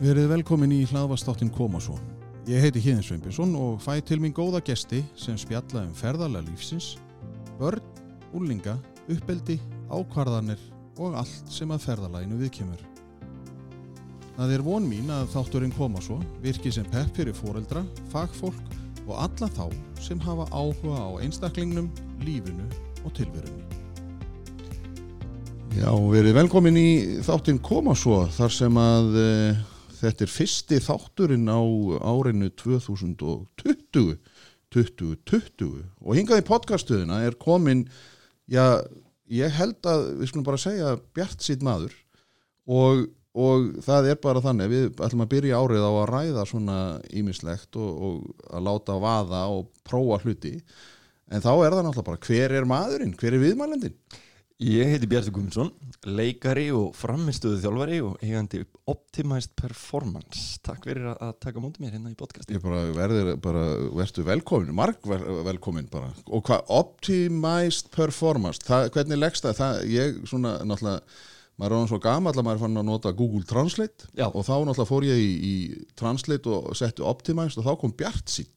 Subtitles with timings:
[0.00, 1.98] Verið velkomin í hlaðvastáttin Koma svo.
[2.48, 6.94] Ég heiti Híðin Sveinbjörnsson og fæ til mín góða gesti sem spjalla um ferðarlega lífsins,
[7.58, 7.84] börn,
[8.32, 8.78] úlinga,
[9.12, 9.58] uppeldi,
[9.92, 10.62] ákvarðanir
[10.96, 12.80] og allt sem að ferðarlæginu viðkemur.
[14.38, 18.72] Það er von mín að þátturinn Koma svo virki sem pepp fyrir foreldra, fagfólk
[19.04, 19.66] og alla þá
[20.00, 21.90] sem hafa áhuga á einstaklingnum,
[22.24, 22.64] lífinu
[23.04, 23.68] og tilverunni.
[25.76, 26.88] Já, verið velkomin í
[27.20, 29.60] þáttinn Koma svo þar sem að uh,
[30.00, 31.60] þetta er fyrsti þátturinn á
[32.00, 34.16] árinu 2020
[34.70, 37.84] 2020 og hingað í podcastuðina er komin
[38.50, 38.78] já,
[39.30, 41.94] ég held að við skulum bara segja bjart sitt maður.
[42.70, 46.78] Og, og það er bara þannig við ætlum að byrja árið á að ræða svona
[47.10, 50.56] ímislegt og, og að láta vaða og prófa hluti.
[51.30, 53.98] En þá er það náttúrulega bara hver er maðurinn, hver er viðmælendin
[54.60, 55.70] Ég heiti Bjartur Gumundsson,
[56.04, 58.58] leikari og framistuðu þjálfari og eigandi
[58.92, 60.58] Optimized Performance.
[60.60, 62.52] Takk fyrir að, taka mútið mér hérna í podcasti.
[62.52, 63.62] Ég bara verður bara,
[63.96, 65.06] verður velkomin, marg
[65.46, 66.10] velkomin bara.
[66.28, 69.56] Og hvað, Optimized Performance, það, hvernig leggst það?
[69.62, 69.80] það?
[69.94, 71.22] Ég svona, náttúrulega,
[71.56, 74.26] maður er án svo gama allar, maður er fann að nota Google Translate Já.
[74.28, 78.36] og þá náttúrulega fór ég í, í Translate og setti Optimized og þá kom Bjart
[78.36, 78.52] sín.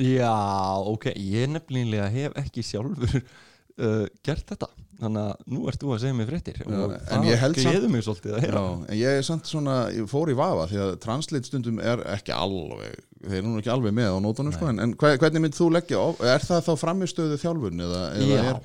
[0.00, 0.32] Já,
[0.80, 4.72] ok, ég nefnilega hef ekki sjálfur uh, gert þetta.
[5.00, 7.62] Þannig að nú ert þú að segja mig fréttir Já, og en ég held það
[7.64, 8.60] samt- gleður mig svolítið að heyra.
[8.60, 12.02] Já, en ég er samt svona, ég fór í vafa því að Translate stundum er
[12.12, 15.42] ekki alveg, þeir eru nú ekki alveg með á nótunum sko, en, en hve- hvernig
[15.46, 18.60] mynd þú leggja, á- er það þá framistöðu þjálfun eða, eða Já, er,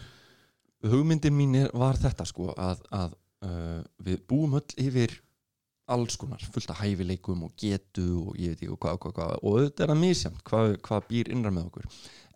[0.92, 3.16] hugmyndin mín er, var þetta sko að, að
[3.48, 5.16] uh, við búum öll yfir
[5.88, 9.60] alls konar, fullt af hæfileikum og getu og ég veit ekki hvað, hvað, hvað og
[9.64, 11.86] þetta er að misjamt hvað, hvað býr innra með okkur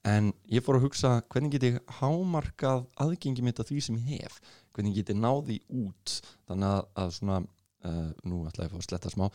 [0.07, 4.21] en ég fór að hugsa hvernig get ég hámarkað aðgengi mitt að því sem ég
[4.23, 4.39] hef?
[4.73, 6.15] Hvernig get ég náði út?
[6.49, 9.27] Þannig að, að svona uh, nú ætla ég að fá að sletta smá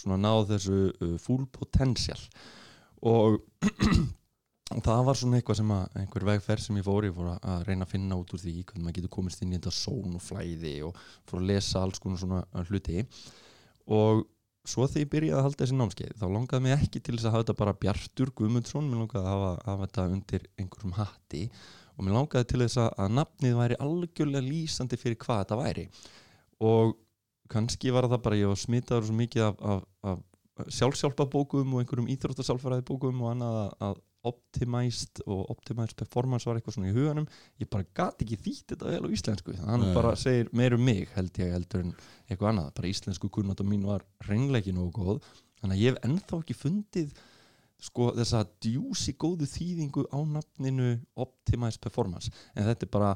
[0.00, 2.20] svona náð þessu uh, full potential.
[3.06, 3.38] Og
[4.86, 7.64] það var svona eitthvað sem að einhver vegferð sem ég fór, ég fór að- að
[7.70, 10.22] reyna að finna út úr því hvernig maður getur komist inn í þetta són og
[10.22, 13.02] flæði og fór að lesa alls konar svona uh, hluti.
[13.90, 14.26] Og
[14.68, 17.34] svo þegar ég byrjaði að halda þessi námskeið þá langaði mig ekki til þess að
[17.34, 21.44] hafa þetta bara Bjartur Guðmundsson, mér langaði að hafa, hafa þetta undir einhverjum hatti
[21.96, 25.86] og mér langaði til þess að, að nafnið væri algjörlega lýsandi fyrir hvað þetta væri.
[26.70, 26.94] Og
[27.50, 29.82] kannski var það bara ég var smitaður svo mikið af, af,
[30.12, 36.76] af sjálfsjálfabókum og einhverjum íþróttasálfræðibókum og annað að, að optimized og optimized performance var eitthvað
[36.76, 37.26] svona í huganum.
[37.60, 39.56] Ég bara gat ekki þýtt þetta vel á íslensku.
[39.64, 39.94] Hann Nei.
[39.96, 41.94] bara segir meir um mig held ég heldur en
[42.28, 45.28] eitthvað annað, bara íslensku kunnata mín var reynleiki nógu góð.
[45.60, 47.14] Þannig að ég hef ennþá ekki fundið
[47.80, 52.32] sko þessa djúsi góðu þýðingu á nafninu optimized performance.
[52.54, 53.14] En þetta er bara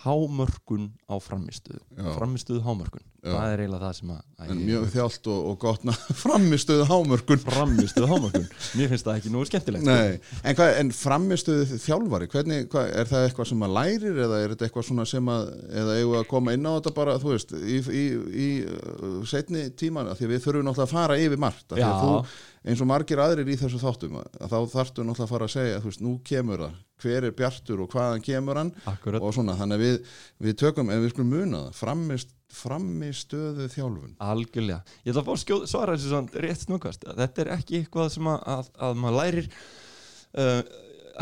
[0.00, 1.80] hámörkun á framistuðu
[2.16, 3.34] framistuðu hámörkun, Já.
[3.34, 6.86] það er eiginlega það sem að, að en mjög þjált og, og gott ná- framistöðu
[6.88, 7.42] hámörkun.
[7.44, 8.46] Framistuðu hámörkun.
[8.80, 10.30] Mér finnst það ekki nógu skemmtilegt sko.
[10.40, 14.54] En, hvað, en framistöðu þjálfari hvernig, hvað, er það eitthvað sem maður lærir eða er
[14.54, 15.50] þetta eitthvað svona sem að
[15.82, 18.04] eða eigum að koma inn á þetta bara, þú veist í, í,
[18.46, 22.14] í uh, setni tíman því að við þurfum náttúrulega að fara yfir margt að þú,
[22.60, 26.02] eins og margir aðrir í þessu þáttum þá þarftu náttúrulega að fara að segja veist,
[26.04, 29.24] nú kemur það, hver er bjartur og hvaðan kemur hann Akkurat.
[29.24, 30.12] og svona, þannig að við,
[30.46, 34.80] við tökum, ef við skulum muna það framist, framistöðu þjálfun Algjörlega.
[35.06, 37.06] Ég ætla að fá skjóð, svara þessu svona rétt snöggvast.
[37.20, 40.62] Þetta er ekki eitthvað sem að, að, að maður lærir uh,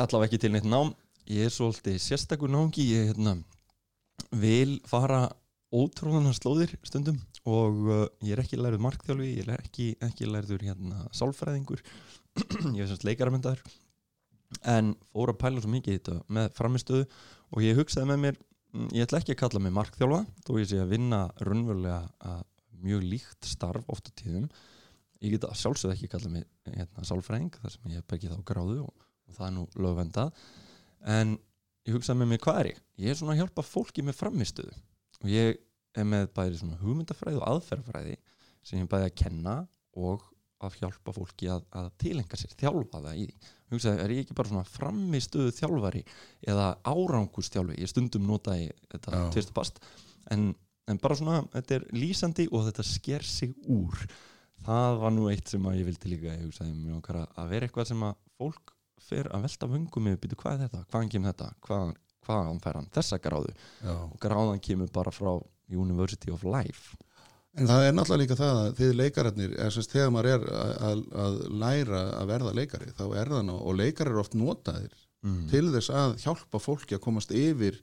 [0.02, 0.94] allavega ekki til neitt nám.
[1.28, 2.88] Ég er svolítið sérstakur náungi.
[2.96, 3.36] Ég hérna,
[4.32, 5.26] vil fara
[5.68, 10.64] ótróðanar slóðir stundum og uh, ég er ekki lærið markþjálfi, ég er ekki, ekki lærður
[10.68, 11.82] hérna sálfræðingur.
[12.76, 13.62] ég er semst leikaramöndaður
[14.72, 17.06] en fór að pæla svo mikið í þetta með framistöðu
[17.52, 20.70] og ég hugsaði með mér mm, ég ætla ekki að kalla mig markþjálfa þó ég
[20.70, 22.00] sé að vinna raunverulega
[22.32, 22.46] að
[22.78, 24.46] mjög líkt starf oft á tíðum.
[25.18, 28.38] Ég get að sjálfsögð ekki kalla mig hérna, sálfræðing þar sem ég hef ekki þá
[28.46, 30.44] gráðu og, og það er nú lögvendað
[31.16, 31.34] en
[31.88, 32.82] ég hugsaði með mér hvað er ég?
[33.02, 34.76] Ég er svona að hjálpa fólki með framistöðu
[35.18, 35.58] og ég er
[36.06, 36.28] með
[36.58, 38.16] svona hugmyndafræði og aðferðafræði
[38.62, 39.54] sem ég bæði að kenna
[39.98, 40.26] og
[40.64, 43.50] að hjálpa fólki að, að tilenga sér, þjálfa það í því.
[43.68, 46.02] Hugsaði, er ég ekki bara svona framistöðu þjálfari
[46.48, 49.20] eða árangustjálfi ég stundum nota í þetta Já.
[49.34, 49.78] tvistupast
[50.34, 50.48] en,
[50.88, 54.08] en bara svona, þetta er lýsandi og þetta sker sig úr.
[54.66, 57.68] Það var nú eitt sem að ég vildi líka ég hugsaði mér okkar að, vera
[57.68, 58.74] eitthvað sem að fólk
[59.08, 61.50] fer að velta vöngum býtu hvað er þetta, hvaðan kemur þetta?
[61.68, 61.92] Hvað,
[62.26, 62.90] hvaðan fær hann?
[62.96, 63.54] Þessa gráðu?
[63.84, 63.94] Já.
[63.94, 65.30] og gráðan kemur bara frá
[65.72, 66.96] University of Life
[67.58, 69.54] En það er náttúrulega líka það að þið leikararnir,
[69.90, 73.78] þegar maður er að, að, að læra að verða leikari, þá er það ná, og
[73.78, 74.92] leikarar eru oft notaðir
[75.26, 75.38] mm.
[75.50, 77.80] til þess að hjálpa fólki að komast yfir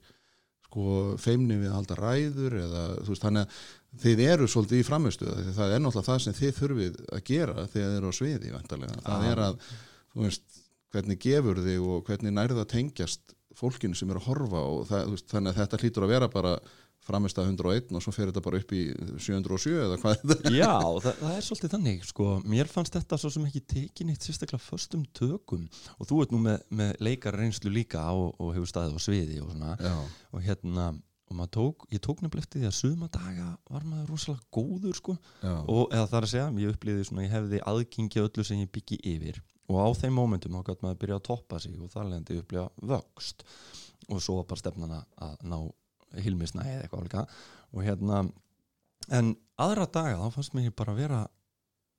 [0.66, 4.86] sko, feimni við að halda ræður eða þú veist, þannig að þið eru svolítið í
[4.86, 8.18] framistuða því það er náttúrulega það sem þið þurfið að gera þegar þið eru á
[8.18, 9.04] sviði vantarlega.
[9.06, 9.30] það Já.
[9.32, 9.70] er að,
[10.12, 10.58] þú veist,
[10.94, 15.30] hvernig gefur þig og hvernig nærða tengjast fólkinu sem er að horfa og það, veist,
[15.32, 16.56] þannig að þetta hlýtur að vera bara
[17.06, 18.82] framistað 101 og svo fer þetta bara upp í
[19.22, 20.70] 707 eða hvað þetta Já,
[21.04, 22.28] það, það er svolítið þannig sko.
[22.44, 25.66] mér fannst þetta svo sem ekki tekin eitt sérstaklega föstum tökum.
[26.00, 29.40] Og þú ert nú með, með leikar reynslu líka og, og hefur staðið á sviði
[29.44, 29.76] og svona.
[29.80, 29.94] Já,
[30.34, 30.88] og hérna,
[31.30, 35.16] og tók ég tók nefnilega eftir því að suma daga var maður rosalega góður sko.
[35.42, 38.44] Já, og eða það er að segja, ég upplýði svona ég hefði aðgengi að öllu
[38.46, 39.40] sem ég byggi yfir.
[39.66, 42.68] Og á þeim mómentum þá gæti maður byrja að toppa sig og þar lendi upplýða
[42.92, 43.42] vöxt.
[44.14, 45.58] Og svo bara stefnan að- að ná
[46.24, 47.24] hilmisnæði eða eitthvað líka.
[47.74, 48.22] Og hérna
[49.16, 51.24] en aðra daga þá fannst mér bara vera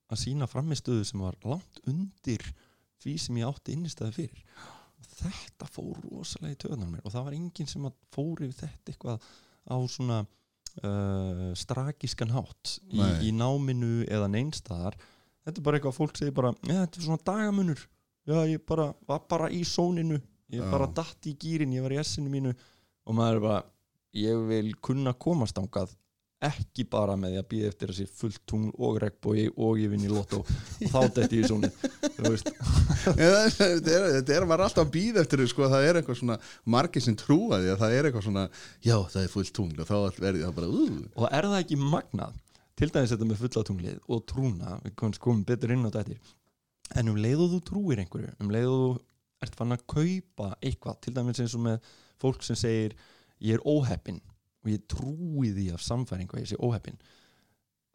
[0.08, 2.44] að sína framistöðu sem var langt undir
[3.04, 4.46] því sem ég átti innistæði fyrir.
[4.98, 8.94] Og þetta fór rosalega í töðunar mér og það var enginn sem fór yfir þetta
[8.94, 9.28] eitthvað
[9.68, 14.98] á svona uh, strakískan hátt í, í náminu eða neinstæðar
[15.48, 17.86] þetta er bara eitthvað að fólk segir bara ja, þetta er svona dagamunur.
[18.28, 20.20] Já, ég bara, var bara í sóninu.
[20.52, 20.68] Ég Já.
[20.72, 22.52] bara datt í gýrin, ég var í essinu mínu.
[23.08, 23.60] Og maður er bara
[24.18, 25.96] ég vil kunna komast ángað
[26.44, 30.06] ekki bara með því að býða eftir þessi fullt tungl og regnbói og ég vinn
[30.06, 31.48] í lotto og þá detti ég
[33.08, 36.38] Eða, þetta er, maður alltaf að býða eftir því, sko, það er eitthvað svona
[36.76, 38.46] margir sem trúa því að það er eitthvað svona
[38.86, 41.80] já, það er fullt tungl og þá verði það bara uh, og er það ekki
[41.82, 42.40] magnað
[42.78, 46.20] til dæmis þetta með fulla tunglið og trúna við komum betur inn á þetta
[47.02, 50.54] en um leið og þú trúir einhverju um leið og þú ert fann að kaupa
[50.62, 52.98] eitthvað til dæmis eins og með fólk sem segir
[53.42, 54.22] ég er óheppin
[54.64, 56.98] og ég trúi því af samfæringu að ég sé óheppin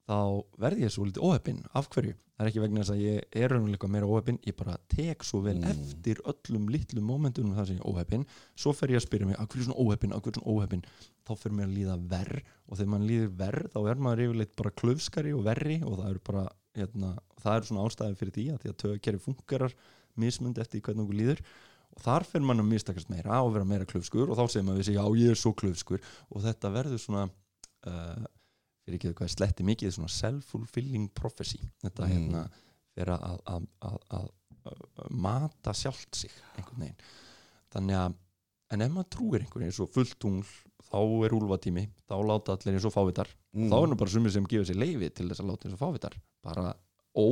[0.09, 0.19] þá
[0.61, 2.15] verði ég svo litið óheppin af hverju?
[2.33, 5.43] Það er ekki vegna þess að ég er raunverulega meira óheppin, ég bara tek svo
[5.44, 5.69] vel Mm.
[5.71, 8.25] eftir öllum litlum momentunum þar sem ég er óheppin,
[8.56, 10.55] svo fer ég að spyrja mig af hverju er svona óheppin, af hverju er svona
[10.56, 10.83] óheppin
[11.29, 14.56] þá fer mér að líða verr og þegar mann líður verr þá er maður yfirleitt
[14.56, 17.12] bara klöfskari og verri og það eru bara hérna,
[17.45, 19.75] það eru svona ástæðin fyrir því að því að tögkerfi fungerar
[20.17, 21.45] mismund eftir hvernig okkur líður
[21.93, 24.87] og þar fer mann að mistakast meira og vera meira klöfskur og þá segir maður
[24.89, 26.00] sig já ég er svo klöfskur
[26.31, 28.25] og þetta verður svona uh,
[28.83, 31.61] fyrir ekki hvað sletti mikið svona self-fulfilling prophecy.
[31.85, 32.12] Þetta Mm.
[32.12, 32.44] hérna
[32.97, 34.31] fyrir að, að, að, að,
[35.11, 37.06] mata sjálft sig einhvern veginn.
[37.73, 38.19] Þannig að
[38.73, 40.49] en ef maður trúir einhverju eins og fullt tungl
[40.88, 43.29] þá er úlfatími, þá láta allir eins og fávitar.
[43.53, 43.69] Mm.
[43.71, 45.83] þá er nú bara sumir sem gefa sér leifi til þess að láta eins og
[45.83, 46.17] fávitar.
[46.43, 46.73] Bara
[47.12, 47.25] ó,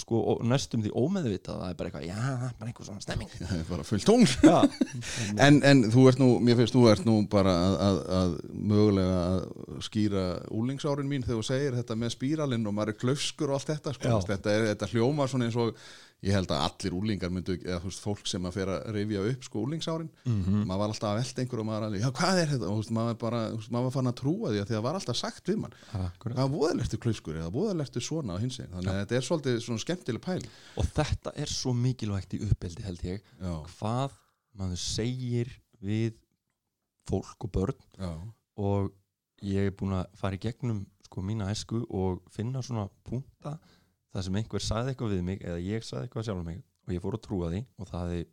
[0.00, 3.32] sko, ó, næstum því ómeðvitað það er bara eitthvað, já, bara einhver svona stemming.
[3.36, 4.58] Það er bara fullt já,
[5.46, 8.36] en, en þú ert nú, mér finnst þú ert nú bara að, að, að
[8.72, 9.40] mögulega að
[9.88, 10.26] skýra
[10.56, 13.96] úlingsárin mín þegar þú segir þetta með spíralinn og maður er klaufskur og allt þetta
[13.98, 14.22] sko.
[14.30, 15.76] Þetta, er, þetta hljómar svona eins og
[16.20, 19.22] ég held að allir úlingar myndu eða þú veist, fólk sem að fer að rifja
[19.30, 22.40] upp sko úlingsárin, mm maður var alltaf að velta einhver og maður alveg, já hvað
[22.42, 22.66] er þetta?
[22.68, 23.40] Og þú veist, maður, bara,
[23.70, 25.76] maður var fann að trúa því að því að það var alltaf sagt við mann,
[26.26, 29.84] hvað voðalertu klaufskur eða voðalertu svona á hins einn þannig að þetta er svolítið svona
[29.86, 30.44] skemmtileg pæl
[30.76, 33.24] og þetta er svo mikilvægt í uppeldi held ég.
[33.40, 34.18] Já, hvað
[34.60, 36.18] maður segir við
[37.08, 38.12] fólk og börn já,
[38.60, 38.90] og
[39.46, 43.56] ég er búin að fara í gegnum sko mína æsku og finna svona punta
[44.10, 46.94] það sem einhver sagði eitthvað við mig eða ég sagði eitthvað sjálf um mig og
[46.96, 48.26] ég fór að trúa því og það hefði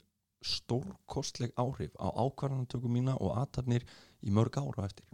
[0.47, 3.85] stórkostleg áhrif á ákvarðanatöku mína og atarnir
[4.21, 5.05] í mörg ára eftir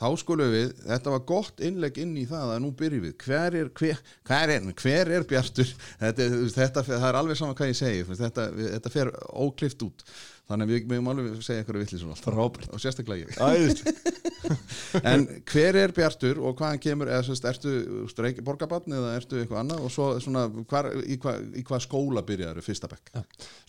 [0.00, 3.56] Þá skulum við, þetta var gott innlegg inn í það að nú byrjum við, hver
[3.58, 5.72] er, hver, hver er, hver er Bjartur?
[6.00, 9.10] Þetta, er- þetta, það er alveg sama hvað ég segi, þetta, þetta fer
[9.44, 10.06] óklift út,
[10.48, 12.24] þannig að við mögum alveg segja eitthvað allt.
[12.24, 12.70] Frábært.
[12.72, 13.84] Og sérstaklega ég.
[15.10, 19.62] En hver er Bjartur og hvaðan kemur, eða sérst, ertu streik, borgarbarn eða ertu eitthvað
[19.62, 21.36] annað og svo svona, hvar, í, hva,
[21.68, 23.12] hvað skóla byrjaður fyrsta bekk?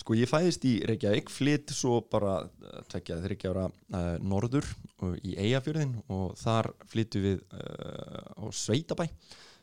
[0.01, 4.67] Sko ég fæðist í Reykjavík, flytt svo bara eh, tveggja þryggja ára uh, norður
[5.05, 9.09] og í Eyjafjörðin og þar flyttu við uh, á Sveitabæ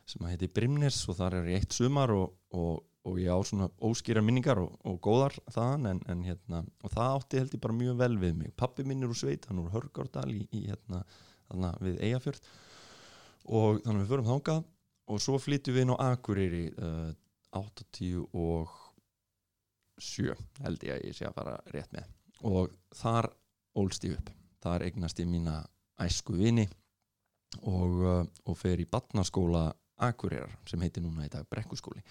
[0.09, 3.39] sem að heiti Brimnes og þar er ég eitt sumar og, og, og ég á
[3.47, 7.63] svona óskýrar minningar og, og góðar þaðan en, en hérna, og það átti held ég
[7.63, 8.51] bara mjög vel við mig.
[8.59, 11.03] Pappi minn er úr Sveit, hann er úr Hörgárdal í, í hérna,
[11.47, 12.49] þarna við Eyjafjörð.
[13.59, 14.67] Og þannig við förum þangað
[15.09, 17.09] og svo flyttu við inn á Akureyri uh,
[17.55, 18.75] 80 og
[19.99, 22.11] sjö held ég að ég sé að fara rétt með.
[22.45, 23.31] Og þar
[23.79, 24.29] ólst ég upp.
[24.59, 25.61] Þar eignast ég mína
[26.03, 26.67] æsku vini
[27.63, 32.03] og, uh, og fer í batnaskóla Akureyrar sem heitir núna í dag Brekkuskóli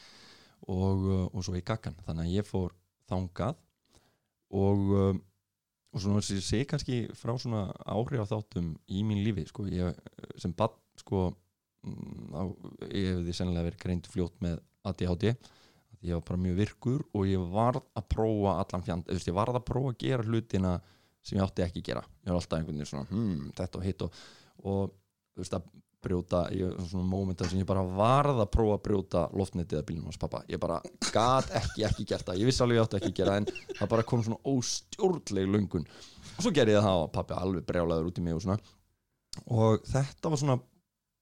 [0.67, 1.99] og, uh, og svo í Gaggan.
[2.07, 2.75] Þannig að ég fór
[3.09, 3.59] þangað
[4.59, 5.13] og uh,
[5.89, 9.65] og svona sem ég sé kannski frá svona áhrif á þáttum í mín lífi sko,
[9.73, 9.97] ég,
[10.37, 11.31] sem bad sko,
[11.89, 12.35] mm,
[12.93, 15.33] ég hefði sennilega verið greint fljótt með ADHD
[16.05, 19.67] ég var bara mjög virkur og ég varð að prófa allan fjand, ég varð að
[19.67, 20.77] prófa að gera hlutina
[21.25, 22.05] sem ég átti ekki að gera.
[22.23, 24.21] Ég var alltaf einhvern veginn svona, hmm, þetta og hitt og,
[24.63, 24.93] og
[25.39, 25.67] veist að
[26.05, 30.11] brjóta ég, svona mómentar sem ég bara varð að prófa að brjóta loftnetið að bílunum
[30.11, 30.79] hans pappa ég bara
[31.11, 32.41] gat ekki ekki gert það.
[32.43, 36.41] Ég vissi alveg ég átti ekki gera en það bara kom svona óstjórnleg lungun og
[36.45, 38.59] svo gerði ég það og pappi alveg brjálaður út í mig og svona.
[39.55, 40.59] Og þetta var svona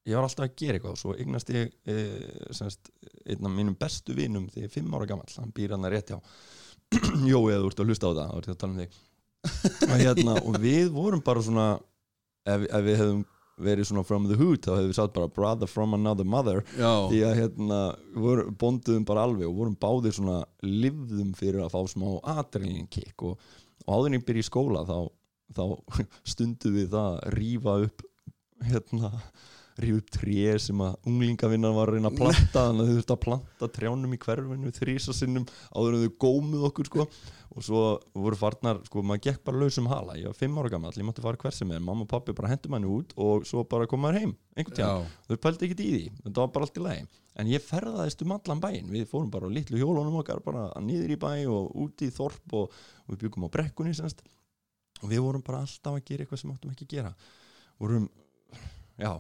[0.07, 0.95] ég var alltaf að gera eitthvað.
[0.95, 1.97] Og svo eignast ég e,
[2.55, 2.93] semst,
[3.25, 5.97] einn af mínum bestu vinum þegar ég er fimm ára gammal hann býr hann að
[5.97, 6.21] rétt hjá.
[7.33, 8.81] Jói þú ert að hlusta á það um
[9.47, 11.67] og, hérna, og við vorum bara svona
[12.47, 13.25] ef, ef við hefðum
[13.57, 16.63] verið svona from the hood þá hefðum við sagt bara brother from another mother.
[16.77, 17.81] Já, því að hérna
[18.61, 23.41] bonduðum bara alveg og vorum báðir svona livðum fyrir að fá smá adrenalin kick og,
[23.87, 24.99] og áður en ég byrja í skóla þá,
[25.57, 25.65] þá
[26.33, 28.09] stundum við það að rífa upp
[28.67, 29.13] hérna
[29.77, 33.15] rífa upp tré sem að unglingavinnan var að reyna að planta þannig að þau þurftu
[33.17, 35.45] að planta trjánum í hverfinu þrísa sinnum
[35.77, 37.07] áður en þau gómuð okkur sko
[37.57, 37.83] og svo
[38.13, 40.17] voru farnar, sko maður gekk bara lausum hala.
[40.21, 41.81] Ég var fimm ára gammal, ég mátti fara hver sem er.
[41.81, 45.07] Mamma og pappi bara hendur manni út og svo bara kom maður heim einhvern tíðan
[45.29, 47.07] þau pældi ekkert í því, þetta var bara allt í lagi.
[47.37, 48.93] En ég ferðaðist um allan bæinn.
[48.93, 52.55] Við fórum bara á litlu hjólunum okkar bara niður í bæ og úti í þorp
[52.61, 54.23] og, og við byggum á brekkunni semst.
[55.03, 57.11] Og við vorum bara alltaf að gera eitthvað sem áttum ekki að gera.
[57.81, 58.09] Vorum,
[59.01, 59.13] já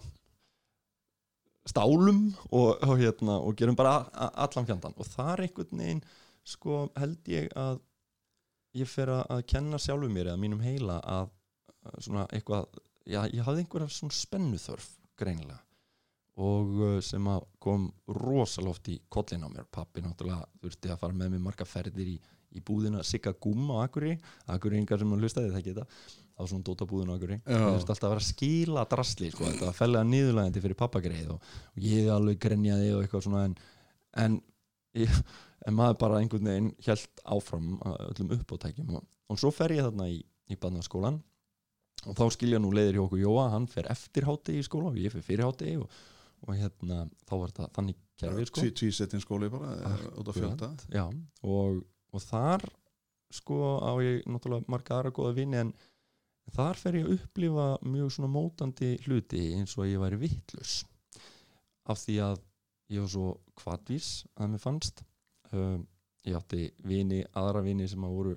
[1.66, 6.02] stálum og, og, hérna, og gerum bara allan fjandan og þar einhvern veginn
[6.46, 7.80] sko held ég að
[8.76, 11.30] ég fer að, kenna sjálfum mér eða mínum heila að
[12.02, 12.66] svona eitthvað,
[13.06, 15.62] já, ég hafði einhverja svona spennuþörf greinilega
[16.42, 19.68] og uh, sem að kom rosalega oft í kollin á mér.
[19.72, 22.16] Pappi náttúrulega þurfti að fara með mér marga ferðir í,
[22.52, 24.16] í búðina Sigga Gúm á Akuri
[24.52, 25.86] Akuri yngar sem hann hlustaði það geta.
[26.36, 29.70] Á svona dótabúðin á Akuri það þurfti alltaf að vera að skila drasli sko, þetta
[29.70, 33.56] var fellega niðurlægandi fyrir pappagreið og, og ég alveg grenjaði og eitthvað svona en,
[34.26, 34.36] en,
[35.04, 38.92] en maður bara einhvern veginn held áfram að öllum uppátækjum.
[38.98, 41.20] Og, og svo fer ég þarna í, í barnaskólan
[42.06, 45.00] og þá skilja nú leiðir hjá okkur Jóa hann fer eftir háti í skóla og
[45.00, 45.90] ég fer fyrir háti og,
[46.46, 48.62] og hérna þá var þetta þannig kerfið sko.
[48.62, 50.70] tví, tvísettin skóli bara eh, út af fjölda.
[50.92, 51.04] Já,
[51.42, 52.66] og, og þar
[53.34, 55.72] sko á ég náttúrulega marga aðra góða vini en
[56.54, 60.78] þar fer ég að upplifa mjög svona mótandi hluti eins og ég væri vittlus
[61.90, 62.44] af því að
[62.92, 63.28] ég var svo
[63.58, 65.02] kvadvís að mér fannst
[65.52, 65.84] um,
[66.26, 68.36] ég átti vini, aðra vini sem að voru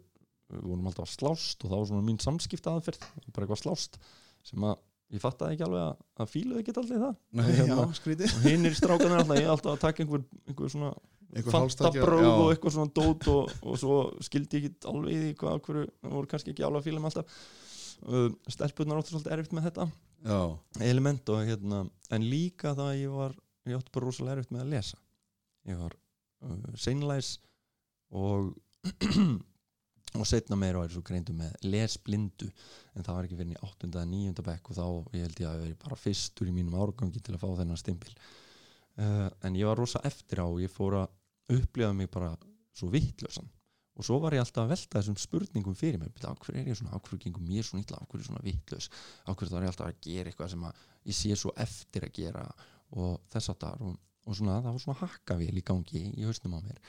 [0.50, 3.04] vorum alltaf að slást og það var svona mín samskipta aðferð,
[3.34, 4.00] bara eitthvað slást
[4.48, 4.80] sem að
[5.14, 7.78] ég fattaði ekki alveg að, að fíluði ekki allir það Nei, Hérna.
[7.80, 10.92] já, og hinn er strákanir alltaf, ég er alltaf að taka einhver, einhver svona
[12.26, 12.34] já.
[12.34, 16.32] og eitthvað svona dót og, og svo skildi ég ekki alveg í hvað hverju, voru
[16.32, 17.40] kannski ekki alveg að fíla með alltaf
[18.06, 19.90] uh, stelpunar áttu svolítið erfitt með þetta
[20.30, 20.42] Já,
[20.90, 23.38] element og hérna en líka það að ég var
[23.72, 25.00] ég átti bara rosalega erfitt með að lesa.
[25.70, 27.36] Ég var uh, seinlæs
[28.16, 28.52] og
[30.20, 32.48] og setna meira var ég svo greindu með lesblindu
[32.96, 33.90] en það var ekki fyrir 8.
[33.92, 34.46] eða 9.
[34.48, 34.86] bekk og þá
[35.18, 38.16] ég held ég að veri bara fyrstur í mínum árgangi til að fá þennan stimpil.
[39.00, 42.34] Uh, en ég var rosa eftir á og ég fór að upplifa mig bara
[42.76, 43.48] svo vittlösan
[44.00, 46.12] og svo var ég alltaf að velta þessum spurningum fyrir mér.
[46.24, 48.00] Af hverju er ég svona, af hverju gengum mér svona illa?
[48.00, 48.88] Af hverju er ég svona vittlös,
[49.26, 52.14] af hverju er ég alltaf að gera eitthvað sem að ég sé svo eftir að
[52.16, 52.46] gera
[52.98, 56.58] og þess að þar og, og svona það var svona hakkavél í gangi í hausnum
[56.58, 56.82] á mér.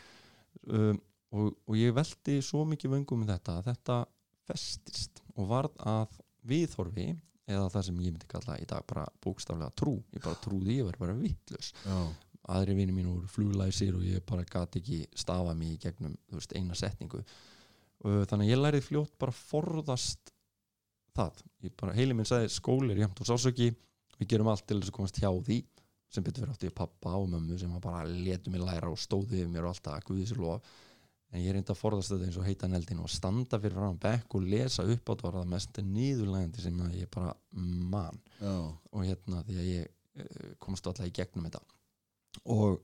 [0.66, 1.00] Um,
[1.36, 3.98] og, og ég velti svo mikið vöngum með þetta að þetta
[4.50, 6.16] festist og varð að
[6.50, 7.10] viðhorfi
[7.50, 10.88] eða það sem ég myndi kalla í dag bara bókstaflega trú, ég bara trúði ég
[10.88, 11.96] verið bara vittlös já,
[12.54, 16.54] aðri vini mín voru fluglæsir og ég bara gati ekki stafa mig í gegnum veist,
[16.56, 17.22] eina setningu.
[18.00, 20.32] Og þannig að ég lærið fljótt bara forðast
[21.16, 23.70] það, ég bara, heili minn sagði skóli er jæmt og sásöki
[24.16, 25.60] við gerum allt til þess að komast hjá því
[26.10, 28.98] sem betur fyrir átti ég pappa og mömmu sem að bara letu mig læra og
[28.98, 30.70] stóði yfir mér og alltaf guði sér lof.
[31.30, 34.34] En ég reyndi að forðast þetta eins og heita neldin og standa fyrir fram bekk
[34.34, 37.34] og lesa upp á það var það mest nýðurlægandi sem að ég bara
[37.94, 38.18] man.
[38.40, 38.56] Já,
[38.90, 39.92] og hérna því að ég
[40.24, 41.62] uh, komst alltaf í gegnum þetta.
[42.50, 42.80] Og,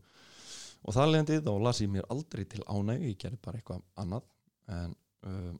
[0.87, 4.31] og það leðandi þá las ég mér aldrei til ánægju ég gerði bara eitthvað annað
[4.77, 4.95] en,
[5.27, 5.59] um,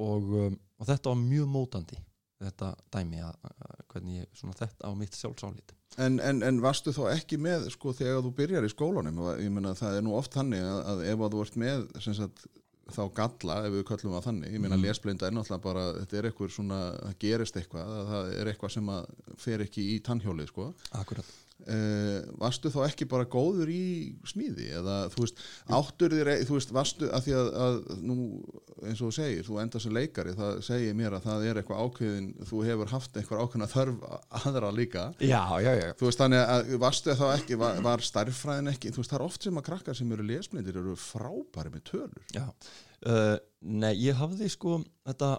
[0.00, 2.00] og, um, og þetta var mjög mótandi
[2.46, 5.74] þetta dæmi að, að hvernig ég svona þetta á mitt sjálfsálit.
[6.00, 9.18] En, en, en varstu þá ekki með sko þegar þú byrjar í skólanum?
[9.42, 12.16] Ég meina það er nú oft þannig að, að ef að þú ert með sem
[12.16, 12.46] sagt,
[12.92, 14.82] þá galla ef við köllum það þannig, ég meina Mhm.
[14.88, 18.72] lesblinda er náttúrulega bara, þetta er eitthvað svona það gerist eitthvað, að það er eitthvað
[18.74, 19.06] sem að
[19.44, 20.66] fer ekki í tannhjólið sko.
[20.98, 21.30] Akkurat
[21.62, 24.64] Uh, varstu þá ekki bara góður í smíði?
[24.80, 25.42] Eða þú veist
[25.78, 28.16] áttur þér, þú veist, varstu að því að, að nú,
[28.82, 31.84] eins og þú segir, þú enda sem leikari, það segir mér að það er eitthvað
[31.86, 34.08] ákveðin, þú hefur haft eitthvað ákveðin að þörf
[34.42, 35.06] aðra líka.
[35.22, 35.86] Já, já, já.
[36.00, 39.26] Þú veist, þannig að varstu þá ekki var, var starffræðin ekki, þú veist, það er
[39.28, 42.26] oft sem að krakkar sem eru lesblindir eru frábæri með tölur.
[42.34, 42.48] Já,
[43.06, 45.36] uh, nei, ég hafði sko þetta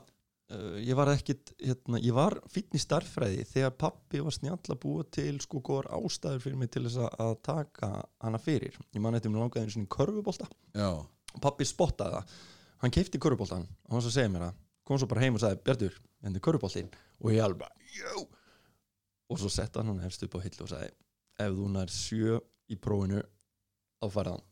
[0.53, 4.79] uh, ég var ekkit hérna, ég var fínn í starffræði þegar pappi var snjall að
[4.83, 7.91] búa til sko góðar ástæður fyrir mig til þess að- að taka
[8.21, 8.77] hana fyrir.
[8.93, 10.47] Ég man eftir mér langaði einu svona körfubolta.
[10.75, 10.89] Já,
[11.33, 12.37] og pappi spottaði það.
[12.83, 14.53] Hann keipti körfuboltan og hann svo segir mér það.
[14.83, 15.93] Kom svo bara heim og sagði Bjartur,
[16.23, 16.89] henni körfuboltin
[17.23, 18.25] og ég alveg jú
[19.31, 20.89] og svo setta hann hann hefst upp á hillu og sagði
[21.39, 24.43] ef þú nær sjö í prófinu á færðan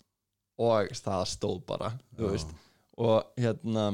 [0.62, 2.32] og það stóð bara þú Já.
[2.32, 2.54] veist.
[2.98, 3.90] Og hérna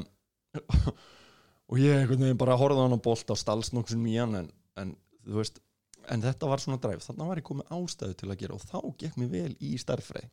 [1.67, 4.93] og ég einhvern veginn bara horfði á hann á bolt á stalsnóksun mýjan en, en
[5.25, 5.63] þú veist
[6.07, 8.77] en þetta var svona dræf, þannig var ég komið ástæðu til að gera og þá
[9.01, 10.29] gekk mér vel í starffræði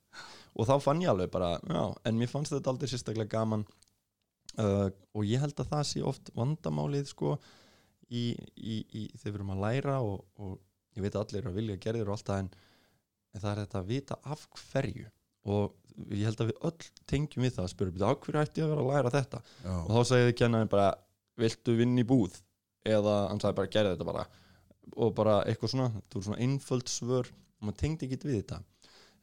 [0.54, 3.64] og þá fann ég alveg bara já, en mér fannst þetta aldrei sérstaklega gaman
[4.62, 7.34] uh, og ég held að það sé oft vandamálið sko
[8.08, 10.58] í, í, í þegar við erum að læra og, og
[10.94, 12.50] ég veit að allir eru að vilja gerðir og allt það en,
[13.34, 15.06] en það er þetta að vita af hverju.
[15.54, 18.68] Og ég held að við öll tengjum við það að spyrja, af hverju ætti ég
[18.68, 19.40] að vera að læra þetta?
[19.64, 20.30] Já, og þá segið
[21.40, 22.38] viltu vinna í búð?
[22.84, 24.24] Eða hann sagði bara gerði þetta bara.
[25.00, 27.30] Og bara eitthvað svona, þetta voru svona einföld svör.
[27.58, 28.60] Og maður tengdi ekki við þetta.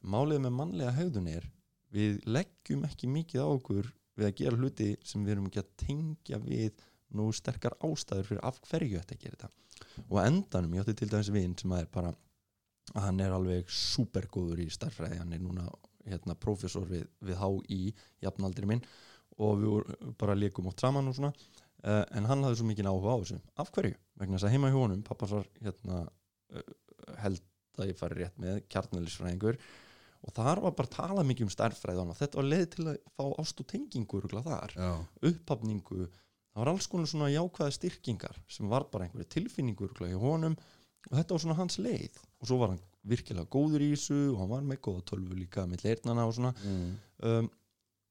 [0.02, 1.50] Málið með mannlega hegðun er
[1.94, 5.72] við leggjum ekki mikið á okkur við að gera hluti sem við erum ekki að
[5.82, 6.84] tengja við
[7.18, 9.52] nú sterkar ástæður fyrir af hverju þetta gerir þetta.
[10.08, 12.12] Og endanum, ég átti til dæmis vinn sem að er bara
[12.92, 15.68] að hann er alveg supergóður í starffræði, hann er núna
[16.08, 17.82] hérna prófessor við, við HÍ
[18.24, 18.84] jafnaldri minn.
[19.42, 21.34] Og við bara leikum átt saman og svona
[21.84, 23.42] uh, en hann hafði svo mikið áhuga á þessu.
[23.62, 23.98] Af hverju?
[24.22, 26.74] vegna þess að heima hjá honum pappas var hérna uh,
[27.24, 29.58] held að ég fari rétt með kjarnælisfræðingur
[30.22, 33.00] og þar var bara að tala mikið um starffræði og þetta var leið til að
[33.16, 34.92] fá ást og tengingu örugglega þar, já,
[35.32, 36.10] upphafningu.
[36.52, 40.60] Það var alls konar svona jákvæða styrkingar sem var bara einhverju tilfinningu örugglega hjá honum
[41.10, 42.20] og þetta var svona hans leið.
[42.44, 45.66] Og svo var hann virkilega góður í þessu og hann var með góða tölvu líka
[45.72, 46.54] með leirnana og svona.
[46.62, 46.94] Mm.
[47.26, 47.50] um,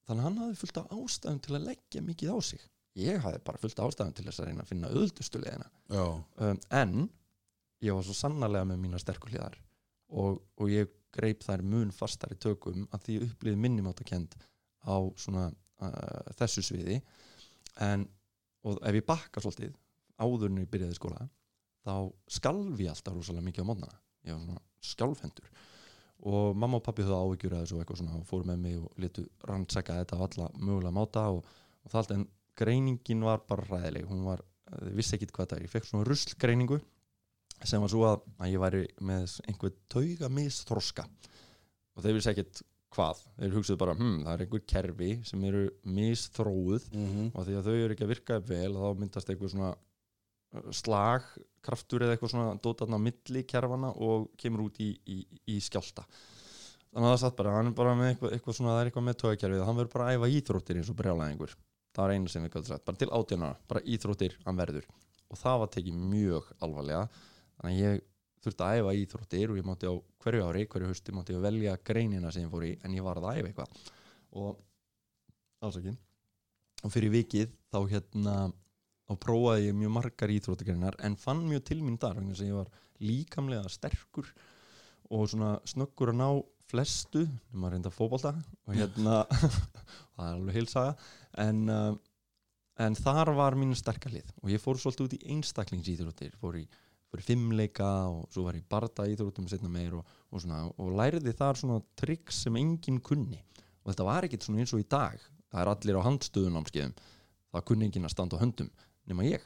[0.08, 2.66] þannig að hann hafði fullt af ástæðum til að leggja mikið á sig
[2.98, 5.68] ég hafði bara fullt af ástæðum til þess að reyna að finna öðuldustu leiðina.
[5.92, 6.04] Já,
[6.46, 6.94] um, en
[7.84, 9.58] ég var svo sannarlega með mína sterkur hliðar
[10.10, 14.36] og, og ég greip þær mun fastar í tökum að því ég upplýði minnumáttakend
[14.86, 17.00] á svona uh, þessu sviði.
[17.82, 18.06] En
[18.64, 19.76] ef ég bakka svolítið
[20.20, 21.28] áður en ég byrjaði í skóla
[21.86, 21.94] þá
[22.28, 24.00] skalf ég alltaf rosalega mikið á mótnana.
[24.26, 25.52] Ég var svona skjálfhendur
[26.30, 28.76] og mamma og pappi höfðu áhyggjur að þessu og eitthvað svona og fóru með mig
[28.76, 31.46] og letu rannsaka þetta á alla mögulega máta og,
[31.80, 32.26] og það allt en
[32.60, 36.08] greiningin var bara ræðileg hún var, þið vissi ekkit hvað það er ég fekk svona
[36.08, 36.80] ruslgreiningu
[37.60, 41.04] sem var svo að, að ég væri með einhver tauga misþroska
[41.96, 42.62] og þeir vissi ekkit
[42.94, 43.20] hvað.
[43.38, 45.62] Þeir hugsaðu bara, hm, það er einhver kerfi sem eru
[45.98, 46.88] misþróuð.
[46.94, 50.70] Mm og því að þau eru ekki að virka vel þá myndast eitthvað svona uh,
[50.80, 55.22] slagkraftur eða eitthvað svona dótarna á milli kerfana og kemur út í, í,
[55.54, 56.06] í skjálta
[56.90, 59.06] þannig að það satt bara, hann er bara með eitthvað, eitthvað svona það er eitthvað
[59.06, 61.52] með tögakerfið, hann verður bara að æfa íþróttir eins og brjálæðingur,
[61.94, 64.86] það var einu sem við gætum sagt bara til átjónara, bara íþróttir hann verður.
[65.30, 67.04] Og það var tekið mjög alvarlega.
[67.60, 68.04] Þannig að ég
[68.44, 71.78] þurfti að æfa íþróttir og ég mátti á hverju ári, hverju hausti mátti ég velja
[71.84, 73.82] greinina sem ég fór í en ég var að æfa eitthvað.
[74.40, 74.62] Og
[75.60, 75.96] alls ekki
[76.80, 78.36] og fyrir vikið þá hérna
[79.08, 82.58] þá prófaði ég mjög margar íþróttagreinar en fann mjög til mín þar þess að ég
[82.60, 84.30] var líkamlega sterkur
[85.10, 86.28] og svona snöggur að ná
[86.70, 87.24] flestu,
[87.56, 88.34] að reynda fótbolta
[88.66, 89.24] og hérna
[90.14, 90.94] það er alveg heilsaga
[91.44, 91.94] en, uh,
[92.80, 96.36] en þar var mínu sterkalið og ég fór svolítið út í einstaklingsíþróttir.
[96.40, 96.64] Fór í,
[97.10, 100.92] fór í fimmleika og svo var ég barda íþróttum setna meir og, og, svona, og
[100.98, 103.40] læriði þar svona trikk sem enginn kunni.
[103.82, 105.18] Og þetta var ekkit svona eins og í dag.
[105.50, 106.98] Það er allir á handstöðunámskeiðum.
[107.50, 108.70] Það kunni enginn að standa á höndum
[109.10, 109.42] nema ég,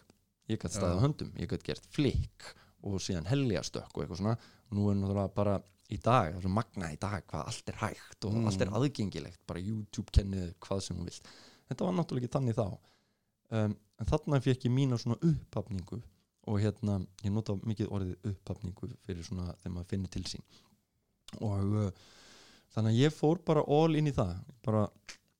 [0.50, 1.30] ég gæti staðið á höndum.
[1.40, 2.50] Ég gæti gert flikk
[2.84, 4.34] og síðan helljastökk og eitthvað svona.
[4.68, 5.54] Og nú er náttúrulega bara
[5.92, 8.46] í dag, það er svo magna í dag hvað allt er hægt og Mm.
[8.48, 11.28] allt er aðgengilegt bara YouTube kennið hvað sem hún vilt.
[11.68, 12.78] Þetta var náttúrulega ekki þannig þá.
[13.50, 16.00] Um, en þarna fekk ég mína svona upphafningu
[16.46, 20.42] og hérna, ég nota mikið orðið upphafningu fyrir svona þegar maður finnir til sín.
[21.40, 21.90] Og uh,
[22.74, 24.88] þannig að ég fór bara all inn í það bara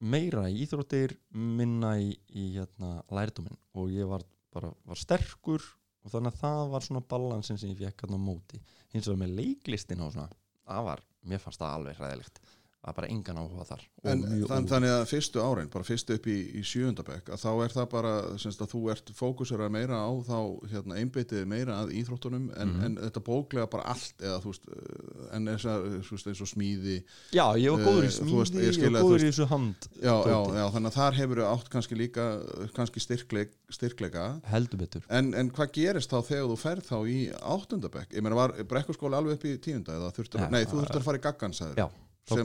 [0.01, 3.57] meira í íþróttir minna í, í hérna, lærdóminn.
[3.75, 4.23] Og ég var
[4.55, 5.63] bara var sterkur
[6.05, 8.61] og þannig að það var svona balansin sem ég fekk hérna á móti.
[8.93, 10.29] Hins vegar með leiklistin og svona
[10.69, 12.43] það var, mér fannst það alveg hræðilegt
[12.85, 13.83] það var bara engan áhuga þar.
[14.13, 17.73] En þann, þannig að fyrstu árein, bara fyrstu upp í, í sjöundabæk, að þá er
[17.73, 18.11] það bara
[18.43, 20.37] semst að þú ert fókusera meira á þá
[20.69, 22.85] hérna, einbyttið meira að íþróttunum en, Mhm.
[22.85, 26.51] en þetta bóklega bara allt eða þú veist, eh, en þess að veist, eins og
[26.53, 26.99] smíði,
[27.33, 29.49] já, ég var góður í Eh, þú veist, smíði, ég ég var góður í þessu
[29.49, 32.27] hand já, já, já, þannig að þar hefur átt kannski líka,
[32.77, 34.29] kannski styrkleik, styrkleika.
[34.53, 35.03] Heldur betur.
[35.09, 38.13] En, en hvað gerist þá þegar þú ferð þá í áttundabekk?
[38.13, 41.09] Ég meina, var brekkurskóla alveg upp í tíunda eða þurftur, Nei, nei, þú þurftur að
[41.09, 41.91] fara í gaggansæður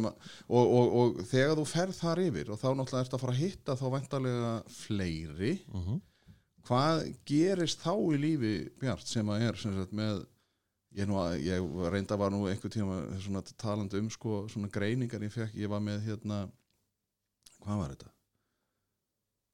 [0.09, 0.15] að,
[0.49, 3.41] og, og, og þegar þú ferð þar yfir og þá náttúrulega ert að fara að
[3.43, 5.97] hitta þá væntalega fleiri uh
[6.69, 10.19] hvað gerist þá í lífi Bjart sem að er sem sagt, með
[10.93, 12.99] ég, nú, að- ég reynda var nú einhver tíma
[13.57, 16.43] talandi um sko, greiningar ég fekk, ég var með hérna
[17.63, 18.11] hvað var þetta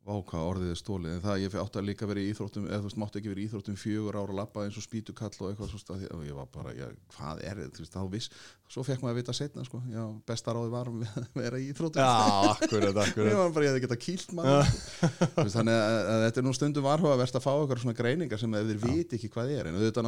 [0.05, 2.77] Vá, hvað orðið er stólið, en það ég átti að líka verið í íþróttum, eða
[2.77, 5.71] þú veist, mátti ekki verið í íþróttum fjögur ára lappa eins og spýtukall og eitthvað
[5.71, 8.27] svo stað, og ég var bara, já, hvað er þetta, þú veist, þá viss,
[8.69, 10.99] svo fekk maður að vita setna, sko, já, besta ráði var að
[11.41, 12.05] vera í íþróttum, Já,
[12.51, 16.41] akkurat, ég akkurat var bara, ég hefði getað kýlt Þú veist, þannig að, að þetta
[16.43, 19.71] er nú stundum varhugavert að fá eitthvað svona greiningar sem þeir viti ekki hvað er,
[19.71, 20.03] en þetta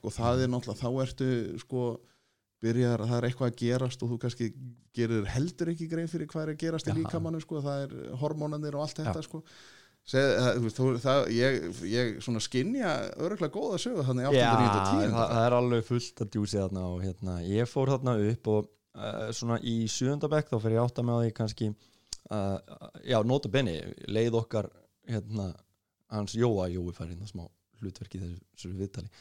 [0.00, 0.80] sko, það er náttúrulega,
[1.66, 1.84] sko,
[2.62, 4.48] byrjar, það er eitthvað að gerast og þú kannski
[4.96, 8.76] gerir heldur ekki grein fyrir hvað er að gerast í líkamannu sko, það er hormónanir
[8.78, 9.42] og allt þetta sko
[10.02, 10.32] Seg,
[10.74, 14.56] það, það, ég, ég svona skinja örgulega góða sögu þannig í Já, 8.
[14.58, 14.64] 9.
[14.66, 15.12] og það, 10.
[15.14, 18.66] það er alveg fullt að djúsi þarna og hérna, ég fór þarna upp og
[18.98, 22.56] uh, svona í sjöndabæk þá fyrir ég átt að með því kannski uh,
[23.06, 23.76] já, nota benni,
[24.10, 24.72] leið okkar
[25.06, 25.52] hérna,
[26.10, 27.46] hans Jóa Jói fær hérna smá
[27.82, 29.12] hlutverki þessu, viðtali.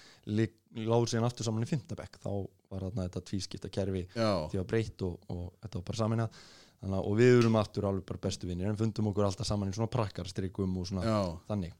[0.88, 2.32] Lágur síðan aftur saman í fimmtabæk þá
[2.72, 6.42] var þarna þetta tvískipta kerfi því að breytt og, og þetta var bara þannig að
[6.82, 9.92] og við erum aftur alveg bara bestu vinnir en fundum okkur alltaf saman í svona
[9.94, 11.18] prakkarstrikum og svona já,
[11.52, 11.76] þannig.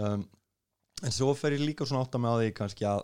[0.00, 0.24] Um,
[1.04, 3.02] en svo fer ég líka svona átt að með á því kannski að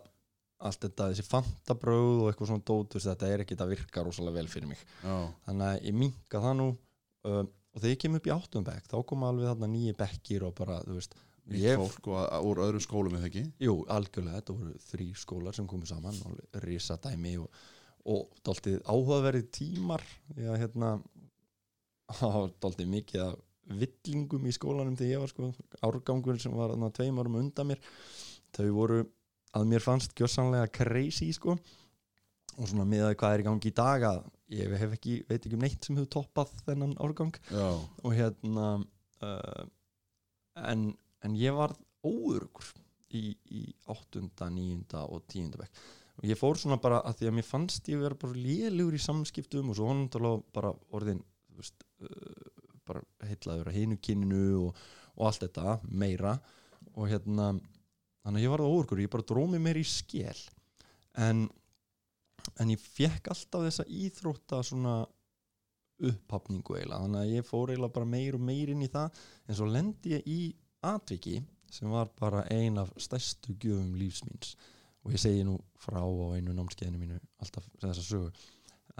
[0.64, 4.48] allt þetta, þessi fantabröð og eitthvað svona dótus, þetta er ekki að virka rosalega vel
[4.48, 8.28] fyrir mig, já, þannig að ég minka það nú um, og þegar ég kem upp
[8.28, 11.16] í áttum bekk þá koma alveg þarna nýju bekkir og bara, þú veist,
[11.50, 13.44] nýtt fólk og að- úr öðrum skólum eða ekki?
[13.60, 17.48] Jú, algjörlega, þetta voru þrý skólar sem komu saman og risadæmi og,
[18.06, 20.04] og dálítið áhugaverið tímar.
[20.38, 20.92] Að hérna
[22.62, 23.36] dálítið mikið af
[23.80, 25.50] villingum í skólanum þegar ég var sko
[25.88, 27.80] árgangur sem var þarna tveim árum undan mér.
[28.54, 28.98] Þau voru
[29.54, 31.54] að mér fannst gjössanlega crazy sko
[32.54, 34.18] og svona með að hvað er í gangi í dag að
[34.54, 37.32] ég hef ekki, veit ekki um neitt sem hefur toppað þennan árgang.
[37.50, 37.64] Já,
[38.04, 38.66] og hérna
[39.24, 39.64] uh,
[40.60, 40.84] en,
[41.24, 42.70] en ég var óurugur
[43.14, 45.84] í, í áttunda, níunda og tíunda bekk.
[46.20, 49.02] Og ég fór svona bara að því að mér fannst ég vera bara lélugur í
[49.02, 51.24] samskiptum og svo honum tala bara orðin
[51.56, 54.84] veist, uh, bara heitlaður að hinu kyninu og,
[55.16, 56.36] og allt þetta meira.
[56.94, 57.50] Og hérna
[58.22, 60.38] þannig að ég var það óurugur, ég bara drómi mér í skél
[61.24, 61.46] en
[62.60, 64.98] en ég fekk alltaf þessa íþrótta svona
[66.04, 67.00] upphafningu eiginlega.
[67.06, 69.22] Þannig að ég fór eiginlega bara meir og meir inn í það.
[69.48, 70.38] En svo lendi ég í
[70.92, 71.38] atviki
[71.74, 74.54] sem var bara ein af stærstu gjöfum lífsmíns
[75.04, 78.30] og ég segi nú frá á einu námskeiðinu mínu alltaf þessa sögu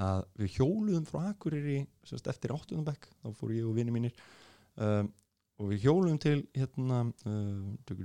[0.01, 4.17] að við hjóluðum frá Akureyri sérst, eftir áttunum þá fór ég og vini mínir
[4.77, 5.11] um,
[5.61, 7.99] og við hjóluðum til hérna uh,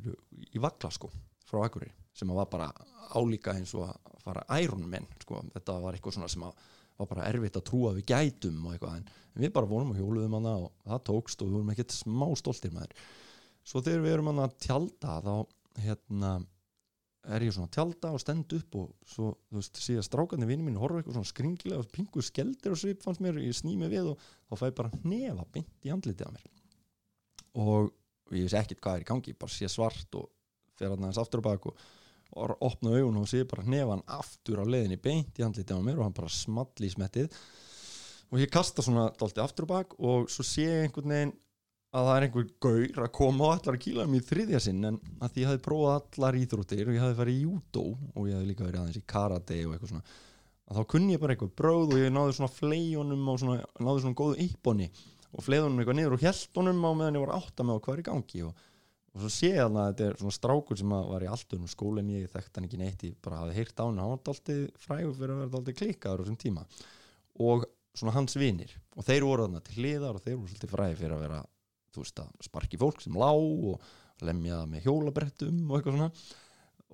[0.53, 1.09] í Vaglasko
[1.49, 2.69] frá Akureyri sem að var bara
[3.15, 5.41] álíka eins og að fara Iron Man sko.
[5.55, 6.67] þetta var eitthvað svona sem að
[6.99, 9.99] var bara erfitt að trúa að við gætum og eitthvað en við bara vorum og
[9.99, 13.05] hjóluðum hana og það tókst og við vorum ekkert smá stoltir með þér
[13.69, 15.33] svo þegar við erum að tjálta þá
[15.83, 16.31] hérna
[17.29, 20.65] er ég svona að tjálta og stend upp og svo, þú veist, síðan strákarnir vinni
[20.65, 23.91] mín horfa eitthvað svona skringilega og pingu skeldir og svip fannst mér, ég sný mig
[23.91, 26.47] við og þá fæ ég bara nefa beint í andlitið á mér.
[27.59, 27.91] Og
[28.33, 30.29] ég vissi ekkert hvað er í gangi, bara sé svart og
[30.79, 31.83] fer hann aðeins aftur og bak og,
[32.39, 35.99] og opna augun og sé bara nefan aftur á leiðinni beint í andlitið á mér
[35.99, 37.29] og hann bara small í smettið.
[38.29, 41.37] Og ég kasta svona dálítið aftur og bak og svo sé ég einhvern veginn
[41.89, 44.83] að það er einhver gaur að koma og allar að kýla mig í þriðja sinn
[44.85, 48.27] en að því ég hafði prófað allar íþróttir og ég hafði farið í júdó og
[48.29, 50.17] ég hafði líka verið aðeins í karate og eitthvað svona
[50.69, 54.03] að þá kunni ég bara eitthvað bröð og ég náði svona fleiðunum og svona, náði
[54.03, 54.89] svona góðu íboni
[55.33, 58.07] og fleiðunum eitthvað niður og hjæltunum á meðan ég var átta með hvað er í
[58.11, 58.63] gangi og,
[59.09, 62.13] og svo sé ég að þetta er svona strákur sem að var í alltunum skólinn
[62.13, 65.17] ég þekkt hann ekki neitt ég bara hafði heyrt á hann hann var dálítið frægur
[65.17, 66.65] fyrir að vera dálítið klikkaður á þessum tíma.
[67.49, 67.65] Og
[67.97, 71.15] svona hans vinir og þeir voru þarna til hliðar og þeir voru svolítið fræði fyrir
[71.17, 71.39] að vera
[71.93, 73.81] þú veist að sparki fólk sem lá og
[74.25, 76.11] lemja með hjólabrettum og eitthvað svona.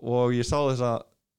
[0.05, 0.95] Og ég sá þessa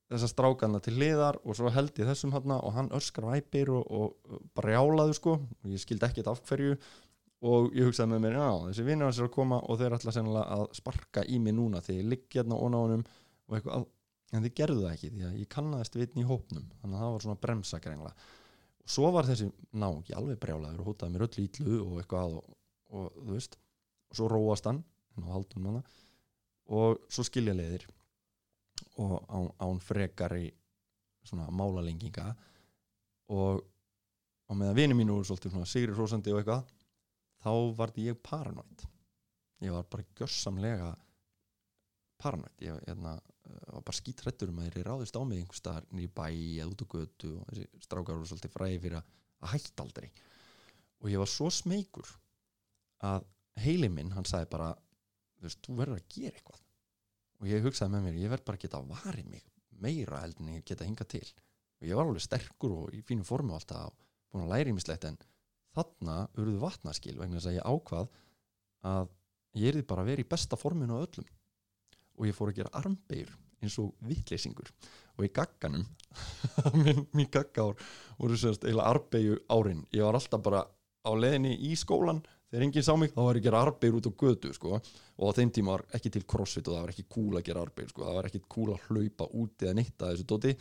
[0.06, 3.88] þessa strákana til hliðar og svo held ég þessum hann og hann öskar væpir og,
[3.90, 5.34] og bara jálaðu sko.
[5.64, 6.76] Og ég skildi ekkert af hverju.
[7.46, 10.14] Og ég hugsaði með mér, já, þessi vinnur hans er að koma og þeir ætla
[10.14, 13.84] sennilega að sparka í mig núna þegar ég ligg hérna og ná honum og eitthvað,
[14.32, 17.12] en þeir gerðu það ekki því að ég kannaðist vitni í hópnum þannig að það
[17.12, 18.30] var svona bremsa greinlega
[18.86, 22.55] og svo var þessi náki alveg brjálaður og hótaði mér öll ítlu og eitthvað og,
[22.94, 23.56] og þú veist,
[24.10, 24.82] og svo róast hann
[26.66, 27.86] og svo skilja leiðir.
[29.00, 30.50] Og án, án frekari
[31.26, 32.30] svona málalenginga
[33.32, 33.62] og
[34.46, 36.68] á meðan vini mínu voru svolítið sigri hrósandi og eitthvað
[37.42, 38.84] þá varði ég paranoid.
[39.64, 40.92] Ég var bara gjössamlega
[42.20, 42.54] paranoid.
[42.62, 43.16] Ég hérna,
[43.72, 46.84] var bara skítrættur um að þeir ráðist á mig einhvers staðar nýri bæ eða út
[46.84, 50.08] á götu og þessi strákar voru svolítið fræði fyrir að hætta aldrei.
[51.02, 52.08] Og ég var svo smeykur
[53.04, 53.26] að
[53.60, 54.70] heili minn, hann sagði bara
[55.36, 56.62] þú veist, þú verður að gera eitthvað.
[57.36, 59.44] Og ég hugsaði með mér, ég verð bara að geta að vari mig
[59.76, 61.26] meira heldur en ég geta hingað til.
[61.80, 63.96] Og ég var alveg sterkur og í fínu formu og alltaf og
[64.32, 65.18] búin að læra ímislegt en
[65.76, 68.08] þarna urðu vatnaskil vegna þess að ég ákvað
[68.88, 69.10] að
[69.60, 71.28] ég erði bara að vera í besta forminu á öllum.
[72.16, 74.70] Og ég fór að gera armbeir eins og vittleysingur
[75.16, 75.84] og í gagganum
[76.84, 77.76] mín, mín gaggaár
[78.18, 80.62] voru sérst eiginlega arbeigu árin ég var alltaf bara
[81.06, 82.20] á leðinni í skólan
[82.56, 83.12] þegar enginn sá mig.
[83.12, 84.80] Þá var ég að gera arbeir út á götu sko.
[85.16, 87.62] og á þeim tíma var ekki til crossfit og það var ekki cool að gera
[87.62, 88.04] arbeir sko.
[88.04, 90.56] það var ekki cool að hlaupa út eða neitt að þessu dóti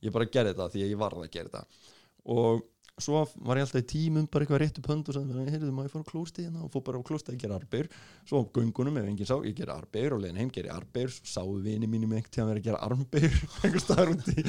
[0.00, 1.96] ég bara gerði þetta því að ég varði að gera þetta
[2.30, 2.68] og
[3.00, 5.84] svo var ég alltaf í tímum bara eitthvað rétt upp hönd og sagði, heyrðu, má
[5.86, 7.88] ég fara á klóstíðina og fór bara á klóstíð að gera arbeir
[8.28, 11.30] svo á göngunum ef enginn sá, ég gera arbeir og leiðin heim gera arbeir, svo
[11.30, 14.44] sáu vini mínum einhvern tíðan verið að gera armbeir einhver staðar út, í,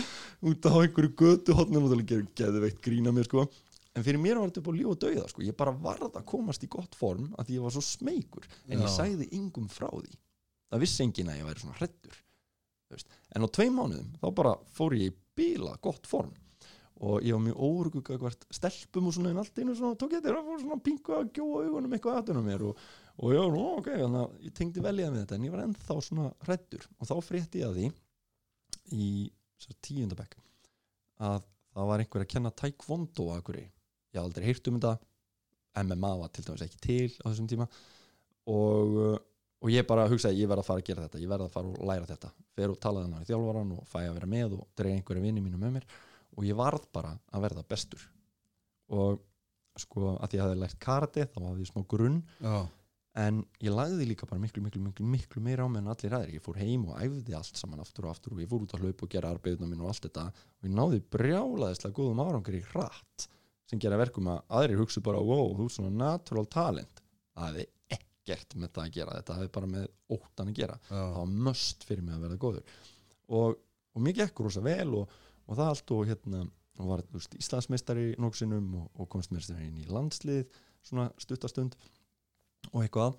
[0.52, 3.48] út á einhverju götu hotnum og það gerði geðveikt grína mér sko
[3.96, 5.46] en fyrir mér var þetta upp á líf og dauða sko.
[5.46, 8.48] ég bara varð að komast í gott form að því ég var svo smeykur.
[8.68, 8.84] En Já.
[8.86, 10.14] ég sagði yngum frá því.
[10.72, 12.22] Það vissi enginn að ég væri svona hrettur
[13.36, 16.32] en á tvei mánuðum þá bara fór ég í bíla gott form.
[17.02, 20.22] Og ég var mjög órugug hvert stelpum og svona en allt einu svona tók ég
[20.22, 22.84] þetta og fór svona pingu að gjóa augunum eitthvað aðtunum mér og,
[23.18, 25.48] og ég var nú ok þannig að ég tengdi vel í það með þetta en
[25.48, 27.90] ég var ennþá svona hrettur og þá frétti ég að því
[28.92, 29.08] í
[29.88, 30.38] tíundabæk
[31.26, 33.68] að það var einhver að kenna taekwondo að hverju
[34.12, 34.94] ég hafði aldrei heyrt um þetta.
[35.82, 37.68] MMA var til dæmis ekki til á þessum tíma.
[38.52, 39.18] Og, uh,
[39.62, 41.72] og ég bara hugsaði ég verð að fara að gera þetta, ég verð að fara
[41.72, 42.32] að læra þetta.
[42.58, 45.44] Fer og talaði hann á þjálfaran og fæ að vera með og dreig einhverja vini
[45.46, 45.88] mínu með mér.
[46.36, 48.04] Og ég varð bara að verða bestur.
[48.92, 49.22] Og
[49.80, 52.22] sko að ég hafði lært karate þá hafði ég smá grunn.
[52.44, 52.68] Já,
[53.20, 56.38] en ég lagði líka bara miklu, miklu, miklu, miklu meira á mig en allir aðrir,
[56.38, 58.86] ég fór heim og æfði allt saman aftur og aftur og ég fór út að
[58.86, 60.28] hlaupa og gera arbeiduna mín og allt þetta.
[60.32, 63.28] Og ég náði brjálaðislega góðum árangur í hratt
[63.72, 67.04] sem gera verkum að aðrir hugsu bara wow, þú er svona natural talent.
[67.32, 69.18] Það hefði ekkert með það að gera.
[69.20, 70.80] Þetta hefði bara með óttan að gera.
[70.88, 72.74] Það já, var möst fyrir mig að verða góður.
[73.32, 73.62] Og,
[73.96, 75.16] og mér gekk rosa vel og,
[75.48, 76.44] og það allt og hérna
[76.82, 80.46] og var veist, Íslandsmeistari nógsinnum og, og komst mér inn í landslið
[80.88, 81.78] svona stuttastund
[82.72, 83.18] og eitthvað.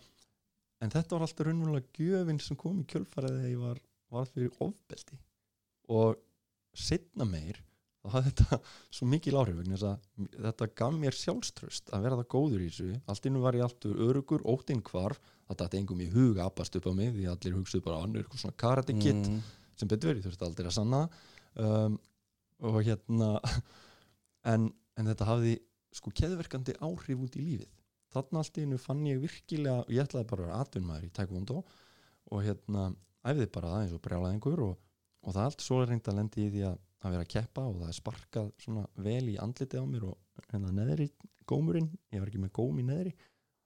[0.83, 4.57] En þetta var alltaf raunverulega gjöfin sem kom í kjölfarið þegar ég var, var fyrir
[4.65, 5.19] ofbeldi.
[5.95, 6.19] Og
[6.75, 7.61] setna meir
[8.03, 8.59] þá hafði þetta
[8.99, 12.89] svo mikil áhrif vegna þess að þetta gaf mér sjálfströst að verða góður í þessu.
[13.13, 15.21] Allt innum var ég alltaf örugur, óttinn hvarf.
[15.49, 18.43] Þetta þetta engum í huga appast upp á mig því allir hugsuðu bara annur eitthvað
[18.45, 19.43] svona karate kid Mm.
[19.77, 21.03] sem betur verið, þurfti aldrei að sanna.
[21.61, 21.99] Um,
[22.63, 23.29] og hérna
[24.53, 25.55] en, en þetta hafði
[25.93, 27.71] sko keðverkandi áhrif út í lífið.
[28.13, 31.63] Þarna allt í hennu fann ég virkilega ég ætlaði bara að vera atvinnmaður í taekwondo
[32.33, 32.87] og hérna
[33.29, 34.73] æfði bara aðeins og brjálaðingur og,
[35.23, 37.65] og það allt svo er reynd að lendi í því að, að vera að keppa
[37.69, 41.09] og það er sparkað svona vel í andlitið á mér og hérna neðri
[41.51, 43.13] gómurinn, ég var ekki með góm í neðri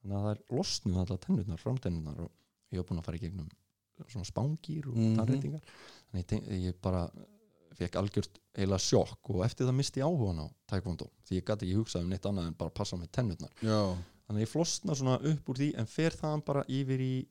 [0.01, 2.31] þannig að það er losnuð allar tennurnar, framtennurnar og
[2.72, 3.49] ég var búin að fara í gegnum
[4.09, 5.16] svona spángýr og Mhm.
[5.16, 5.62] tannreitingar
[6.12, 7.05] þannig ég, ég bara
[7.77, 11.66] fekk algjört eiginlega sjokk og eftir það misti ég áhugan á taekwondo því ég gæti
[11.68, 13.53] ekki hugsað um neitt annað en bara passa með tennurnar.
[13.61, 13.96] Já,
[14.29, 17.27] þannig ég flosna svona upp úr því en fer þaðan bara yfir í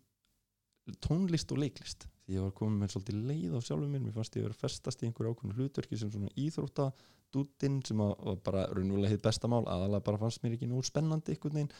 [1.01, 4.03] tónlist og leiklist því ég var komin með svolítið leið á sjálfum mér.
[4.05, 8.13] Mér fannst ég vera að festast í einhverju ákveðnu hlutverki sem svona íþróttadútin sem að,
[8.27, 11.73] var bara raunverulega hitt bestamál aðalega bara fannst mér ekki nú spennandi einhvern veginn.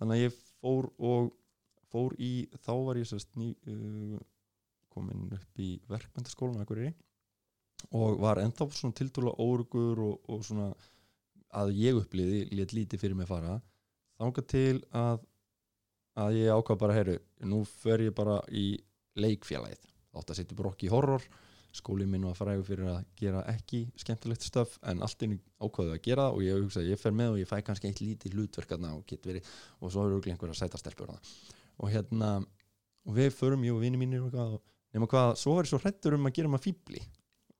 [0.00, 1.34] Þannig að ég fór og
[1.92, 2.32] fór í,
[2.64, 4.16] þá var ég sérst ný, uh,
[4.94, 6.64] komin upp í verkmyndaskólan
[7.92, 10.70] og var ennþá svona tiltúrulega órugur og, og svona
[11.54, 13.58] að ég uppliði, lét lítið fyrir mig fara.
[14.18, 15.20] Þangað til að
[16.14, 17.16] að ég ákvað bara, heyru,
[17.50, 18.78] nú fer ég bara í
[19.20, 19.90] leikfélagið.
[20.14, 21.24] Þátt að setja brokk í horror
[21.74, 26.02] skólinn minn var frægur fyrir að gera ekki skemmtilegt stöf en allt inn ákvaðu að
[26.04, 29.02] gera og ég hugsaði, ég fer með og ég fæ kannski eitt lítið hlutverkarna og
[29.10, 29.48] get verið
[29.80, 32.36] og svo eru einhverja sætastelpur og hérna
[33.04, 34.60] og við förum, ég og vini mínir og og
[34.94, 37.02] nema hvað, svo er ég svo hrættur um að gera maður fíbli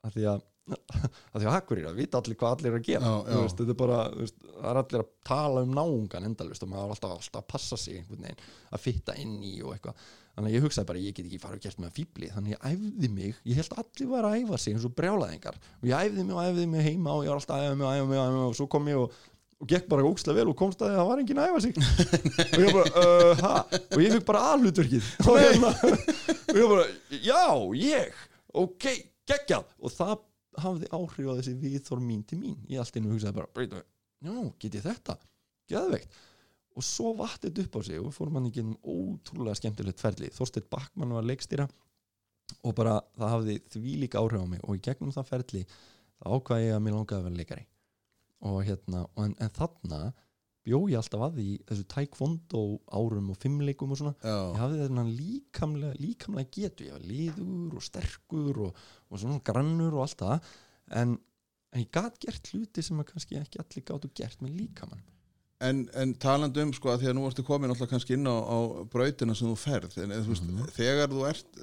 [0.06, 3.12] af því að af því að hakkurir, það vita allir hvað allir er að gera.
[3.12, 3.38] Já, já.
[3.42, 6.84] veist, þetta er bara, veist, það er allir að tala um náungan endalust og maður
[6.86, 10.06] er alltaf, alltaf að passa sig einhvern veginn, að fitta inn í og eitthvað.
[10.34, 12.72] Þannig að ég hugsaði bara, ég get ekki fara og gert með fíbli þannig að
[12.72, 15.86] ég æfði mig, ég held að allir var að æfa sig eins og brjálaðingar og
[15.86, 17.94] ég æfði mig og æfði mig heima og ég var alltaf að æfa mig og
[17.94, 19.20] æfa mig og, æfa mig og svo kom ég og,
[19.62, 21.78] og gekk bara ókslega vel og komst að það var enginn að æfa sig.
[22.48, 23.54] Og ég bara, uh, ha?
[23.94, 25.30] Og ég fikk bara aðhlutverkið og,
[26.50, 27.44] og ég bara, já,
[27.78, 28.22] ég.
[28.64, 28.90] Ok,
[29.30, 29.70] geggjað.
[29.86, 30.16] Og það
[30.60, 32.60] hafði áhrif á þessi viðþór mín til mín.
[32.70, 33.82] Ég allt einu hugsaði bara,
[34.24, 35.16] já, get ég þetta?
[35.70, 36.18] Geðveikt.
[36.74, 40.30] Og svo vattið upp á sig og við fórum hann ekki um ótrúlega skemmtilegt ferli.
[40.34, 41.68] Þorsteinn Backmann var leikstýra
[42.64, 45.62] og bara það hafði því líka áhrif á mig og í gegnum það ferli
[46.24, 47.66] ákvað ég að mér langaði að vera leikari.
[48.44, 50.00] Og hérna, en, en þarna
[50.64, 52.62] bjó ég alltaf að því þessu taekwondo
[52.96, 54.14] árum og fimmleikum og svona.
[54.24, 59.40] Ég já, hafði þennan líkamlega, líkamlega getu, ég var liður og sterkur og, og svona
[59.44, 60.52] grannur og allt það.
[61.02, 61.16] En,
[61.74, 65.04] en ég gat gert hluti sem að kannski ekki allir gátu gert með líkamann
[65.64, 68.36] en, en talandi um sko að því að nú ertu komin alltaf kannski inn á,
[68.36, 68.58] á
[68.90, 69.96] brautina sem þú ferð.
[70.02, 70.72] En þú veist, Mhm.
[70.76, 71.60] þegar þú ert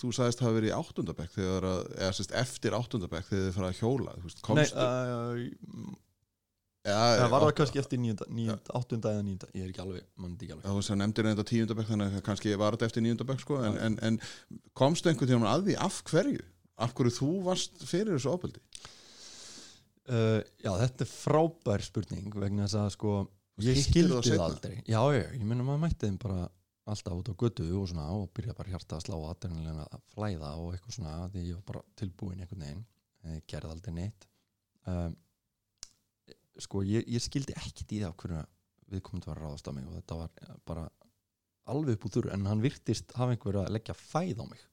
[0.00, 3.78] þú sagðist hafa verið í áttundabæk að, eða sérst eftir áttundabæk þegar þið fara að
[3.82, 5.20] hjóla veist, komst uh, ja,
[6.84, 10.50] það var það kannski eftir níunda, níunda, áttunda eða níunda, ég er ekki alveg, ekki
[10.52, 10.66] alveg.
[10.66, 13.96] Já, þú nefndir þetta tíundabæk þannig að kannski var þetta eftir níundabæk sko, en, en,
[14.04, 14.18] en
[14.76, 16.44] komstu einhvern tímann að því af hverju?
[16.84, 18.60] Af hverju þú varst fyrir þessu ofbeldi?
[20.10, 23.14] uh, já, þetta er frábær spurning vegna þess að sko
[23.64, 24.76] ég skildi það aldrei.
[24.82, 26.48] Já, já, ég meina maður mætti þeim bara
[26.90, 30.50] alltaf út á götu og svona og byrja bara hjarta að slá aðdurnilega að flæða
[30.60, 32.82] og eitthvað svona því ég var bara tilbúin einhvern veginn.
[33.48, 34.26] Gerði aldrei neitt.
[34.84, 35.14] Um,
[36.62, 38.42] sko ég, ég skildi ekkit í það hverju
[38.94, 40.84] viðkomandi var að ráðast á mig og þetta var bara
[41.72, 44.64] alveg upp úr þurru en hann virtist hafa einhver að leggja fæð á mig.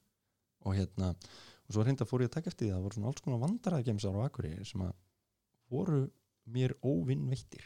[0.68, 3.12] Og hérna og svo reynda fór ég að taka eftir því að það voru svona
[3.12, 4.92] alls konar vandræðagemsar á Akureyri sem að
[5.72, 6.02] voru
[6.52, 7.64] mér óvinnveittir.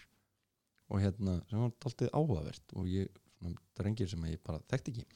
[0.93, 5.07] Og hérna sem var alltaf áhugavert og ég, svona drengir sem ég bara þekkti ekki.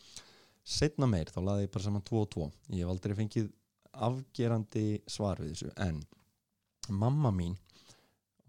[0.67, 3.53] Setna meir þá laði ég bara saman 2 og 2 ég hef aldrei fengið
[3.91, 6.03] afgerandi svar við þessu en
[6.91, 7.57] mamma mín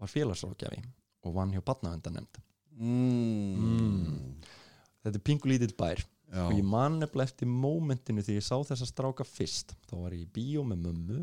[0.02, 0.82] var félagsrákjafi
[1.22, 2.40] og vann hjá badnavendanemnd
[2.72, 3.58] Mm.
[3.60, 4.36] Mm.
[5.04, 6.00] þetta er pingu lítill bær.
[6.32, 9.74] Já, og ég man nefnilega eftir mómentinu því ég sá þessa stráka fyrst.
[9.90, 11.18] Þá var ég í bíó með mömmu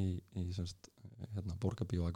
[0.00, 0.06] í,
[0.40, 0.88] í semst,
[1.34, 2.06] hérna, borgarbíó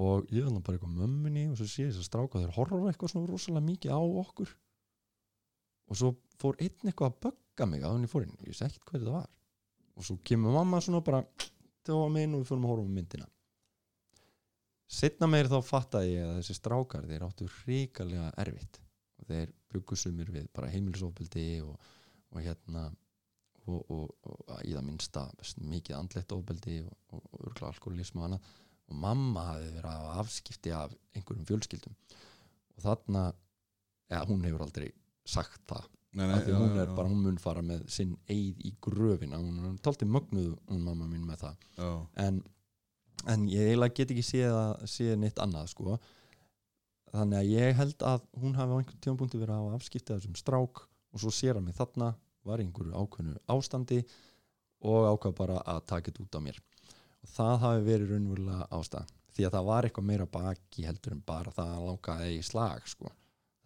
[0.00, 2.90] og ég var bara eitthvað mömmunni og svo sé ég þess að stráka þeir horfa
[2.90, 4.52] eitthvað svona rosalega mikið á okkur.
[5.90, 8.86] Og svo fór einn eitthvað að bögga mig að hann í fórin ég sé ekkert
[8.86, 9.28] hvað þetta var.
[9.98, 11.20] Og svo kemur mamma svona bara
[11.84, 13.28] það var minn og við fórum að horfa um myndina
[14.90, 18.80] setna meir þá fattaði ég að þessi strákar þeir áttu ríkalega erfitt.
[19.20, 21.92] Og þeir byggu sumir við bara heimilisofbeldi og,
[22.34, 22.88] og hérna
[23.70, 25.26] og, og, og í það minnsta
[25.60, 28.50] mikið andlegt ofbeldi og, örgla alkoholism og annað.
[28.90, 31.96] Og mamma hafði verið að afskipti af einhverjum fjölskyldum.
[32.74, 33.28] Og þarna
[34.10, 34.90] ja, hún hefur aldrei
[35.28, 35.86] sagt það.
[36.18, 39.38] Nei, nei, já, hún já, er bara, hún mun fara með sinn eigð í gröfina,
[39.38, 41.68] hún er tólti mögnuð hún mamma mín með það.
[41.76, 41.90] Já,
[42.24, 42.40] en,
[43.28, 44.56] en ég eiginlega get ekki séð,
[44.88, 45.98] séð neitt annað sko.
[47.10, 50.20] þannig að ég held að hún hafi á einhvern tímapunkti verið að hafa afskiptið af
[50.20, 52.12] þessum strák og svo sér hann mig þarna
[52.46, 54.04] var einhverju ákveðnu ástandi
[54.86, 59.10] og ákvað bara að taka þetta út á mér og það hafi verið raunverulega ástæð
[59.34, 62.86] því að það var eitthvað meira baki heldur en bara það að langaði í slag
[62.90, 63.12] sko.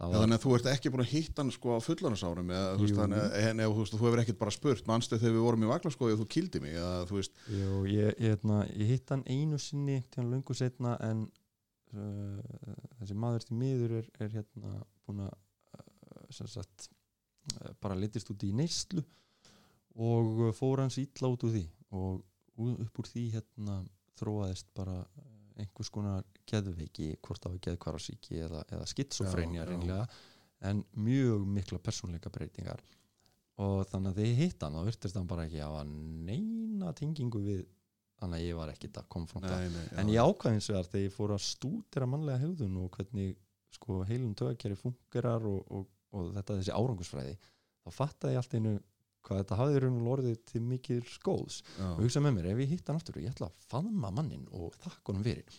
[0.04, 2.84] Var, þannig að þú ert ekki búin að hitta hann sko á fullanasárum eða þú
[2.84, 5.70] veist, þannig, en, eða, þú, þú hefur ekkert bara spurt manstu þegar við vorum í
[5.70, 9.24] Vaglaskói og þú kildi mig eða, þú veist, Jú, ég, ég, hérna, ég hitt hann
[9.28, 11.24] einu sinni til hann löngu setna en
[11.94, 12.68] uh,
[13.00, 15.34] þessi maður til miður er, er hérna búin að
[15.80, 16.88] uh, sagt
[17.54, 19.04] uh, bara litist út í neyslu
[19.94, 22.24] og fór hans illa út úr því og
[22.74, 23.82] upp úr því hérna
[24.18, 25.02] þróaðist bara
[25.60, 30.06] einhvers konar geðveiki, hvort var geðkvarasíki eða, eða skitsofreinja reynlega
[30.64, 32.82] en mjög mikla persónleika breytingar
[33.62, 37.64] og þannig að ég hitt hann þá virtist hann bara ekki hafa neina tengingu við
[38.18, 39.58] þannig að ég var ekkit að konfronta.
[39.58, 43.36] Nei, nei, en ég ákvæðins vegar þegar ég fór að stúdera mannlega hegðun og hvernig
[43.74, 47.34] sko heilum tögakeri fungerar og, og, og þetta þessi árangusfræði
[47.84, 48.74] þá fattaði ég allt einu
[49.24, 52.62] hvað þetta hafði raun og orðið til mikil skóðs já, og hugsa með mér, ef
[52.64, 55.58] ég hitt hann aftur ég ætla að faðma mannin og þakka honum fyrir.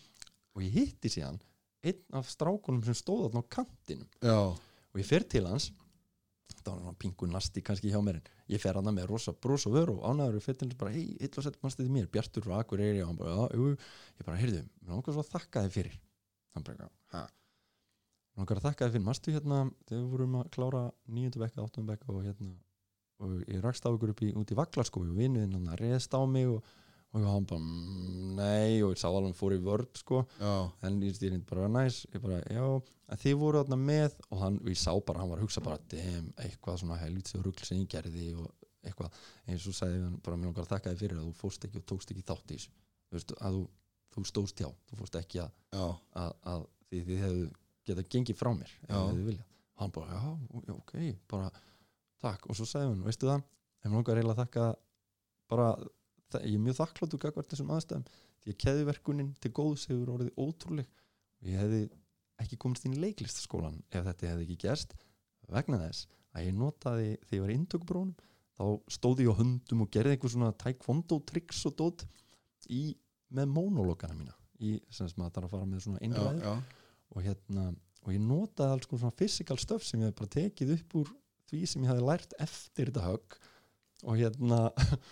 [0.56, 1.41] Og ég hitti síðan
[1.86, 4.13] einn af strákunum sem stóð þarna á kantinum.
[4.21, 5.71] Já, og ég fer til hans.
[6.65, 9.75] Það var hann pingu nasti kannski hjá mér ég fer hann með rosa bros og
[9.75, 12.10] vör og ánæður og fyrir bara, hei, illa sett mannstu til mér?
[12.12, 13.71] Bjartur frá Akureyri og hann bara, já, jú,
[14.19, 15.97] ég bara, heyrðu mér langar svo að þakka þið fyrir.
[16.56, 17.34] Hann bara, hæ mér
[18.36, 20.84] langar að þakka þið fyrir, mannstu hérna þegar við vorum að klára
[21.17, 22.51] nýjöndu bekka, áttundu bekka og hérna,
[23.23, 26.22] og ég rakst á ykkur upp í, út í Vaglarskói og vinnuðinn hann reðst á
[26.28, 26.66] mig og,
[27.16, 30.26] og hann bara, mm, nei og ég sá alveg hann fór í vörd, sko.
[30.41, 30.55] Já,
[30.88, 32.01] en ég stýrindi bara næs.
[32.11, 32.66] Ég bara, já,
[33.07, 35.80] en þið voru þarna með og hann, ég sá bara, hann var að hugsa bara
[35.93, 38.51] dem, eitthvað svona helvítið rugl sem ég gerði og
[38.86, 39.16] eitthvað,
[39.49, 41.80] eins og sagði hann bara, mér langar að þakka þið fyrir að þú fórst ekki
[41.82, 43.63] og tókst ekki þátt í þessu, að þú
[44.16, 45.55] þú stóðst hjá, þú fórst ekki að,
[46.22, 46.61] að, að
[46.91, 47.47] því þið hefðu
[47.89, 49.41] getað gengið frá mér, þið
[49.82, 50.93] hann bara, já, ok,
[51.32, 51.49] bara
[52.26, 53.45] takk, og svo sagði hann, veistu það?
[53.82, 54.67] Ef mér langar eiginlega að þakka
[55.53, 55.67] bara,
[56.34, 58.07] það, ég er mjög þakkláttu gagvart þessum aðstæðum
[58.43, 60.89] því að keðiverkunin til góðs hefur orðið ótrúleg.
[61.41, 61.82] Og ég hefði
[62.41, 64.95] ekki komist inn í leiklistaskólan ef þetta hefði ekki gerst
[65.51, 68.15] vegna þess að ég notaði þegar ég var í inntökubrónum
[68.55, 68.65] þá
[68.95, 72.05] stóði ég á höndum og gerði einhver svona taekwondo tricks og dót
[72.71, 72.95] í,
[73.36, 76.53] með monologana mína í sem að það er að fara með svona já,
[77.11, 77.65] og hérna
[78.05, 81.13] og ég notaði alls svona physical stuff sem ég hef bara tekið upp úr
[81.49, 83.37] því sem ég hafði lært eftir þetta högg
[84.05, 84.59] og hérna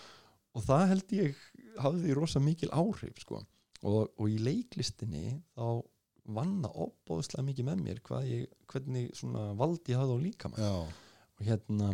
[0.55, 1.41] og það held ég
[1.81, 3.41] hafði rosa mikil áhrif sko.
[3.83, 5.83] Og, og í leiklistinni þá
[6.33, 10.63] vann það opbóðslega mikið með mér ég, hvernig svona valdi ég hafði á líkamann.
[10.63, 10.75] Já,
[11.33, 11.89] og hérna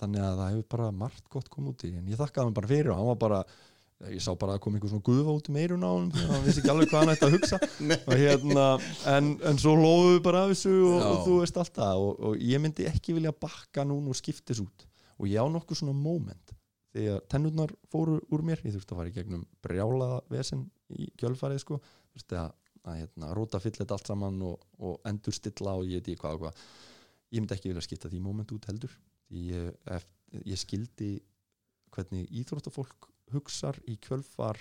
[0.00, 2.00] þannig að það hefur bara margt gott komið út í því.
[2.02, 3.40] en ég þakkaði hann bara fyrir og hann var bara
[4.10, 6.60] ég sá bara að koma einhver svona gufa út um eirun á hann hann vissi
[6.60, 7.58] ekki alveg hvað hann ætti að hugsa.
[8.24, 8.64] Hérna,
[9.14, 12.62] en, en svo við bara af þessu og, og þú veist alltaf og, og ég
[12.62, 14.86] myndi ekki vilja bakka núna og skiptis út.
[15.22, 16.54] Og ég á nokkuð svona moment
[16.94, 18.60] þegar tennurnar fóru úr mér.
[18.66, 21.80] Ég þurfti að fara í gegnum brjálaða vesen í kjölfarið sko.
[22.14, 22.50] Þurfti að,
[22.84, 26.22] að hérna, róta fyll þetta allt saman og, og endur stilla og ég veit ekki
[26.24, 26.66] hvað og hvað.
[27.30, 28.92] Ég myndi ekki vilja skipta því moment út heldur.
[29.34, 29.72] Ég,
[30.44, 31.16] ég skildi
[31.94, 34.60] hvernig íþróttafólk hugsar í kjölfar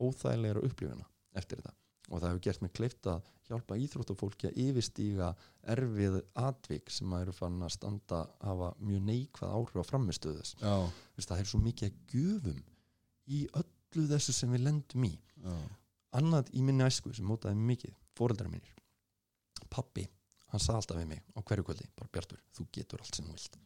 [0.00, 1.06] óþægilegra upplifuna
[1.38, 1.74] eftir þetta.
[2.12, 5.30] Og það hefur gert mér kleift að hjálpa íþróttafólki að yfirstíga
[5.74, 10.56] erfið atvik sem að eru fann að standa hafa mjög neikvað áhrif á framistöðu þess.
[10.60, 10.74] Já,
[11.16, 12.60] Vist, það er svo mikið að gjöfum
[13.24, 15.14] í öllu þessu sem við lendum í.
[15.40, 15.56] Já,
[16.20, 18.76] annað í minni æsku sem mótaði mig mikið fóreldrar mínir.
[19.72, 20.04] Pappi,
[20.52, 23.38] hann sagði alltaf við mig á hverju kvöldi, bara Bjartur, þú getur allt sem þú
[23.38, 23.56] vilt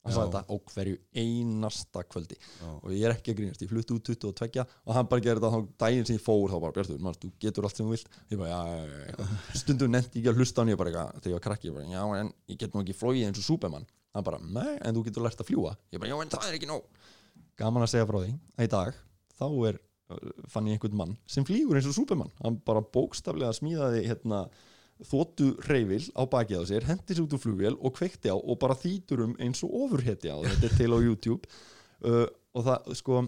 [0.00, 2.36] hann sagði þetta á hverju einasta kvöldi.
[2.40, 5.42] Já, og ég er ekki að grínast, ég flutti út 22 og hann bara gerði
[5.42, 7.96] þetta þá daginn sem ég fór þá bara Bjartur, mann, þú getur allt sem þú
[7.96, 8.16] vilt.
[8.32, 9.28] Ég bara, já, já, já.
[9.62, 11.90] stundum nefndi ég að hlusta á hann ég bara, þegar ég var krakki, ég bara,
[11.92, 13.86] já, en ég get nú ekki flóið eins og Superman,
[14.16, 16.58] hann bara, nei, en þú getur lært að fljúa, ég bara, já, en það er
[16.60, 17.06] ekki nóg.
[17.60, 19.00] Gaman að segja frá því, að í dag
[19.36, 19.80] þá er,
[20.14, 24.46] uh, fann ég einhvern mann sem flýgur eins og Superman, hann bara bókstaflega smíðaði hérna
[25.06, 28.58] þóttu reyfil á bakið á sér, hendi sér út úr flugvél og kveikti á og
[28.60, 31.60] bara þýtur um eins og ofurheti á þetta er til á YouTube.
[32.00, 32.26] Uh,
[32.56, 33.20] og það sko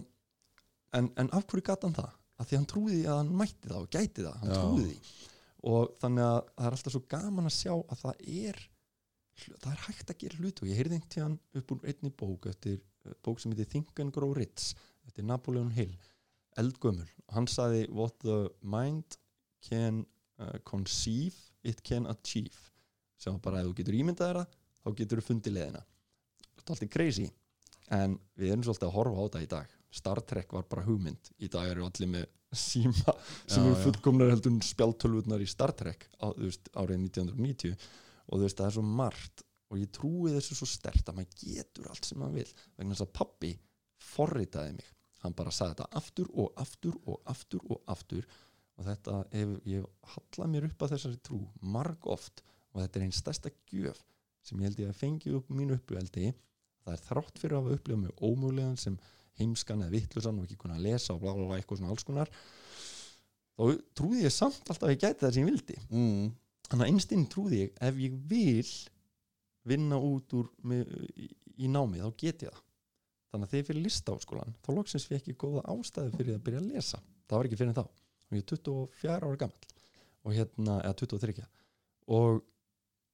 [0.97, 2.11] en, en af hverju gat hann það?
[2.41, 4.61] Af því hann trúði að hann mætti það og gæti það, hann Já.
[4.61, 4.95] trúði
[5.63, 8.57] og þannig að það er alltaf svo gaman að sjá að það er
[9.63, 10.63] það er hægt að gera hluti.
[10.63, 14.03] Og ég heyrði einhvern tíðan upp úr einni bók eftir uh, bók sem heitir Think
[14.03, 14.73] and Grow Rich
[15.07, 15.93] eftir Napoleon Hill
[16.59, 19.17] eldgömmul og hann sagði what the mind
[19.65, 20.03] can
[20.37, 22.57] uh, conceive it can achieve.
[23.17, 25.83] Sem bara ef þú getur ímyndað það þá getur þú fundið leðina
[26.63, 27.29] þetta er alltaf crazy.
[27.93, 29.73] En við erum svolítið að horfa á þetta í dag.
[29.93, 31.31] Star Trek var bara hugmynd.
[31.43, 33.15] Í dag eru allir með síma
[33.49, 38.61] sem eru fullkomnar heldur spjáltölvurnar í Star Trek á, veist, árið 1990 og þú veist
[38.61, 39.45] það er svo margt.
[39.73, 43.05] Og ég trúi þessu svo stert að maður getur allt sem maður vil vegna þess
[43.07, 43.53] að pappi
[44.13, 44.89] forritaði mig.
[45.23, 48.27] Hann bara sagði þetta aftur og aftur og aftur og aftur
[48.77, 51.41] og þetta hef ég hallað mér upp að þessari trú
[51.75, 52.43] marg oft
[52.73, 54.01] og þetta er einn stærsta gjöf
[54.43, 56.33] sem ég held ég að fengi upp mínu upplöfaldi
[56.83, 58.97] það er þrátt fyrir að hafa upplifað mig ómögulegan sem
[59.39, 62.07] heimskan eða vittlusan og ekki kunna að lesa og bla bla bla eitthvað svona alls
[62.07, 62.31] konar
[63.53, 63.63] þá
[63.97, 65.77] trúði ég samt alltaf að ég gæti það sem ég vildi.
[65.93, 66.27] Mm,
[66.69, 68.73] þannig að einstinn trúði ég ef ég vil
[69.69, 71.29] vinna út úr með, í,
[71.63, 72.63] í námi þá get ég það.
[73.33, 76.63] Þannig að þegar ég fyrir listaháskólan þá loksins fekk ég góða ástæðu fyrir að byrja
[76.63, 76.99] að lesa.
[77.29, 77.85] Það var ekki fyrir þá
[78.33, 79.69] og ég er 24 ára gamall
[80.23, 81.45] og hérna, eða 23
[82.13, 82.41] og,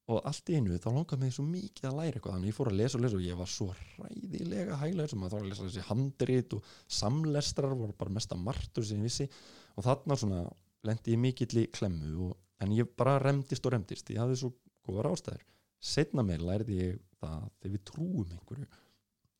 [0.09, 2.35] og allt í einu þá langaði mig svo mikið að læra eitthvað.
[2.35, 3.67] Þannig að ég fór að lesa og lesa og ég var svo
[3.99, 8.39] ræðilega hæglega sem að þá var að lesa þessi handrit og samlestrar voru bara mesta
[8.39, 9.29] martur sem ég vissi.
[9.77, 10.41] Og þarna svona
[10.89, 14.09] lendi ég mikill í klemmu og, en ég bara remdist og remdist.
[14.13, 14.53] Ég hafði svo
[14.87, 15.45] góðar ástæður.
[15.79, 18.69] Setna meir lærði ég það að þegar við trúum einhverju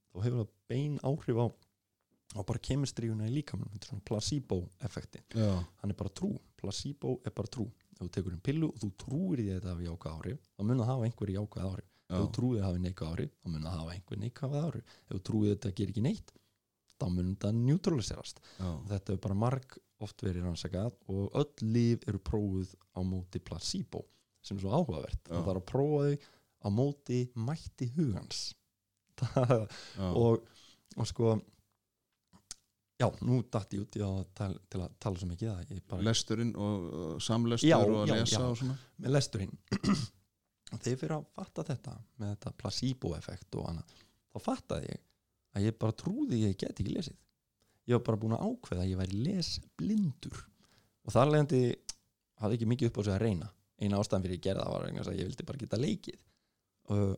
[0.09, 1.45] þá hefur það bein áhrif á,
[2.37, 6.33] á bara kemistríuna í líkamann þetta er svona placebo effekti já, hann er bara trú,
[6.59, 7.65] placebo er bara trú.
[7.93, 10.61] Ef þú tekur um pillu og þú trúir því að þetta hafi jákvæð áhrif þá
[10.63, 11.87] mun það hafa einhver jákvæð áhrif.
[12.09, 14.93] Ef þú já, trúið að hafi neikvæð áhrif þá mun það hafa einhver neikvæð áhrif.
[15.07, 16.33] Ef þú trúið að þetta gerir ekki neitt
[16.99, 18.41] þá mun þetta neutraliserast.
[18.59, 23.41] Já, þetta er bara marg oft verið rannsakað og öll líf eru prófuð á móti
[23.43, 24.05] placebo
[24.39, 25.19] sem er svo áhugavert.
[25.27, 25.35] Já.
[25.41, 28.41] það er að prófa þau á móti mætti hugans.
[29.19, 29.65] Það,
[29.99, 30.07] já.
[30.07, 30.45] og,
[30.95, 31.33] og sko
[32.99, 35.83] já, nú datt ég út í að tal, til að tala svo mikið að ég
[35.89, 38.45] bara lesturinn og samlestur Já, og að já, lesa já.
[38.47, 38.77] og svona.
[38.99, 39.53] Með lesturinn.
[40.83, 43.95] Þegar fyrir að fatta þetta með þetta placebo-effekt og annað
[44.29, 45.05] þá fattaði ég
[45.57, 47.17] að ég bara trúði ég get ekki lesið.
[47.89, 50.43] Ég var bara búin að ákveða að ég væri lesblindur.
[51.07, 51.61] Og þar leðandi
[52.43, 53.47] hafði ekki mikið upp á sig að reyna.
[53.79, 56.19] Eina ástæðan fyrir ég gerði það var að ég vildi bara geta leikið.
[56.89, 57.15] Uh,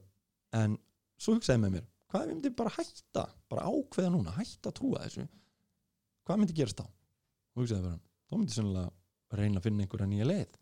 [0.62, 0.78] en
[1.20, 4.72] svo hugsaði ég með mér hvað ef ég myndi bara hætta bara ákveða núna, hætta
[4.72, 5.28] að trúa þessu
[6.28, 6.88] hvað myndi gerast þá?
[7.56, 8.00] Og hugsaði bara,
[8.30, 10.58] þá myndi sennilega reyna að finna einhverja nýja leið.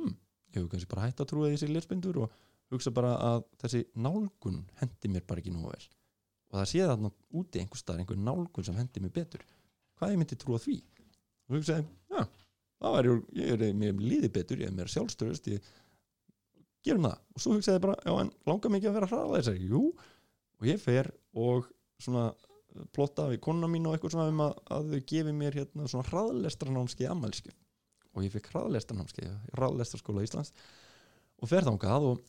[0.00, 0.14] Hm,
[0.50, 2.36] ég hef kannski bara hætt að trúa þessi lesbindur og
[2.70, 5.82] hugsa bara að þessi nálgun hendi mér bara ekki nú vel.
[6.50, 7.10] Og það sé þarna
[7.40, 9.44] úti einhver staðar einhver nálgun sem hendi mér betur.
[9.98, 10.76] Hvað ég myndi trúa því?
[11.48, 12.22] Og hugsaði, já,
[12.80, 15.70] það væri, ég er mér líði betur, ég er mér sjálfstöðust ég
[16.86, 17.18] gerum það.
[17.34, 19.82] Og svo hugsaði bara, já en langar mikið að vera hraðlæsari, jú
[20.60, 21.68] og ég fer og
[22.00, 22.30] svona
[22.94, 26.08] plotta við konuna mín og eitthvað svona um að, að þau gefi mér hérna svona
[26.10, 27.56] hraðlestranámskeið ammælskið
[28.10, 30.54] og ég fikk hraðlestranámskeið hraðlestraskóla Íslands
[31.40, 32.24] og fer þangað og,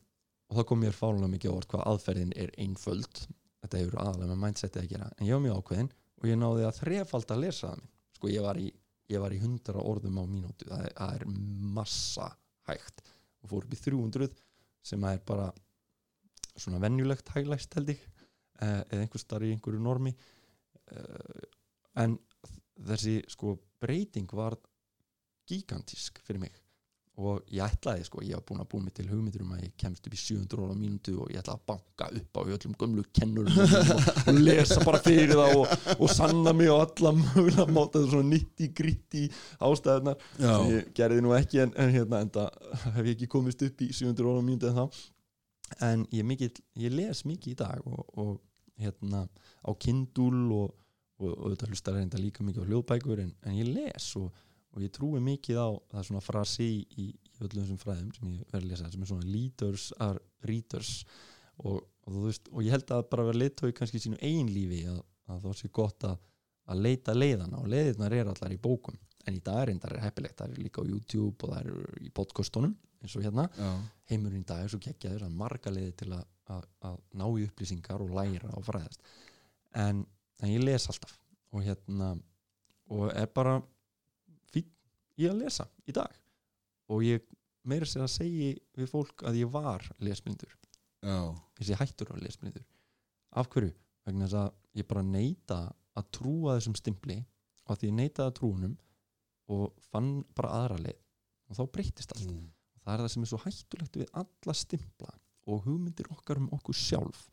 [0.50, 3.24] og það kom mér fálulega mikið orð hvað aðferðin er einföld.
[3.62, 5.10] Þetta hefur aðalega með mindsetið að gera.
[5.16, 5.90] En ég var mjög ákveðin
[6.22, 7.90] og ég náði að þrefald að lesa það minn.
[8.16, 8.68] Sko ég var í,
[9.12, 10.68] ég var í 100 orðum á mínútu.
[10.70, 11.26] Það er, það er
[11.78, 12.30] massa
[12.70, 13.04] hægt.
[13.42, 14.32] Og fór upp í 300
[14.86, 15.50] sem er bara
[16.58, 18.02] svona venjulegt hæglæst held ég
[18.62, 20.14] eða einhver starf í einhverju normi
[20.92, 21.46] eh,
[22.02, 22.18] en
[22.82, 24.56] þessi sko breyting var
[25.48, 26.58] gigantísk fyrir mig.
[27.20, 29.72] Og ég ætlaði sko, ég var búin að búin mig til hugmyndir um að ég
[29.78, 33.04] kemst upp í 700 óra mínútu og ég ætlaði að banka upp á öllum gömlu
[33.12, 33.58] kennurum
[34.32, 38.00] og, lesa bara fyrir það og, og sanna mig og alla mögulega máta.
[38.00, 39.26] Þetta svona nitti gritti
[39.60, 42.46] ástæðunar sem ég gerði nú ekki en, en hérna enda
[42.86, 45.04] hef ég ekki komist upp í 700 óra mínútu en þá.
[45.84, 48.32] En ég, mikið, ég les mikið í dag og, og
[48.82, 49.26] hérna
[49.62, 50.78] á kindul og,
[51.22, 54.32] og, og þetta hlustar reynda líka mikið á hljóðbækur en, en ég les og,
[54.72, 57.06] og ég trúi mikið á það svona frasi í, í
[57.42, 60.92] öllum þessum fræðum sem ég verði að lesa sem er svona leaders are readers.
[61.62, 61.80] Og
[62.26, 65.46] veist, og ég held að bara vera leitói kannski í sínu eigin lífi að, að
[65.46, 66.20] það sé gott að,
[66.72, 68.98] að leita leiðana og leiðirnar er allar í bókum.
[69.26, 72.10] En í dag er reyndar heppilegt, það er líka á YouTube og það er í
[72.14, 72.72] podcastunum
[73.02, 73.48] eins og hérna.
[73.58, 73.70] Já.
[74.12, 77.46] heimurinn í dag er svo geggjaður að marga leiði til að, að, að ná í
[77.46, 79.04] upplýsingar og læra og fræðast.
[79.78, 80.04] En,
[80.50, 81.14] ég les alltaf
[81.52, 82.14] og hérna
[82.92, 83.58] og er bara
[84.50, 84.68] fín
[85.20, 86.12] í að lesa í dag.
[86.92, 87.24] Og ég
[87.68, 89.86] meira sér að segja við fólk að ég var
[91.60, 92.66] ég sé hættur á lesblindur.
[93.38, 93.72] Af hverju?
[94.06, 95.58] vegna þess að ég bara neita
[95.98, 97.18] að trúa þessum stimpli
[97.68, 98.72] og því ég neitaði trúunum
[99.52, 100.98] og fann bara aðra leið.
[101.50, 102.30] Og þá breytist allt.
[102.30, 102.48] Mm.
[102.82, 105.12] það er það sem er svo hættulegt við alla stimpla
[105.46, 107.26] og hugmyndir okkar um okkur sjálf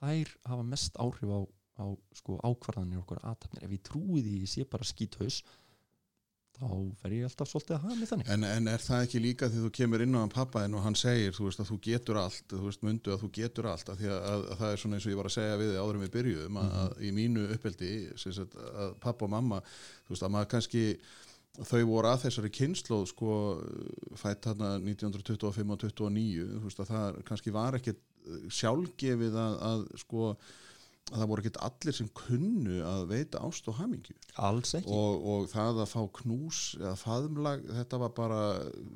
[0.00, 1.40] þær hafa mest áhrif á,
[1.80, 5.42] á sko, ákvarðanir okkur aðtapnir ef ég trúi því ég sé bara skíthaus
[6.54, 6.68] þá
[7.00, 8.28] fer ég alltaf svolítið að hafa mig þannig.
[8.30, 10.96] En, en er það ekki líka því þú kemur inn á hann pappaðin og hann
[10.98, 14.04] segir þú veist að þú getur allt, þú veist mundu að þú getur allt að
[14.06, 15.98] að, að, að það er svona eins og ég var að segja við þig áður
[15.98, 20.28] en við byrjuðum að, að í mínu uppeldi sagt, að pappa og mamma þú veist
[20.28, 20.84] að maður kannski
[21.62, 23.34] þau voru að þessari kynnslóð sko
[24.18, 29.56] fætt hérna 1925 og 29 þú veist að það kannski var ekkit eh, sjálfgefið að,
[29.70, 30.34] að sko
[31.12, 34.14] að það voru ekkit allir sem kunnu að veita ást og hamingju.
[34.40, 34.88] Alls ekki.
[34.94, 38.38] Og, og það að fá knús eða faðumlag, þetta var bara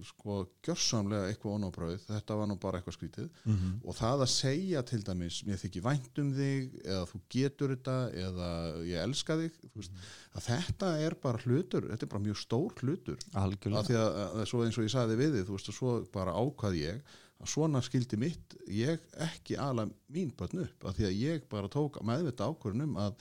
[0.08, 3.28] sko gjörsamlega eitthvað onábröð þetta var nú bara eitthvað skrítið.
[3.44, 7.72] Mm og það að segja til dæmis mér þykir vænt um þig eða þú getur
[7.74, 8.48] þetta eða
[8.88, 10.02] ég elska þig veist,
[10.34, 13.18] að þetta er bara hlutur þetta er bara mjög stór hlutur.
[13.32, 15.78] Af algjörlega því að, að svo eins og ég sagði við þig þú veist og
[15.78, 20.96] svo bara ákvað ég að svona skildi mitt ég ekki ala mín börn upp af
[20.98, 23.14] því að ég bara tók meðvita ákvörnum að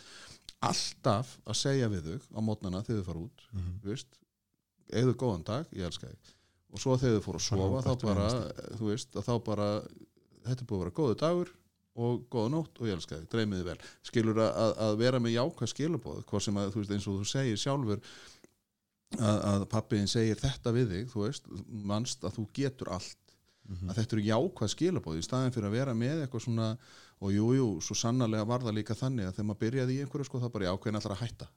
[0.66, 3.44] alltaf að segja við þau á mótnana þegar þau fara út
[3.84, 4.18] þú veist,
[4.90, 6.34] eða góðan dag, ég elska þig.
[6.74, 8.28] Og svo þegar þau fóru að sofa þá bara,
[8.80, 9.68] þú veist, að þá bara
[10.48, 11.52] þetta búið að vera góðu dagur
[11.98, 13.78] og góða nótt og ég elska þig, dreymiði vel.
[14.06, 17.20] Skilur að, að- að vera með jákvæð skilubóð hvað sem að, þú veist, eins og
[17.22, 18.02] þú segir sjálfur
[19.18, 21.48] að, að pappiðin segir þetta við þig, þú veist,
[21.94, 23.27] mannst að þú getur allt
[23.68, 23.90] Mhm.
[23.92, 26.68] að þetta eru jákvæð skilabóð í staðin fyrir að vera með eitthvað svona
[27.20, 30.28] og jú, jú, svo sannarlega var það líka þannig að þegar maður byrjaði í einhverju
[30.30, 31.48] sko þá bara jákvæðin allra hætta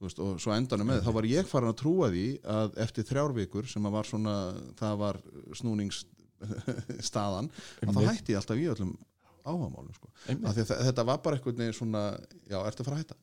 [0.00, 2.24] veist, og svo endanum með, þá var ég farin að trúa því
[2.56, 4.34] að eftir þrjár vikur sem að var svona,
[4.80, 5.20] það var
[5.60, 7.50] snúningsstaðan
[7.84, 8.94] að þá hætti ég alltaf í öllum
[9.40, 10.08] áhagamálum sko.
[10.26, 12.04] Þetta var bara eitthvað svona,
[12.48, 13.20] já, ertu að fara að hætta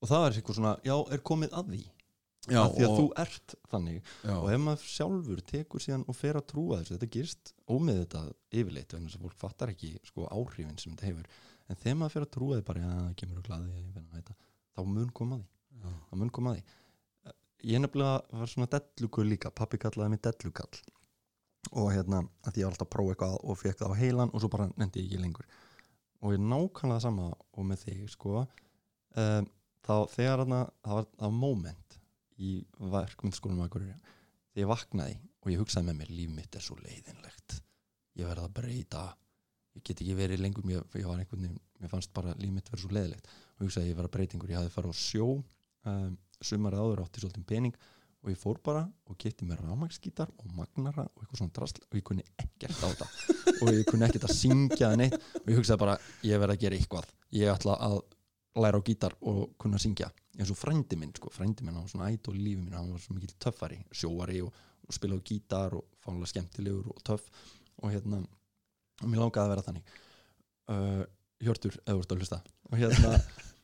[0.00, 1.80] og það er eitthvað svona, já, er komið að því
[2.48, 4.10] já, af því að þú ert þannig.
[4.24, 8.02] Já, og ef maður sjálfur tekur síðan og fer að trúa þessu, þetta gerist ómið
[8.02, 8.22] þetta
[8.60, 11.40] yfirleitt, þess að fólk fattar ekki sko áhrifin sem þetta hefur.
[11.70, 14.38] En þegar maður fer að trúa því bara, já, það kemur og þetta,
[14.76, 15.50] þá mun koma því.
[16.08, 16.64] Þá mun koma því.
[17.70, 20.80] Ég nefnilega var svona dellugur líka pappi kallaði mig dellugall.
[21.76, 24.42] Og hérna, að ég var alltaf að prófa eitthvað og fekk það á heilan og
[24.42, 25.48] svo bara nefndi ég ekki lengur.
[26.24, 29.48] Og ég nákvæmlega sama og með þig, sko um,
[29.86, 31.89] þá þegar þarna, það var, það var moment
[32.40, 32.52] í
[32.92, 37.60] verkmyndaskólum að þegar ég vaknaði og ég hugsaði með mér líf mitt er svo leiðinlegt.
[38.18, 39.04] Ég verði að breyta.
[39.76, 43.62] Ég get ekki verið lengur mér, mér fannst bara líf mitt verið svo leiðilegt og
[43.62, 47.02] ég hugsaði að ég verði að breytingur, ég hafði farið á sjó um, sumarið áður
[47.04, 47.76] átti svolítið pening
[48.20, 51.96] og ég fór bara og geti mér rámagsgítar og magnara og eitthvað svona drasl og
[51.96, 53.06] ég kunni ekkert á þetta.
[53.60, 55.16] Og ég kunni ekkert að syngja eða neitt.
[55.40, 55.94] Og ég hugsaði bara,
[56.26, 57.14] ég verði að gera eitthvað.
[57.38, 57.96] Ég ætla að
[58.60, 60.10] læra á gítar og kunna syngja
[60.40, 63.02] eins og frændi minn sko, frændi minn, var svona ædol í lífi minn hann var
[63.02, 64.54] svo mikill töffari, sjóari og,
[64.86, 67.28] og spilaði á gítar og fánulega skemmtilegur og töff
[67.80, 68.22] og hérna
[69.00, 69.94] og mér langaði að vera þannig.
[70.70, 71.04] Uh,
[71.40, 72.38] Hjörtur, eða ert að hlusta.
[72.68, 73.14] Og hérna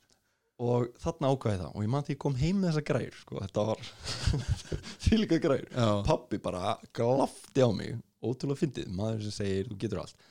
[0.67, 3.65] og þarna ákvæði það og ég man því kom heim með þessa græur sko, þetta
[3.69, 3.91] var
[5.05, 9.77] því líka græur Já, pappi bara glafti á mig ótrúlega fyndið, maður sem segir þú
[9.83, 10.25] getur allt.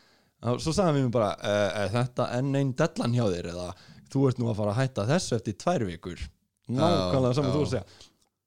[0.49, 3.67] Og svo sagði mig bara e, er þetta enn einn dellan hjá þér eða
[4.11, 6.25] þú ert nú að fara að hætta þessu eftir tvær vikur
[6.72, 7.86] nákvæmlega saman þú að segja.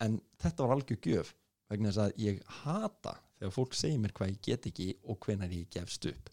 [0.04, 1.32] En þetta var algjör gjöf
[1.68, 5.54] vegna þess að ég hata þegar fólk segir mér hvað ég get ekki og hvenær
[5.54, 6.30] ég gefst upp.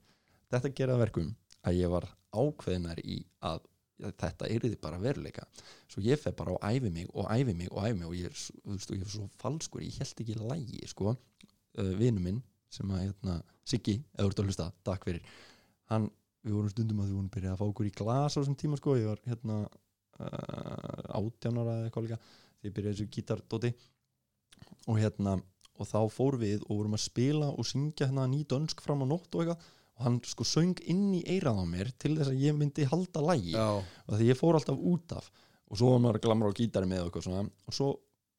[0.54, 1.32] Þetta gera að verkum
[1.66, 3.64] að ég var ákveðinar í að
[4.20, 5.46] þetta yrði bara veruleika.
[5.92, 8.28] Svo ég fer bara og æfi mig og æfi mig og æfi mig og ég
[8.30, 11.16] er, og ég er svo falskur ég held ekki lægi sko.
[11.76, 15.24] Uh, vinu minn sem að hérna, Siggi, eða að hlusta, takk fyrir.
[15.90, 16.10] Hann,
[16.46, 18.78] við vorum stundum að við vorum byrjað að fá okkur í glas á þessum tíma
[18.80, 19.58] sko, ég var hérna
[20.16, 23.72] átjánara eða eitthvað líka þegar ég byrjaði þessu gítardóti.
[24.90, 25.38] Og hérna
[25.76, 29.06] og þá fór við og vorum að spila og syngja hérna ný dönsk fram á
[29.10, 29.72] nótt og eitthvað.
[29.96, 33.22] Og hann sko söng inn í eirað á mér til þess að ég myndi halda
[33.24, 35.30] lægi já, og því ég fór alltaf út af.
[35.72, 37.46] Og svo var maður að glamra á gítari með eitthvað svona.
[37.48, 37.88] Og svo,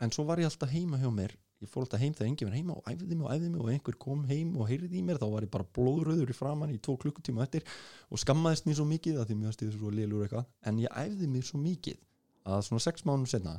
[0.05, 1.33] en svo var ég alltaf heima hjá mér
[1.67, 3.71] ég fór alltaf heim þegar enginn var heima og æfði mig og æfði mig og
[3.75, 6.81] einhver kom heim og heyrði í mér þá var ég bara blóðröður í framann í
[6.83, 7.67] tvo klukkutíma eftir
[8.09, 11.31] og skammaðist mér svo mikið að því mér stíði svo lélur eitthvað en ég æfði
[11.33, 11.99] mig svo mikið
[12.47, 13.59] að svona sex mánum senna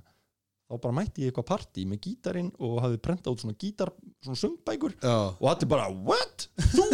[0.68, 3.92] þá bara mætti ég eitthvað partí með gítarinn og hafði prentað út svona gítar
[4.24, 6.50] svona söngbækur já, og allir bara, what?
[6.74, 6.88] Þú?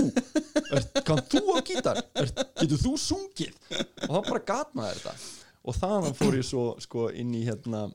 [1.07, 2.01] Kann þú á gítar?
[2.17, 2.29] Er,
[2.61, 3.57] getur þú sungið?
[4.05, 5.15] og þá bara gat maður þetta
[5.63, 7.87] og þaðan fór ég svo sko, inn í hérna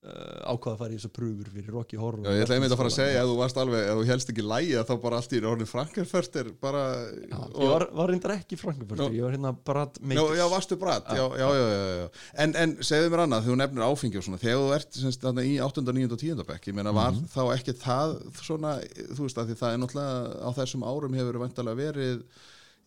[0.00, 2.88] ákvaða að fara í þessar pröfur fyrir Rocky Horror já, ég ætla einmitt að fara
[2.88, 5.40] að segja að þú varst alveg, ef þú helst ekki lægi þá bara allt í
[5.50, 6.84] orðin Frankenfurt er bara
[7.28, 8.56] Já, og- ég var, var reyndar ekki
[8.96, 9.10] Nú.
[9.12, 12.08] ég var hérna bara Já, já, varstu bratt, já, já, já, já, já.
[12.46, 15.52] En, en segðu mér annað, þú nefnir áfengi og svona, þegar þú ert semst, í
[15.60, 15.84] 8.
[15.92, 16.12] 9.
[16.16, 16.44] og 10.
[16.48, 17.28] bekk, ég meina, var Mhm.
[17.28, 18.72] þá ekki það svona,
[19.12, 22.22] þú veist, að því það er náttúrulega á þessum árum hefur vantarlega verið,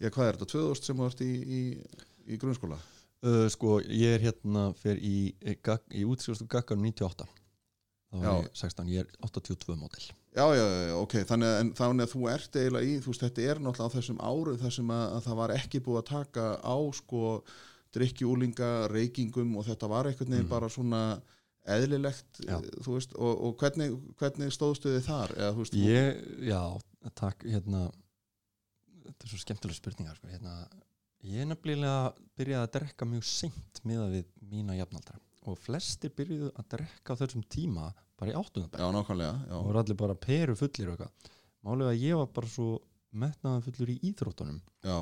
[0.02, 1.62] já, hvað er þetta, 2000 sem þú ert í, í,
[2.34, 2.78] í grunnskóla?
[3.24, 7.28] Uh, sko, ég er hérna fyrir í, í, gag- í útskjóðstu gaggarum 98
[8.14, 8.34] þá Já.
[8.44, 10.04] ég 16, ég er 82 mótel
[10.34, 13.44] Já, já, já, ok, þannig að, þannig að þú ert eiginlega í, þú veist, þetta
[13.52, 16.46] er náttúrulega á þessum árum þar sem að, að það var ekki búið að taka
[16.66, 17.22] á, sko,
[17.94, 20.50] drikkjúlinga, reykingum og þetta var einhvern veginn Mhm.
[20.50, 21.02] bara svona
[21.70, 22.58] eðlilegt, Já.
[22.84, 26.64] þú veist, og, og hvernig, hvernig stóðstu þið þar, eða, veist, Ég, já,
[27.16, 27.84] takk, hérna
[29.06, 30.56] þetta er svo skemmtilega spurningar sko, hérna,
[31.24, 36.52] ég er nefnilega byrjaði að drekka mjög seint miða við mína jafnaldra og flestir byrjuðu
[36.56, 40.16] að drekka á þessum tíma bara í áttundabæk já, nákvæmlega, já, og voru allir bara
[40.16, 41.34] peru fullir og eitthvað.
[41.64, 42.68] Að ég var bara svo
[43.14, 44.62] metnaðan fullur í íþróttunum.
[44.84, 44.98] Já,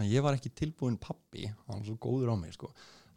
[0.00, 2.72] en ég var ekki tilbúin pappi hann var svo góður á mig sko.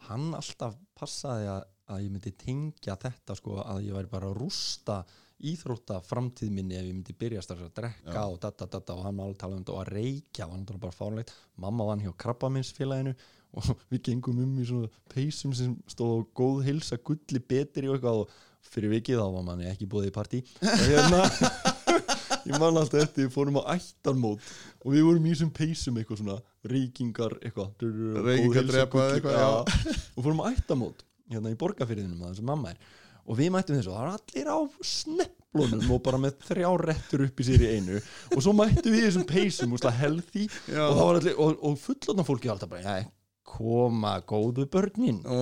[0.06, 4.36] hann alltaf passaði að, að ég myndi tengja þetta sko, að ég væri bara að
[4.38, 5.00] rústa
[5.36, 8.24] íþrótta framtíð minni ef ég myndi byrja strax að drekka Já.
[8.24, 10.96] og data, data, og hann alveg talað um þetta og að reykja var náttúrulega bara
[10.96, 13.14] fárlegt mamma vann hjá krabbaminsfélaginu
[13.56, 17.96] og við gengum um í svona peysum sem stóð á góð hilsa gulli betri og
[17.96, 20.42] eitthvað og fyrir vikið þá var manni ekki búið í partí.
[20.66, 21.22] Og hérna
[22.48, 24.42] ég man alltaf eftir, við fórum á ættarmót
[24.82, 27.86] og við vorum í þessum peysum eitthvað svona reykingar eitthvað
[28.26, 29.72] Reykingar drepa eitthvað,
[30.14, 32.94] og fórum á ættarmót hérna í borgarfyrðinum að þessu mamma er
[33.26, 34.58] og við mættum þessu það var allir á
[34.92, 38.00] snepplunum og bara með þrjá rettur upp í sér í einu.
[38.36, 39.82] Og svo mættum við þessum peysum og
[40.70, 43.08] já, og, það og, og fullotna fólki alltaf bara, já,
[43.46, 45.20] koma góðu börnin.
[45.24, 45.36] Ó,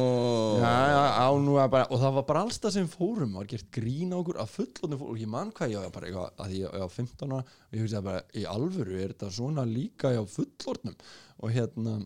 [0.61, 1.29] Já, já, á
[1.73, 4.53] bara, og það var bara alls það sem fórum var gert grín á okkur að
[4.59, 7.33] fullotni fólk og ég man hvað ég var bara eitthvað að ég ég var 15
[7.33, 10.99] ára og ég hugsaði bara í alvöru er þetta svona líka hjá fullornum
[11.41, 11.97] og hérna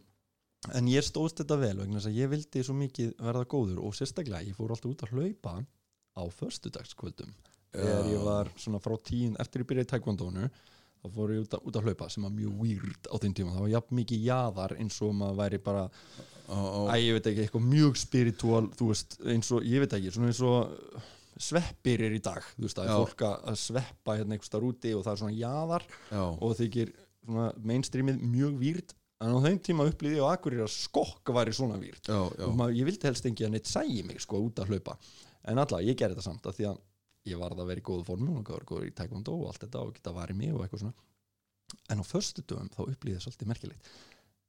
[0.75, 3.95] en ég stóðst þetta vel vegna þess að ég vildi svo mikið verða góður og
[3.97, 5.55] sérstaklega ég fór alltaf út að hlaupa
[6.19, 7.37] á föstudagskvöldum.
[7.77, 10.49] Þegar ég var svona frá tíun eftir ég byrjaði taekvondónu
[10.99, 13.55] þá fór ég út að, út að hlaupa sem var mjög weird á þeim tíma.
[13.55, 15.85] Það var jafn mikið jaðar eins og maður væri bara
[16.49, 19.97] ó, ó, Æ, ég veit ekki, eitthvað mjög spiritual þú veist, eins og, ég veit
[19.99, 21.05] ekki svona eins og
[21.39, 24.95] sveppir er í dag þú veist, er fólk að að sveppa hérna einhvers þar úti
[24.97, 29.59] og það er svona jaðar já, og þykir svona mainstreamið mjög výrt en á þeim
[29.67, 32.37] tíma upplýði ég á akkurir að skokk væri svona výrt og
[32.75, 34.99] ég vildi helst ekki að neitt sægi mig sko út að hlaupa.
[35.49, 36.81] En alla, ég gerði þetta samt að því að
[37.29, 39.83] ég varð að vera í góðu formu og var góður í taekwondo og allt þetta
[39.85, 41.07] og geta varið mig og eitthvað svona.
[41.93, 43.91] En á föstudöfum þá upplýði það svolítið merkilegt.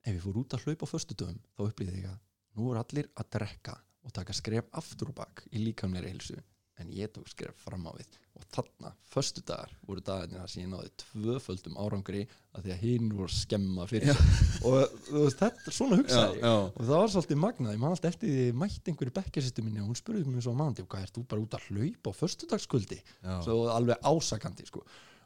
[0.06, 2.20] Ef ég fór út að hlaupa á föstudöfum þá upplýði ég að
[2.60, 6.40] nú er allir að drekka og taka skref aftur og bak í líkamleiri hilsu
[6.80, 8.18] en ég tók skref fram á við.
[8.40, 12.22] Og þarna, föstu dagar voru dagarnir þar sem ég náði tvöföldum árangri
[12.56, 14.22] að því að hinn voru að skemma fyrir
[14.70, 18.14] og þú veist, þetta, svona hugsaði já, og það var svolítið magnað, ég man alltaf
[18.14, 21.06] eftir því ég mætti einhverju bekkjasistu minni og hún spurði mér svo á mandi, hvað
[21.06, 23.36] ert þú bara út að hlaupa á föstudagskvöldi, já.
[23.44, 24.86] svo alveg ásakandi sko,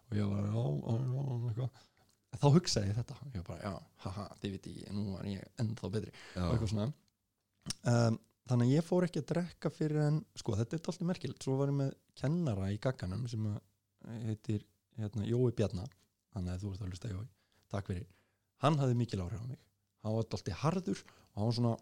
[0.10, 1.82] og ég var já, já, já, eitthvað.
[2.34, 5.50] Þá hugsaði ég þetta, ég var bara, já, haha, þið veit ég nú var ég
[5.62, 6.14] ennþá betri.
[6.34, 6.48] Já.
[6.48, 6.88] og eitthvað svona.
[7.88, 8.18] Um,
[8.50, 11.58] þannig að ég fór ekki að drekka fyrir en sko, þetta er alltaf merkilegt, svo
[11.60, 13.60] var ég með kennara í gagganum sem að
[14.28, 14.64] heitir
[15.00, 15.88] hérna, Jói Bjarna.
[16.34, 17.26] Þannig að þú ert að hlusta Jói,
[17.74, 18.08] takk fyrir.
[18.64, 19.60] Hann hafði mikil áhrif á mig.
[20.04, 21.76] Hann var alltaf harður og hann var svona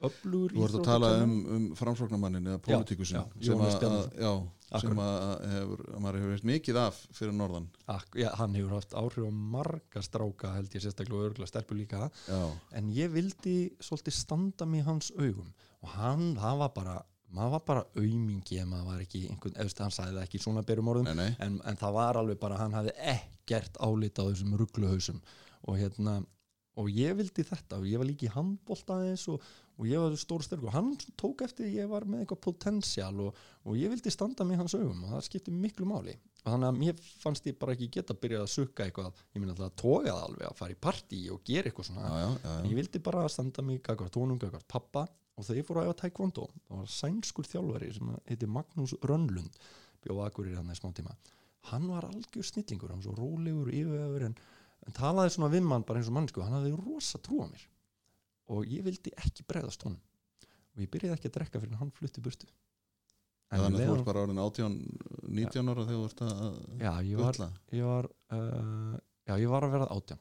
[0.00, 4.14] öflugur Þú ert að tala um, um framsóknarmannin eða pólitíkusin já, sem, að, Bjarnason.
[4.14, 5.16] að- já, sem að
[5.52, 7.66] hefur, að maður hefur mikið af fyrir norðan.
[7.92, 11.76] Ak, já, hann hefur haft áhrif á marga stráka held ég sérstaklega og örgulega stelpu
[11.76, 12.08] líka.
[12.30, 12.40] Já,
[12.80, 15.52] en ég vildi svolítið standa mig hans augum
[15.84, 16.96] og hann, það var bara
[17.30, 20.64] maður var bara aumingi ef maður var ekki einhvern, eða hann sagði það ekki svona
[20.66, 21.30] berum orðum nei, nei.
[21.46, 25.20] en, en það var alveg bara hann hafði ekkert álita á þessum ruggluhausum
[25.68, 26.20] og hérna
[26.80, 29.42] og ég vildi þetta og ég var líka í handbólta aðeins og,
[29.80, 33.38] og ég var stór styrk og hann tók eftir ég var með eitthvað potensial og,
[33.66, 36.14] og ég vildi standa með hans augum og það skipti miklu máli.
[36.40, 39.42] Og þannig að mér fannst ég bara ekki geta að byrja að sukka eitthvað, ég
[39.42, 42.06] minna alltaf að toga það alveg að fara í partí og gera eitthvað svona.
[42.06, 45.04] Já, já, já, ég vildi bara standa mig gagvart tónum, gagvart pappa
[45.40, 49.60] og þegar ég fór að æfa taekwondo það var sænskur þjálfari sem heiti Magnús Rönnlund
[50.04, 51.16] bjóð akkurir hann í smá tíma.
[51.70, 54.38] Hann var algjör snillingur hann var svo rólegur og yfirvegur en,
[54.86, 57.66] en talaði svona við mann bara eins og mannsku hann hafði rosa trú á mér.
[58.50, 60.00] Og ég vildi ekki bregðast honum.
[60.74, 62.48] Og ég byrjaði ekki að drekka fyrir hann flutti burtu.
[63.50, 64.74] Þannig að þú ert bara orðin 18,
[65.26, 66.42] 19 ára þegar þú ert að
[66.78, 67.38] já, ég var,
[67.74, 68.98] ég var uh,
[69.30, 70.20] já, ég var að verða átján.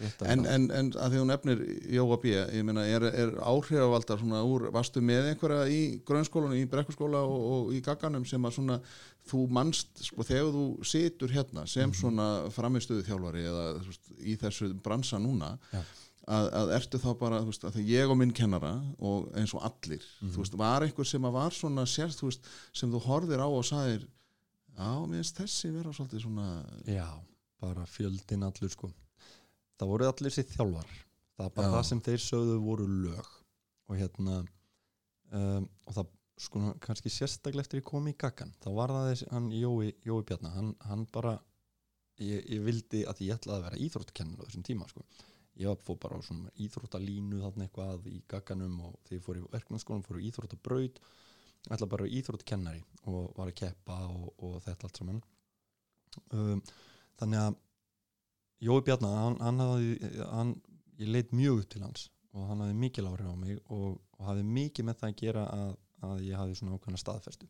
[0.00, 4.40] En, en, en að því hún nefnir Jóa B, ég meina, er, er áhrifavaldar svona
[4.48, 8.78] úr, varstu með einhverja í grunnskólanum, í brekkurskóla og, og í gagganum sem að svona,
[9.28, 14.72] þú manst sko, þegar þú situr hérna sem svona framistuðu þjálfari eða veist, í þessu
[14.80, 15.82] bransa núna Já.
[16.24, 19.68] að, að ertu þá bara, þú veist, að ég og minn kennara og eins og
[19.68, 23.44] allir, þú veist, var einhver sem að var svona sérst, þú veist, sem þú horfir
[23.44, 24.08] á og sagðir,
[24.72, 26.48] já, mér finnst þessi vera svolítið svona,
[26.88, 27.10] Já,
[27.60, 28.90] bara fjöldin allur sko.
[29.80, 30.96] Það voru allir sér þjálfar.
[31.36, 31.74] Það er bara Já.
[31.76, 33.30] það sem þeir sögðu voru lög.
[33.90, 34.40] Og hérna
[35.34, 39.26] um, og það sko kannski sérstaklega eftir ég kom í gaggan þá var það þessi,
[39.34, 41.34] hann Jói, Jói Bjarnar hann, hann bara
[42.20, 45.04] ég, ég vildi að ég ætlaði að vera íþróttakennur á þessum tíma sko.
[45.60, 49.40] Ég var fór bara á svona íþróttalínu þarna eitthvað í gagganum og þegar ég fór
[49.40, 51.02] í verknarskólan fór í íþróttabraut
[51.68, 52.80] ætla bara íþróttakennari
[53.10, 55.20] og var að keppa og, og þetta allt saman.
[56.32, 56.62] Um,
[57.20, 57.58] þannig að
[58.60, 60.50] Jói Bjarnar, hann, hann hafði hann,
[61.00, 64.26] ég leit mjög upp til hans og hann hafði mikil áhrif á mig og, og
[64.28, 65.70] hafði mikið með það að gera að,
[66.06, 67.48] að ég hafði svona ákveðna staðfestu.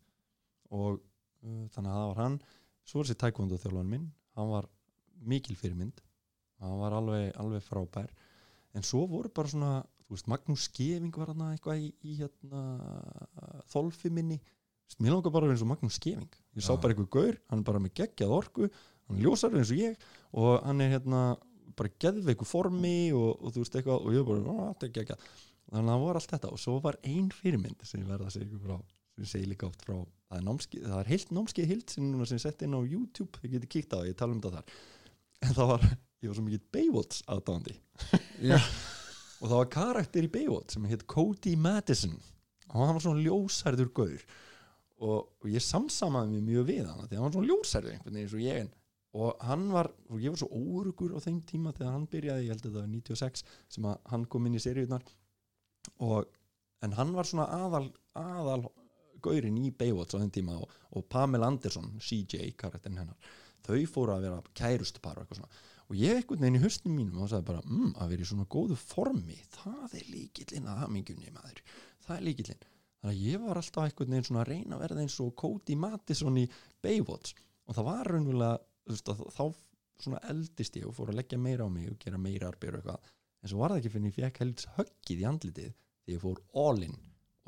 [0.71, 2.37] Og uh, þannig að það var hann.
[2.87, 4.07] Svo var þessi tækvöndu þjálfan minn.
[4.39, 4.69] Hann var
[5.35, 6.01] mikil fyrirmynd.
[6.63, 8.15] Hann var alveg, alveg frábær.
[8.77, 9.73] En svo voru bara svona
[10.11, 12.63] veist, Magnús Skeving var hann eitthvað í, í hérna,
[13.71, 14.41] þolfi minni.
[14.99, 16.31] Mér langar bara að vera eins og Magnús Skeving.
[16.59, 18.71] Ég sá bara eitthvað gaur, hann bara með geggjað orku
[19.11, 21.23] hann ljósar eins og ég og hann er hérna
[21.79, 25.29] bara geðveiku formi og, og þú veist eitthvað og ég bara, "Ó, þetta er geggjað.
[25.71, 28.37] Þannig að það var allt þetta og svo var ein fyrirmynd sem ég verða að
[28.37, 28.77] segja frá
[29.15, 29.95] sem ég segi líka oft frá
[30.31, 33.55] það er, námskeið, það er heilt námskeið hild sem ég sett inn á YouTube, þið
[33.57, 34.75] getur kíkt á það, ég tala um þetta þar.
[35.41, 35.87] En það var,
[36.21, 37.77] ég var svo mikið Baywatch aðdáðandi
[39.41, 42.19] og það var karakter í Baywatch sem heit Cody Madison
[42.71, 44.27] og hann var svona ljósærður gaur.
[45.01, 48.37] Og, og ég samsamaði mjög við hann því hann var svona ljósærður einhvern veginn eins
[48.37, 48.61] og ég
[49.19, 52.55] og hann var, og ég var svo órugur á þeim tíma þegar hann byrjaði, ég
[52.55, 53.45] held að það var 96
[53.75, 55.07] sem að hann kom inn í seríunar
[56.07, 56.31] og,
[56.85, 57.89] en hann var svona aðal,
[58.19, 58.63] aðal
[59.21, 63.35] gaurinn í Baywatch á þeim tíma og, og Pamela Anderson, CJ karakterin hennar
[63.67, 65.61] þau fóru að vera kærustupar og eitthvað svona.
[65.91, 68.77] Og ég veginn í höstum mínum og sagði bara, mm, að vera í svona góðu
[68.79, 71.63] formi það er líkillinn að hamingjunni maður.
[72.07, 72.63] Það er líkillinn
[73.01, 75.77] þannig að ég var alltaf einhvern veginn svona að reyna að verða eins og Cody
[75.77, 76.47] Madison í
[76.85, 77.35] Baywatch.
[77.67, 79.45] Og það var raunverulega að þá
[80.01, 82.81] svona eldist ég og fór að leggja meira á mig og gera meira arbjör og
[82.81, 83.13] eitthvað.
[83.41, 86.41] En svo var það ekki fyrir ég fekk helds höggið í andlitið því ég fór
[86.65, 86.97] all in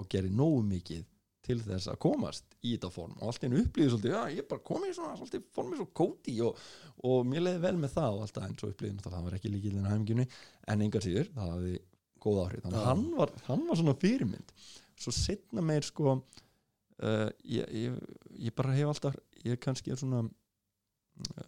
[0.01, 1.09] og gerði nógu mikið
[1.43, 3.15] til þess að komast í þetta form.
[3.19, 6.35] Og allt einu upplýði svolítið, já ég bara komið í svona svolítið formið svo kóti
[6.47, 6.61] og,
[7.09, 9.53] og mér leiði vel með það og alltaf en svo upplýði náttúrulega það var ekki
[9.53, 10.27] líkið en hæfingjunni
[10.73, 11.75] en engar síður, það hafði
[12.23, 12.63] góð áhrif.
[12.63, 14.55] Þannig að hann var, hann var svona fyrirmynd.
[15.03, 17.99] Svo setna meir sko uh, ég, ég,
[18.47, 20.23] ég bara hef alltaf ég kannski er svona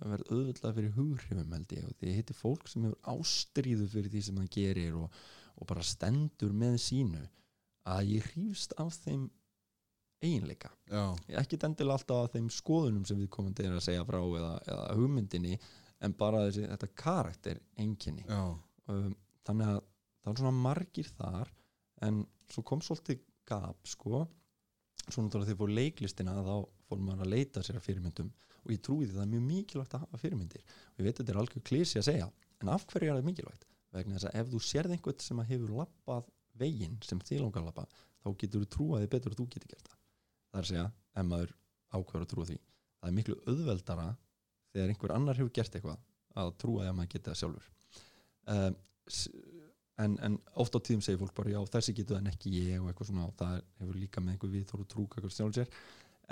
[0.00, 4.22] verið auðvitað fyrir hughrifum held ég og því heiti fólk sem hefur ástríðu fyrir því
[4.26, 5.22] sem hann gerir og,
[5.58, 7.22] og bara stendur með sínu
[7.94, 9.26] að ég hrífst af þeim
[10.24, 10.70] eiginleika.
[10.88, 14.52] Já, ekki endilega alltaf að þeim skoðunum sem við komum til að segja frá eða,
[14.64, 15.58] eða hugmyndinni
[16.04, 19.12] en bara þessi, þetta karakter enginni um,
[19.46, 19.82] þannig að
[20.24, 21.52] það er svona margir þar
[22.04, 24.24] en svo kom svolítið gap sko
[25.08, 26.56] svo náttúrulega þegar fór leiklistina þá
[26.88, 28.32] fór maður að leita sér að fyrirmyndum
[28.64, 30.64] og ég trúi því það er mjög mikilvægt að hafa fyrirmyndir.
[30.94, 32.28] Og ég veit að þetta er algjör klísi að segja
[32.62, 33.66] en af hverju er það mikilvægt?
[33.94, 37.68] vegna þess að ef þú sérð einhvern sem hefur lappað veginn sem þið langar að
[37.70, 37.84] lappa
[38.24, 39.98] þá getur þú trúaði betur að þú getur gert það.
[40.50, 41.54] Það er að segja, ef maður
[41.94, 42.58] ákveður að trúa því.
[42.98, 44.06] Það er miklu auðveldara
[44.74, 46.04] þegar einhver annar hefur gert eitthvað
[46.42, 47.68] að trúa því að maður geti það sjálfur.
[48.54, 48.78] Um,
[50.02, 52.80] en, en oft á tíðum segir fólk bara já þessi getur það en ekki ég
[52.80, 55.78] og eitthvað svona og það hefur líka með einhver viðþór og trúk eitthvað sjálfur sér.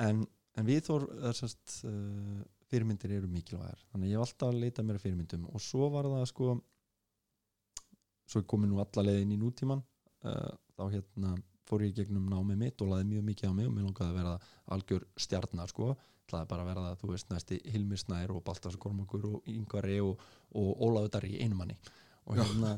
[0.03, 0.25] En,
[0.59, 1.07] en viðþór
[1.39, 2.43] sest, uh,
[2.73, 3.81] fyrirmyndir eru mikilvægar.
[3.93, 5.49] Þannig ég hef alltaf að leita mér að fyrirmyndum.
[5.53, 6.53] Og svo var það sko
[8.33, 11.35] svo komin nú alla leiðin í nútíman uh, þá hérna
[11.69, 14.19] fór ég gegnum námið mitt og laði mjög mikið á mig og mér langaði að
[14.19, 14.33] vera
[14.75, 15.93] algjör stjarnar sko,
[16.25, 20.01] ætlaði bara að vera það þú veist næsti Hilmir Snær og Baltas Kormakur og Yngvari
[20.03, 20.25] og,
[20.59, 21.77] og Ólafur Darri í einu manni.
[22.27, 22.77] Og hérna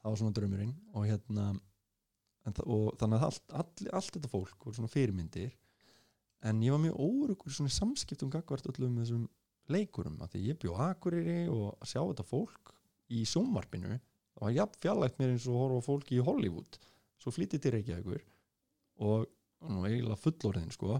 [0.00, 1.46] það var svona draumurinn og hérna
[2.46, 5.52] en, og þannig að allt, all, allt þetta fólk voru svona fyrirmyndir
[6.48, 9.26] en ég var mjög órugur svona samskiptum gagvart öllum þessum
[9.70, 12.72] leikurum að því ég bjó akureyri og að sjá þetta fólk
[13.12, 16.80] í sjónvarpinu það var jafn fjallægt mér eins og horfa fólki í Hollywood
[17.20, 18.24] svo flyttið til Reykjavíkur
[19.04, 19.28] og
[19.68, 20.96] nú eiginlega fullorðin sko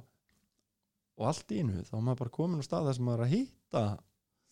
[1.21, 3.35] og allt í einu þá var maður bara komin á stað þar sem maður að
[3.35, 3.85] hitta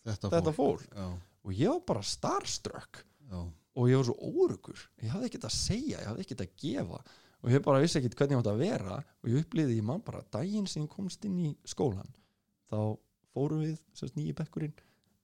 [0.05, 0.85] þetta, þetta fólk.
[0.93, 1.07] Já,
[1.45, 3.01] og ég var bara starstruck.
[3.29, 3.39] Já,
[3.77, 7.01] og ég var svo órugur ég hafði ekkert að segja, ég hafði ekkert að gefa
[7.39, 10.03] og ég bara vissi ekkert hvernig ég átt að vera og ég upplýði ég man
[10.05, 12.09] bara daginn sem ég komst inn í skólan
[12.71, 12.97] þá
[13.33, 14.75] fórum við semst nýji bekkurinn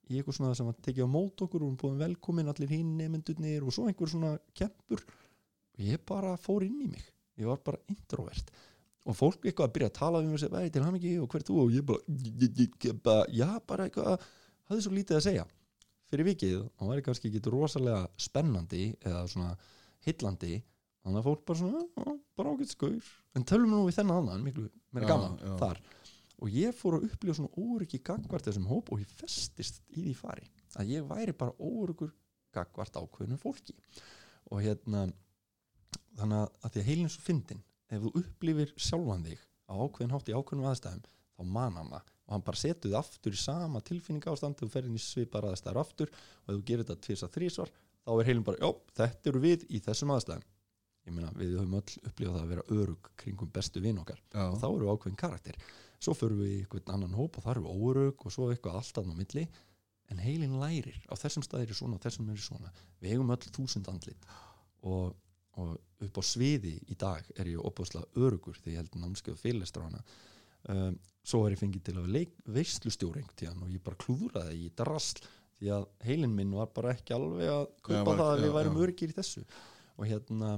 [0.06, 2.94] í eitthvað svona sem að tekið á mót okkur og við búum velkomin allir hinn
[3.00, 7.04] nefndurnir og svo einhver svona kempur og ég bara fór inn í mig
[7.36, 8.52] ég var bara introvert
[9.06, 11.12] og fólk eitthvað að byrja að tala um mig og segja, vei, til hann ekki
[11.22, 14.24] og hver þú og ég, bara já, bara eitthvað,
[14.70, 15.44] hafði svo lítið að segja
[16.10, 19.52] fyrir vikið, og það er kannski ekki rosalega spennandi eða svona
[20.06, 20.58] hillandi,
[21.02, 21.84] þannig að fólk bara svona,
[22.38, 25.54] bara ágætt skaur en tölum nú við þennan annan, miklu meira Já, gaman já.
[25.60, 25.80] þar.
[26.36, 30.14] Og ég fór að upplifa svona óryggi gagvart þessum hóp og ég festist í því
[30.18, 32.10] fari að ég væri bara óryggur
[32.52, 33.72] gagvart ákveðinu fólki.
[34.52, 35.06] Og hérna
[36.16, 40.14] þannig að, því að heilin er svo fyndin ef þú upplifir sjálfan þig á ákveðin
[40.14, 43.40] hátt í ákveðnum aðstæðum þá man hann það og hann bara setur þið aftur í
[43.40, 47.30] sama tilfinning ástand þú ferðin í svipar aðstæður aftur og ef þú gerir þetta tvisa
[47.30, 47.70] þrísvar
[48.06, 48.70] þá er heilin bara, já,
[49.00, 50.46] þetta eru við í þessum aðstæðum.
[51.06, 54.20] Ég meina, við höfum öll upplifað það að vera örug kringum bestu vin okkar.
[54.32, 55.58] Já, og þá eru við ákveðin karakter.
[56.02, 58.78] Svo förum við í einhvern annan hóp og það eru við órug og svo eitthvað
[58.80, 59.44] alltaf á milli.
[60.10, 62.72] En heilin lærir, á þessum staðir er svona þessum er svona,
[63.02, 64.26] við eigum öll þúsund andlit.
[64.86, 65.14] Og,
[65.58, 65.72] og
[66.06, 69.46] upp á sviði í dag er ég opaslega örugur því ég held námskeið
[70.66, 72.12] um, svo er ég fengið til að
[73.40, 75.24] tíðan og ég bara klúðraði í drasl
[75.56, 78.80] því að heilin minn var bara ekki alveg að kaupa var- það að við værum
[78.84, 79.42] örgir í þessu.
[79.96, 80.50] Og hérna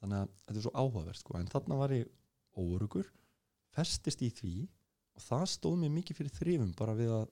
[0.00, 1.36] þannig að þetta er svo áhugavert sko.
[1.38, 2.08] en þarna var ég
[2.56, 3.10] óörugur
[3.74, 4.68] festist í því
[5.14, 7.28] og það stóð mér mikið fyrir þrifum bara við að,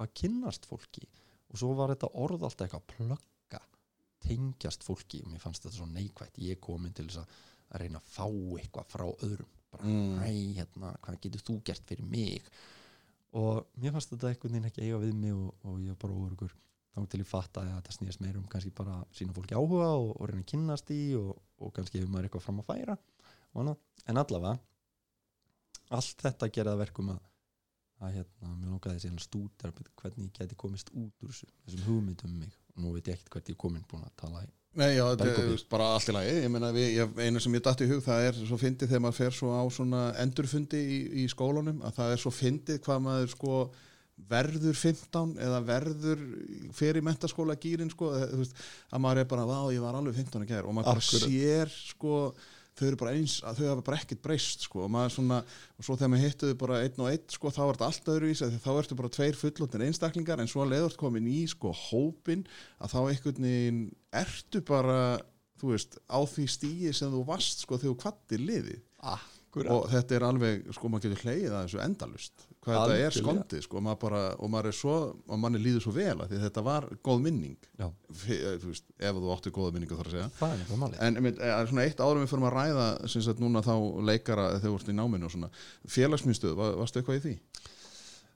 [0.00, 1.08] að kynnast fólki.
[1.50, 3.60] Og svo var þetta orð alltaf eitthvað plugga
[4.24, 5.20] tengjast fólki.
[5.22, 6.38] Og mér fannst þetta svo neikvætt.
[6.38, 7.36] Ég komin til þess að,
[7.74, 10.18] að reyna að fá eitthvað frá öðrum bara, Mm.
[10.22, 12.48] hæ, hérna, hvað getur þú gert fyrir mig?
[13.34, 16.18] Og mér fannst þetta einhvern veginn ekki eiga við mig og, og ég var bara
[16.20, 16.54] óörugur
[16.94, 20.12] þá til ég fatta að þetta snýðast meir um kannski bara sína fólki áhuga og,
[20.20, 22.98] og reyna að kynnast í og, og kannski hefur maður eitthvað fram að færa
[23.54, 24.58] en allavega
[25.90, 27.22] allt þetta gerða verkum að
[28.04, 31.84] að hérna, mér langaði síðan að stúdera hvernig ég geti komist út úr þessu þessum
[31.88, 32.56] hugmyndum um mig.
[32.74, 35.04] Og nú veit ég ekkert hvert ég er komin búin að tala í Nei, já,
[35.14, 36.34] þetta er bara allt í lagi.
[36.42, 36.70] Ég meina,
[37.22, 39.62] eina sem ég datt í hug það er svo fyndið þegar maður fer svo á
[39.70, 43.58] svona endurfundi í, í skólanum að það er svo fyndið hvað maður sko
[44.30, 46.20] verður 15 eða verður
[46.74, 50.70] fyrir mentaskóla gýrin sko, að maður er bara, vá, ég var alveg 15 að gera
[50.70, 52.18] og maður bara sér sko
[52.74, 55.40] þau eru bara eins, þau hafa bara ekkert breyst sko, og maður svona,
[55.78, 58.48] og svo þegar maður hittuðu bara einn og einn, sko, þá er þetta allt því
[58.64, 62.42] þá ertu bara tveir fullotnir einstaklingar en svo leður komin í, sko, hópin
[62.82, 63.84] að þá einhvern veginn
[64.24, 64.98] ertu bara,
[65.62, 68.82] þú veist, á því stíi sem þú varst, sko, þegar þú kvatti liðið.
[69.14, 69.70] Akkurat.
[69.70, 73.62] Og þetta er alveg, sko, maður getur hleyið að þessu endalust, hvað þetta er skondið,
[73.66, 76.86] sko, maður bara, og maður er svo og manni líður svo vel að þetta var
[77.04, 78.26] góð minning, F-
[78.62, 80.28] þú veist, ef þú átti góða minningu þar að segja.
[80.38, 80.98] Það er málið.
[81.08, 83.74] En einmitt, er svona eitt árum við fyrir að ræða sem sagt núna þá
[84.10, 85.50] leikara þegar þú ert í náminu og svona
[85.96, 87.36] félagsmyndstöð, var, varstu eitthvað í því?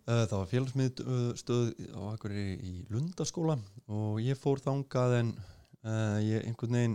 [0.09, 3.59] Uh, Það var félagsmiðstöð á Akureyri í Lundaskóla
[3.93, 5.33] og ég fór þangað en
[5.85, 6.95] uh, ég einhvern veginn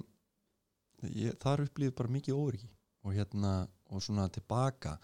[1.13, 2.69] ég, þar upplýði bara mikið óryggi
[3.03, 3.51] og hérna
[3.93, 4.95] og svona tilbaka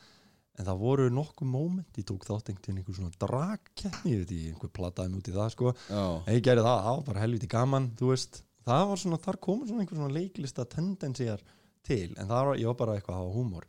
[0.60, 4.34] en það voru nokkuð moment ég tók þátt einhvern veginn einhver svona dragkeppni ég veit
[4.36, 5.74] ég, einhver plataði mig út í það sko.
[5.88, 6.04] Já,
[6.36, 9.70] ég gerði það, það var bara helviti gaman þú veist, það var svona, þar komur
[9.70, 11.46] svona einhver svona leiklista tendensíar
[11.88, 13.68] til en það var, ég var bara eitthvað að hafa húmor.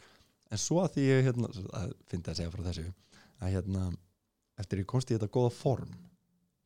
[0.50, 2.86] En svo að því ég, hérna, að fyndi að segja frá þessu
[3.40, 3.84] að hérna,
[4.60, 5.94] eftir ég komst í þetta góða form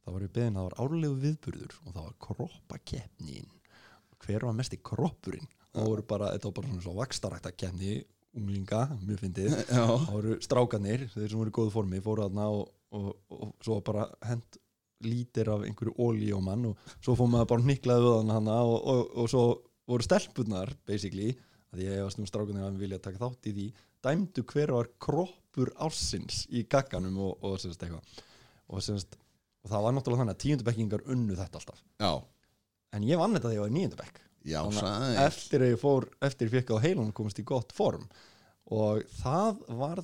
[0.05, 3.53] það var ég beðin, það var árlegu viðburður og það var kroppakeppnin.
[4.25, 5.49] Hver var mest í kroppurinn?
[5.75, 7.95] Það voru bara, þetta var bara svona svo vakstarækta keppni
[8.39, 9.55] unglinga, mjög fyndið.
[9.70, 13.78] Það voru strákanir, þeir sem voru í góðu formi fóru þarna og, og, og, svo
[13.87, 14.59] bara hent
[15.05, 18.61] lítir af einhverju ólí á mann og svo fór maður bara niklaði við hann hana
[18.64, 19.43] og, og, og svo
[19.91, 21.35] voru stelpunar basically,
[21.74, 23.66] að ég hefast nú strákanir að vilja taka þátt í því,
[24.05, 28.22] dæmdu hver var kroppur ársins í gagganum og, og semst eitthvað.
[28.72, 29.18] Og semst,
[29.64, 31.82] og það var náttúrulega þannig að tíundabekkingar unnu þetta alltaf.
[32.01, 32.12] Já,
[32.97, 36.09] en ég vann þetta þegar ég var í níundabekk já, að eftir að ég fór
[36.24, 38.05] eftir ég fekk á heilan komast í gott form.
[38.74, 40.03] Og það var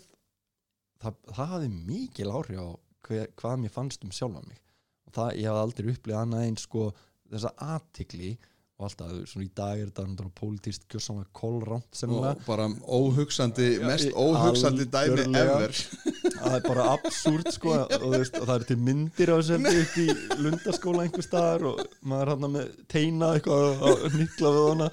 [1.00, 2.68] það, það hafði mikil áhrif á
[3.08, 4.60] hver, hvað mér fannst um sjálfa mig.
[5.08, 6.86] Og það, ég hafði aldrei upplifað annað eins sko
[7.30, 8.34] þessa aðtikli
[8.80, 14.14] og alltaf, svona í dag er þetta pólitíst kjörsamlega kólránt og bara óhugsandi, Já, mest
[14.16, 15.74] óhugsandi dæmi ever.
[16.40, 19.58] Það er bara absúrt sko og, þú veist, og það er til myndir á þessu
[19.82, 20.06] upp í
[20.40, 24.88] lundaskóla einhver staðar og maður hann með teina eitthvað og nikla við hana.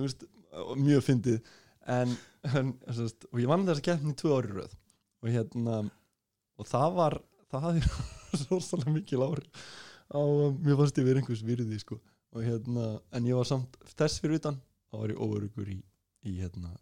[0.00, 0.26] Veist,
[0.64, 1.52] og mjög fyndið.
[1.98, 2.16] En,
[2.48, 4.72] en veist, og ég vann þess að keppni tvö ári röð
[5.26, 5.82] og hérna
[6.56, 7.20] og það var,
[7.52, 7.84] það hafði
[8.46, 9.44] svo svolítið mikil ári
[10.16, 10.20] á,
[10.56, 12.00] mér fannst ég verið einhvers virði sko
[12.36, 14.58] og hérna, en ég var samt þess fyrir utan,
[14.90, 15.78] þá var ég óörugur í,
[16.28, 16.72] í hérna,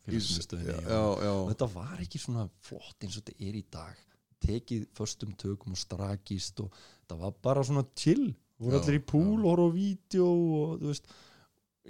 [1.23, 4.01] já, og þetta var ekki svona flott eins og þetta er í dag.
[4.45, 8.33] Tekið förstum tökum og strakist og þetta var bara svona chill.
[8.61, 10.27] Voru allir í púl, horf og vídeo
[10.59, 11.15] og þú veist.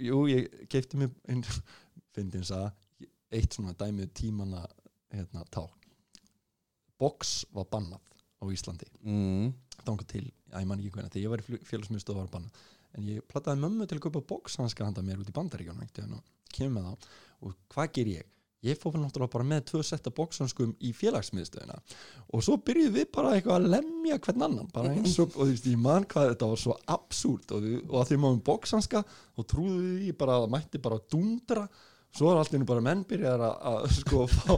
[0.05, 1.43] Jú, ég keipti mér einn
[2.15, 2.69] fyndins að
[3.35, 4.61] eitt svona dæmið tímanna
[5.11, 5.65] hérna, tá
[7.01, 7.99] box var bannað
[8.39, 8.87] á Íslandi.
[9.03, 9.51] Mm,
[9.81, 12.63] þangað til, að ég man ekki hvernig þegar ég var í félagsmyndstöð var bannað
[12.95, 16.23] en ég plattaði mömmu til að kaupa boxhanska handa mér út í bandaríkjónu og
[16.55, 17.11] kemur með það
[17.45, 18.31] og hvað ger ég?
[18.65, 21.75] Ég fór náttúrulega bara með tvö setta boxhanskum í félagsmiðstöðina
[22.33, 25.81] og svo byrjuðum við bara eitthvað að lemja hvern annan og, og þú veist, ég
[25.81, 29.03] man hvað þetta var svo absúrt og, og að því maður boxhanska
[29.35, 31.67] og trúðu við bara að mætti bara dundra
[32.15, 34.53] svo er allt einu bara menn byrjar að, að sko fá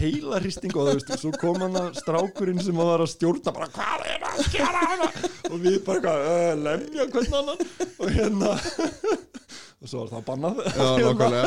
[0.00, 3.68] heila hristing og þú veist, svo kom hann að strákurinn sem var að stjórna bara
[3.74, 5.08] hvað er að gera hana
[5.50, 8.52] og við bara eitthvað, uh, lemja hvern annan og hérna
[9.82, 10.60] og svo var það bannað.
[10.70, 11.40] Já, Hérna,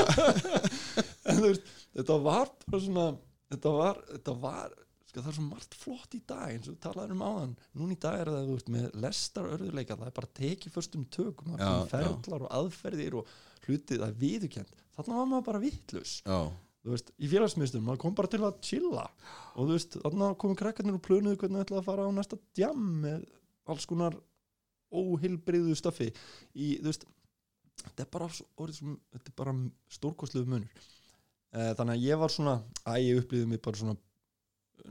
[1.30, 3.05] en þú veist, þetta var bara svona
[3.53, 6.82] þetta var, þetta var sko, það er svo margt flott í dag eins og við
[6.84, 10.32] talaðum um áðan, núna í dag er það veist, með lestar örðuleika, það er bara
[10.41, 13.36] tekið förstum tökum, það er ferlar og aðferðir og
[13.66, 16.20] hlutið, það er viðukent þarna var maður bara vittlus
[16.86, 19.07] í félagsmyndstum, maður kom bara til að chilla.
[19.55, 22.38] Og þú veist, þarna komu krakkarnir og plönuðu hvernig það ætlaði að fara á næsta
[22.57, 23.24] djam með
[23.74, 24.18] alls konar
[24.93, 26.11] óheilbriðu stöfi
[26.53, 27.07] í, þú veist
[27.82, 28.30] þetta er bara,
[29.39, 29.55] bara
[29.97, 30.86] stórkostluðu munur.
[31.55, 32.55] Eh, þannig að ég var svona,
[32.86, 33.97] að ég upplýði mig bara svona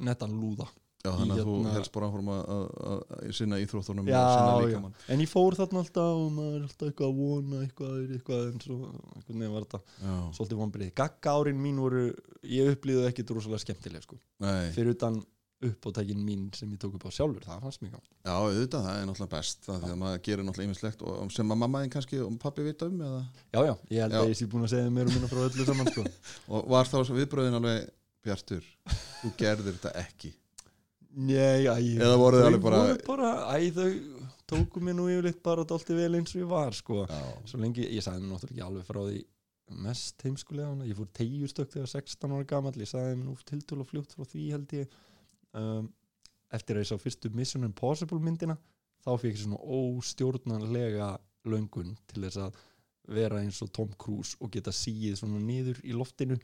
[0.03, 0.66] nettan lúða
[1.05, 4.65] já, þannig að þú hérna- helst bara áfram að, sinna íþróttunum Já, og sinna já.
[4.65, 8.49] líkamann en ég fór þarna alltaf og maður er alltaf eitthvað að vona eitthvað, eitthvað
[8.49, 8.79] en svo,
[9.19, 12.07] eitthvað nefn var þetta já, svolítið vonbrið, gagga árin mín voru
[12.49, 14.21] ég upplýði ekki rosalega skemmtileg sko.
[14.45, 15.23] nei, fyrir utan
[15.65, 18.99] uppátækin mín sem ég tók upp á sjálfur, það fannst mér gaman já, auðvitað, það
[19.01, 22.21] er náttúrulega best það því að maður gerir náttúrulega ýmislegt og sem að mammaðin kannski
[22.21, 23.21] og pappi vita um eða
[23.55, 24.21] Já, já, ég held Já.
[24.21, 26.05] að ég sé búin að segja mér og minna frá öllu saman sko.
[26.53, 27.89] og var þá viðbröðin alveg
[28.25, 28.67] Bjartur,
[29.23, 30.35] þú gerðir þetta ekki
[31.15, 33.91] Nei, æ, Eða voru þau alveg bara- voru bara Æ, þau
[34.51, 37.07] tóku mér nú yfirleitt bara dálítið vel eins og ég var sko.
[37.07, 39.25] já, Svo lengi, ég sagði mér náttúrulega ekki alveg frá því
[39.85, 42.73] mest heimskulega ég fór tegjustök þegar 16 ára gamall.
[42.77, 44.89] Ég sagði mér nú tiltölu og fljótt frá því held ég.
[45.55, 45.93] Um,
[46.53, 48.57] eftir að ég sá fyrstu Mission Impossible myndina
[49.07, 52.55] þá fikk ég svona óstjórnanlega löngun til þess að
[53.15, 56.39] vera eins og Tom Cruise og geta síið svona niður í loftinu.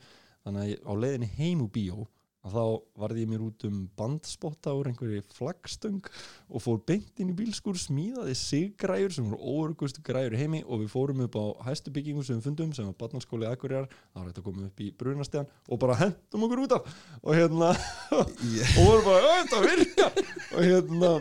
[0.45, 2.07] Þannig að ég, á leiðinni heim úr bíó
[2.41, 2.63] að þá
[3.03, 6.07] varði ég mér út um bandspotta úr einhverju flaggstöng
[6.49, 10.81] og fór beint inn í bílskur smíðaði siggræjur sem voru óörgustu græjur í heimi og
[10.81, 14.31] við fórum upp á hæstu byggingu sem við fundum sem var barnaskóli Akureyrar það var
[14.31, 17.69] hægt að koma upp í brunastegan og bara hendum okkur út af og hérna
[18.55, 18.73] yeah.
[18.79, 21.13] og voru bara, "Ö, þetta virkar og hérna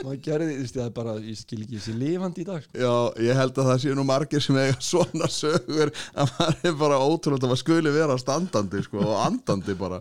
[0.00, 2.78] maður gerði, þú veist, það er bara ég skil ekki þessi lifandi í dag sko.
[2.82, 2.94] Já,
[3.26, 7.00] ég held að það séu nú margir sem eiga svona sögur að maður er bara
[7.02, 10.00] ótrúlega að maður skuli vera standandi sko, og andandi bara.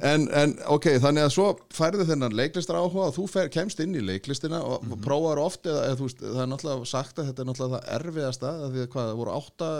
[0.00, 3.96] En, en ok, þannig að svo færðu þennan leiklistar áhuga og þú fer, kemst inn
[3.98, 5.04] í leiklistina og mm -hmm.
[5.06, 8.54] prófaður oft eða, þú veist, það er náttúrulega sagt að þetta er náttúrulega það erfiðasta
[8.66, 9.70] af því að hvað, það voru átta,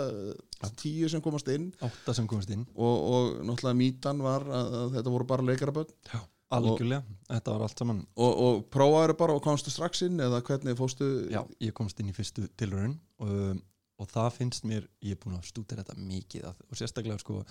[0.75, 1.71] tíu sem komast inn.
[1.81, 2.65] Átta sem komast inn.
[2.75, 6.19] Og, og náttúrulega mítan var að, að þetta voru bara leikaraböld Já,
[6.53, 8.03] algjörlega, þetta var allt saman.
[8.15, 12.11] Og, og prófaður bara og komstu strax inn eða hvernig fóstu Já, ég komst inn
[12.11, 13.63] í fyrstu tilraun og,
[13.99, 17.41] og það finnst mér, ég er búin að stúta þetta mikið að, og sérstaklega sko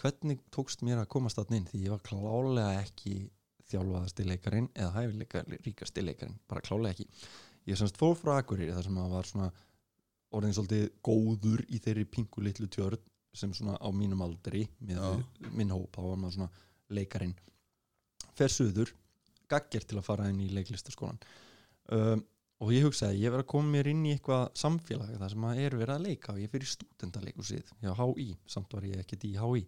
[0.00, 1.68] hvernig tókst mér að komast þarna inn?
[1.70, 3.16] Því ég var klálega ekki
[3.70, 7.08] þjálfaðasti leikarin eða hæfileika ríkasti leikarin, bara klálega ekki.
[7.70, 9.48] Ég semst fór frá Akureyri þar sem að var svona
[10.34, 13.00] orðin svolítið góður í þeirri pingu litlu tjörn
[13.34, 16.50] sem svona á mínum aldri minn hóp, þá var maður svona
[16.94, 17.34] leikarin
[18.38, 18.92] fer suður,
[19.50, 21.20] gagger til að fara inn í leiklistaskólan
[21.94, 22.22] um,
[22.64, 25.62] og ég hugsaði, ég verð að koma mér inn í eitthvað samfélag þar sem að
[25.64, 29.34] er verið að leika og ég fyrir stúdendaleikursið, já HÍ samt var ég ekkert í
[29.36, 29.64] HÍ,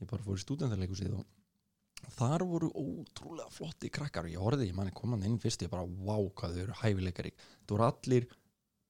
[0.00, 1.28] ég bara fór í stúdendaleikursið og
[2.16, 5.84] þar voru ótrúlega flotti krakkar og ég horfði, ég manni koman inn fyrst ég bara,
[5.84, 8.28] wow, hvað þau eru hæfileikari það voru allir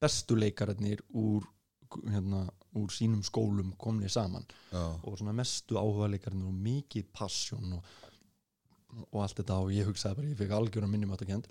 [0.01, 1.49] bestu leikararnir úr,
[2.07, 2.45] hérna,
[2.79, 7.91] úr sínum skólum komnið saman Já, og svona mestu áhuga leikarnir og mikið passion og,
[9.11, 11.51] og allt þetta og ég hugsaði bara, ég fekk algjörum minnum átt að kend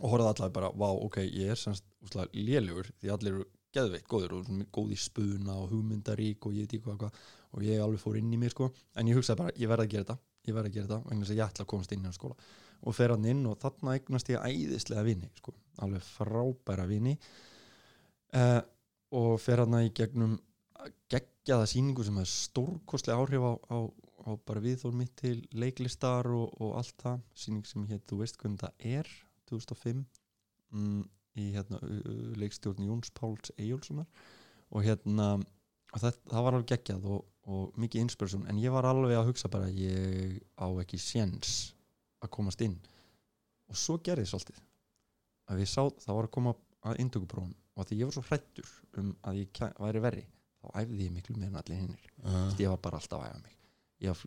[0.00, 4.08] og horfði allavega bara, vá, ok, ég er semst úslega lélugur því allir eru geðveitt
[4.10, 7.20] góður og góð í spuna og hugmyndarík og ég veit ekki hvað,
[7.54, 8.70] og ég alveg fór inn í mér sko.
[8.98, 10.16] En ég hugsaði bara, ég verði að gera þetta
[10.48, 12.36] ég verði að gera þetta, vegna þess að ég ætla að komast inn í skóla.
[12.80, 17.16] Og fer hann inn og þarna eignast ég æðislega vini, sko, alveg frábæra vini.
[18.36, 18.60] Uh,
[19.20, 20.38] og fer hann í gegnum
[21.12, 23.78] geggjaða sýningu sem er stórkostlega áhrif á, á,
[24.24, 27.24] á bara viðþór mitt til leiklistar og, og allt það.
[27.36, 29.10] Sýning sem hétt, þú veist hvernig það er
[29.50, 30.04] 2005
[30.74, 31.00] mm,
[31.40, 34.08] í hérna, uh, uh, leikstjórn Jóns Páls Eyjólfssonar.
[34.70, 35.32] Og hérna
[35.90, 39.32] og það, það var alveg geggjað og, og mikið inspiration en ég var alveg að
[39.32, 41.72] hugsa bara ég á ekki séns
[42.22, 42.76] að komast inn.
[43.70, 44.60] Og svo gerði svolítið.
[45.50, 46.54] Að við sá, það var að koma
[46.86, 50.26] að indökuprófum og því ég var svo hrættur um að ég væri verri
[50.60, 53.42] þá æfði ég miklu meira en allir hinnir já, ég var bara alltaf að æfa
[53.44, 53.59] mig
[54.00, 54.24] ég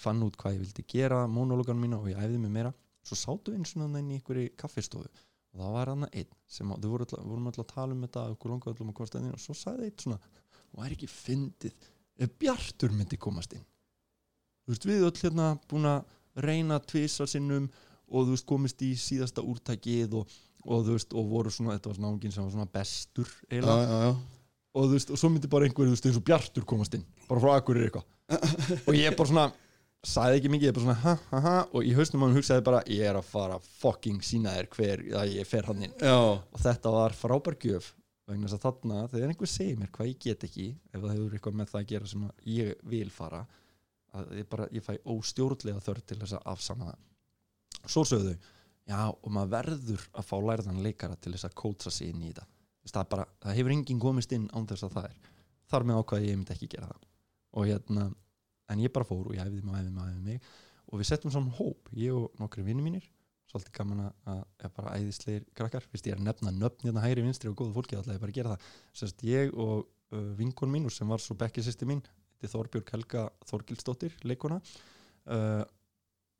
[0.00, 2.72] fann út hvað ég vildi gera monológan mína og ég æfði mig meira.
[3.04, 5.08] Svo sátu eins og inn í einhverju kaffistofu.
[5.50, 8.26] Og það var hann einn sem þau voru alltaf, vorum alltaf að tala um þetta
[8.34, 10.18] okkur langaði allum að komast inn og svo sagði einn svona
[10.70, 11.88] og er ekki fyndið
[12.22, 13.64] ef Bjartur myndi komast inn?
[14.62, 17.66] Þú veist við öll hérna búin að reyna tvisar sinnum
[18.06, 20.36] og þú veist komist í síðasta úrtækið og,
[20.68, 24.12] og þú veist og voru svona þetta var svona ángin sem var svona bestur eiginlega.
[24.70, 27.02] Og þú veist, og svo myndi bara einhver, þú veist, eins og Bjartur komast inn
[27.30, 28.08] bara frá akkur er eitthvað.
[28.86, 29.46] Og ég bara svona,
[30.06, 32.82] sagði ekki mikið ég bara svona, ha, ha, ha, og í hausnum hann hugsaði bara
[32.90, 35.96] ég er að fara fucking sína þér hver, að ég fer hann inn.
[35.98, 36.18] Já.
[36.38, 37.92] og þetta var frábær gjöf
[38.30, 41.34] vegna þess að þarna, þegar einhver segir mér hvað ég get ekki ef það hefur
[41.36, 43.42] eitthvað með það að gera sem að ég vil fara
[44.14, 47.02] að ég bara, ég fæ óstjórnlega þörf til þess að afsama það.
[47.90, 48.48] Svo sögðu þau,
[48.90, 52.32] já, og maður verður að fá lærðan leikara til þess að kótsa sig inn í
[52.36, 52.48] það,
[52.90, 55.30] er bara, það hefur enginn komist inn án þess að það er.
[55.70, 57.09] Þar með ákvæði ég myndi ekki gera það
[57.56, 58.10] og hérna,
[58.70, 60.52] en ég bara fór og ég æfði mig, æfði mig, æfði mig.
[60.90, 63.06] Og við settum saman hóp, ég og nokkri vinni mínir.
[63.50, 67.24] Svolítið gaman að, er bara æðislegir krakkar, fyrst ég er að nefna nöfn hérna hægri
[67.24, 68.68] vinstri og góða fólki, ætla ég bara gera það.
[69.00, 72.02] Sest, ég og uh, vinkon mín sem var svo bekkisisti mín,
[72.38, 75.64] þetta er Þorbjörg Helga Þorgilsdóttir, leikona uh,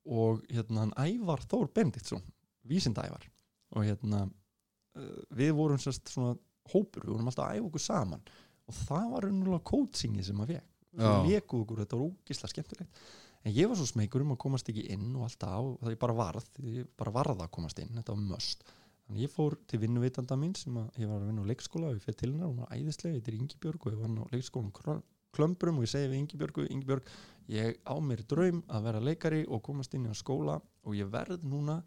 [0.06, 2.22] og hérna hann Ævar Þór Bendiktsson
[2.70, 3.26] vísindævar
[3.74, 6.36] og hérna uh, við vorum sérst svona
[6.70, 8.26] hópur, við vorum alltaf að æfa okkur saman.
[8.70, 10.60] Og það var unnulega coachingi sem að Já.
[10.96, 13.00] Við leikuð okkur, þetta var ógislega skemmtilegt.
[13.44, 16.00] En ég var svo smeykur um að komast ekki inn og alltaf, og það ég
[16.02, 18.64] bara varð ég bara varð að komast inn, þetta var möst
[19.10, 21.96] þannig ég fór til vinnuveitanda mín sem að ég var að vinna á leikskóla og
[21.96, 24.32] ég fyrir til hennar og hún var æðislega, þetta er Ingibjörg og ég var á
[24.34, 25.02] leikskólanum Krö-
[25.34, 27.10] Klömbrum og ég segi við Ingibjörgu, Ingibjörg
[27.50, 31.42] ég á mér draum að vera leikari og komast inn í skóla og ég verð
[31.42, 31.80] núna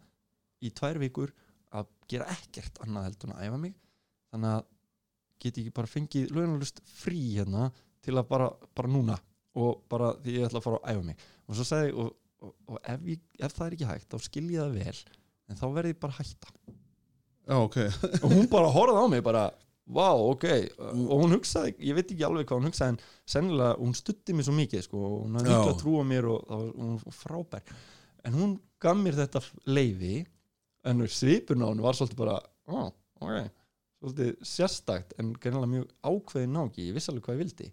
[0.60, 1.32] í tvær vikur
[1.72, 3.74] að gera ekkert annað heldur en að æfa mig.
[4.34, 4.64] Þannig að
[5.44, 7.70] get ég bara fengið launalust frí hérna
[8.04, 9.18] til að bara, bara núna
[9.54, 11.26] og bara því ég ætla að fara að æfa mig.
[11.48, 12.14] Og svo sagði ég og,
[12.44, 15.02] og, og ef, ég, ef það er ekki hægt þá skil ég það vel
[15.44, 16.54] en þá verð ég bara að hætta.
[17.44, 17.76] Já, ok.
[18.24, 19.44] Og hún bara horfði á mig bara
[19.84, 20.46] vá, ok,
[20.80, 24.46] og hún hugsaði ég veit ekki alveg hvað hún hugsaði en sennilega, hún stutti mig
[24.46, 25.58] svo mikið sko, og hún hafði Já.
[25.58, 27.74] mikla trú á mér og það var, hún frábær.
[28.24, 30.14] En hún gaf mér þetta leifi
[30.88, 32.88] en svipurinn á hún var svolítið bara ó,
[33.20, 33.52] ok,
[34.00, 37.68] svolítið sérstakt en mjög ákveðin náki ég vissi alveg hvað ég vildi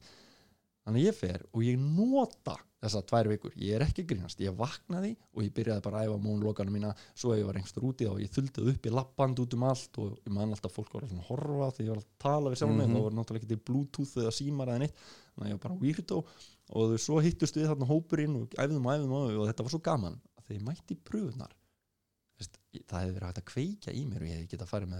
[0.85, 4.39] þannig að ég fer og ég nota þessar tvær vikur, ég er ekki að grínast
[4.41, 6.93] ég vaknaði og ég byrjaði bara að æfa mónlokana mína.
[7.13, 10.15] Svo ég var einhverstur úti og ég þuldi upp í lappand út um allt og
[10.17, 12.87] ég man alltaf fólk var að horfa þegar ég var að tala við sjálf mig.
[12.87, 12.95] Mhm.
[12.95, 14.97] þá var náttúrulega ekki til bluetooth eða símar eða neitt.
[15.35, 16.17] Þannig að ég var bara weirdo
[16.71, 19.75] og þau svo hittust við þarna hópurinn og æfðum og æfðum og, og þetta var
[19.75, 21.53] svo gaman að ég mætti pröfunar
[22.89, 24.91] það hefði verið hægt að kveikja í mér og ég hefði getað farið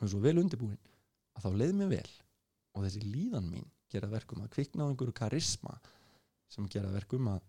[0.00, 0.78] og svo vel undirbúin
[1.36, 2.10] að þá leið mér vel.
[2.76, 5.76] Og þessi líðan mín gera verkum að kvikna á einhverju karisma
[6.50, 7.42] sem gera verkum að,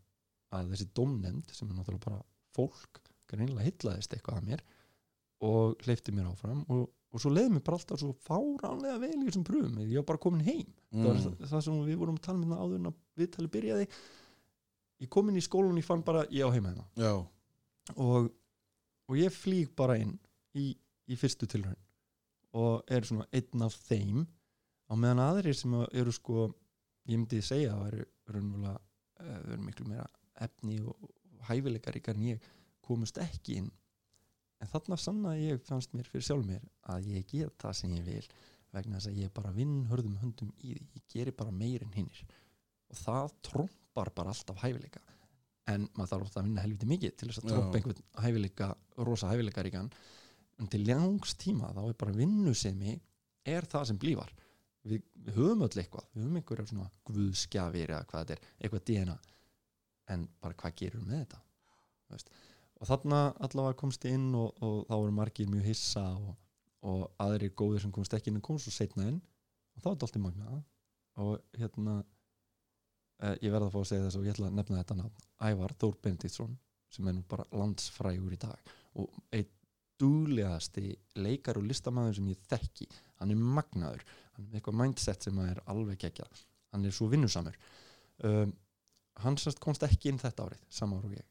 [0.57, 2.22] að þessi domnemnd sem er náttúrulega bara
[2.56, 3.02] fólk
[3.32, 4.64] greinlega hillaðist eitthvað að mér
[5.48, 9.28] og hleyfti mér áfram og, og svo leiði mér bara alltaf svo fáránlega vel í
[9.28, 10.68] þessum pröfum ég var bara komin heim.
[10.91, 11.22] Það mm.
[11.23, 13.88] það, það sem við vorum að tala með áður en að viðtali byrjaði.
[15.02, 16.86] Ég kom inn í skólan og ég fann bara ég á heima hérna.
[17.95, 18.30] Og,
[19.10, 20.14] og ég flýg bara inn
[20.57, 20.72] í,
[21.10, 21.80] í fyrstu tilraun
[22.57, 24.26] og er svona einn af þeim.
[24.91, 26.49] Á meðan aðrir sem eru sko
[27.07, 30.07] ég myndi segja að eru raunverulega uh, eru miklu meira
[30.41, 31.11] efni og,
[31.48, 32.49] hæfileikar ykkar en ég
[32.86, 33.69] komust ekki inn.
[34.61, 38.06] En þarna sannaði ég fannst mér fyrir sjálf mér að ég get það sem ég
[38.06, 38.28] vil
[38.72, 41.95] vegna þess að ég bara vinn hörðum höndum í því, ég geri bara meir en
[41.95, 42.22] hinnir.
[42.91, 45.02] Og það trompar bara alltaf hæfileika.
[45.72, 48.69] En maður þarf ofta að vinna helviti mikið til þess að trompa einhvern hæfileika
[49.07, 49.91] rosa hæfileika ríkan
[50.62, 52.96] en til ljangs tíma þá er bara vinnusemi
[53.50, 54.32] er það sem blífar.
[54.86, 56.08] Við, við höfum öll eitthvað.
[56.14, 59.18] Við höfum einhverja svona guðskjafir eða hvað þetta er, eitthvað DNA
[60.12, 61.42] en bara hvað gerur með þetta?
[62.12, 62.34] Veist?
[62.82, 66.32] og þarna allavega komst ég inn og, og þá voru margir mjög hissa og,
[66.90, 69.20] og aðrir góðir sem komst ekki inn og komst svo setna inn.
[69.78, 70.60] Og þá er þetta allt í magna
[71.22, 71.96] og hérna
[73.22, 75.26] eh, ég verða að fá að segja þess og ég ætla að nefna þetta nafn.
[75.46, 76.56] Ævar Þór Benediktsson
[76.92, 78.72] sem er nú bara landsfrægur í dag.
[79.00, 79.52] Og einn
[80.02, 82.88] dúlegasti leikar og listamæður sem ég þekki.
[83.22, 84.06] Hann er magnaður,
[84.36, 86.28] hann er eitthvað mindset sem er alveg gekkja
[86.72, 87.57] hann er svo vinnusamur.
[88.26, 88.53] Um,
[89.22, 91.28] hann sérst komst ekki inn þetta árið sama ára og ég.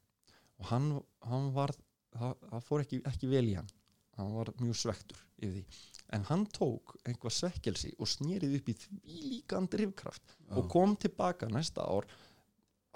[0.60, 0.88] Og hann,
[1.26, 1.72] hann var
[2.12, 3.70] það, fór ekki, ekki vel í hann.
[4.18, 5.84] Hann var mjög svektur yfir því.
[6.16, 8.98] En hann tók einhvað svekkelsi og snýrið upp í því
[9.30, 12.08] líkan drifkraft og kom tilbaka næsta ár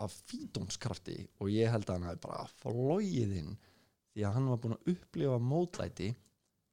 [0.02, 3.52] af fítónskrafti og ég held að hann hafi bara flóið inn
[4.14, 6.12] því að hann var búin að upplifa mótlæti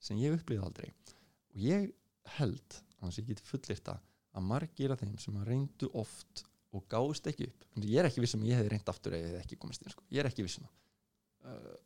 [0.01, 1.89] sem ég upplifði aldrei og ég
[2.37, 3.97] held, að ég geti fullirta
[4.31, 8.23] að margir af þeim sem að reyndu oft og gáðist ekki upp ég er ekki
[8.23, 10.05] vissum að ég hefði reynd aftur eða ég hefði ekki komist inn sko.
[10.09, 11.77] ég er ekki vissum að uh,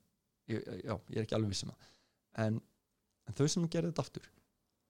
[0.52, 1.90] ég, já, ég er ekki alveg vissum að
[2.46, 2.60] en,
[3.26, 4.30] en þau sem gerði þetta aftur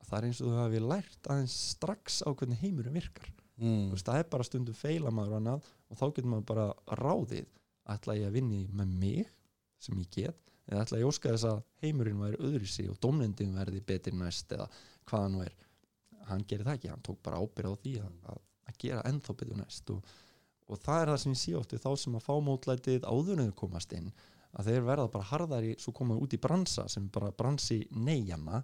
[0.06, 3.88] það er eins og þau hafi lært aðeins strax á hvernig heimurinn virkar mm.
[3.90, 6.68] Þú veist, það er bara stundum feila maður annað og þá getur maður bara
[7.02, 7.48] ráðið
[7.96, 9.32] ætla ég að vinni með mig
[9.82, 13.56] sem ég get, eða ætla ég óska þess að heimurinn væri öðru sig og domnendin
[13.56, 14.68] verði betri næst eða
[15.10, 15.56] hvaða nú er.
[16.30, 19.38] Hann gerir það ekki, hann tók bara ábyrð á því að, að, að gera ennþá
[19.42, 19.94] betur næst.
[19.94, 20.16] Og,
[20.66, 23.44] og það er það sem ég sé oft við þá sem að fá mótlætið áður
[23.44, 24.12] en þau komast inn
[24.56, 28.64] að þeir verða bara harðari svo koma út í bransa sem bara bransi neyjana.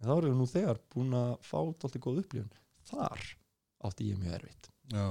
[0.00, 2.60] En þá erum við nú þegar búin að fá alltaf góð upplifun.
[2.88, 3.32] Þar
[3.86, 5.06] átti ég mjög erfitt Já,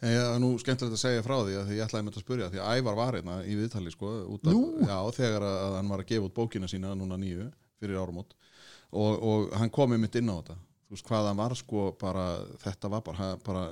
[0.00, 2.60] en ég nú skemmtilegt að segja frá því að ég ætlaði með að spyrja því
[2.64, 4.12] að Ævar var hérna í viðtali sko
[4.48, 4.62] Nú?
[4.88, 7.46] já, þegar að hann var að gefa út bókina sína núna nýju
[7.80, 8.34] fyrir áramót.
[8.90, 10.56] Og, og hann kom mitt inn á þetta.
[10.88, 12.24] Þú veist hvað hann var sko bara
[12.64, 13.64] þetta var bara, bara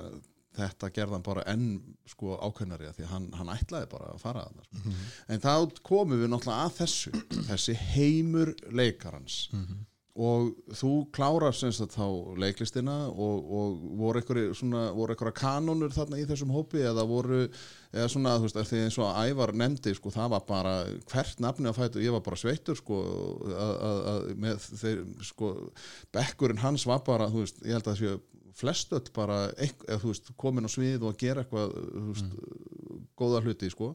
[0.59, 1.67] þetta gerði hann bara enn
[2.09, 4.95] sko ákveðnari að því að hann, hann ætlaði bara að fara að það sko.
[5.35, 7.11] en þá komum við náttúrulega að þessu
[7.51, 9.37] þessi heimur leikarans
[10.19, 16.51] og þú klárar semst að þá leiklistina og, og voru einhverja kanonur þarna í þessum
[16.51, 17.45] hópi eða voru,
[17.93, 20.73] eða svona þú veist, því eins og að Ævar nefndi sko, það var bara
[21.11, 22.97] hvert nafni að fæta ég var bara sveittur sko
[23.47, 25.53] að, að, að með þeir sko
[26.17, 28.19] bekkurinn hans var bara, þú veist, ég held að það séu
[28.59, 32.35] flestöld bara, eða, þú veist, komin á svið og gera eitthvað þú veist,
[33.19, 33.93] góða hluti sko.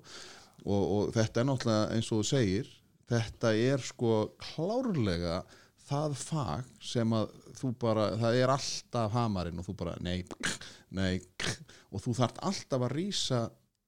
[0.64, 2.72] Og, og þetta er náttúrulega eins og þú segir
[3.10, 5.42] þetta er sko klárlega
[5.88, 10.24] það fag sem að þú bara, það er alltaf hamarinn og þú bara, nei,
[10.98, 11.18] nei
[11.92, 13.42] og þú þarft alltaf að rýsa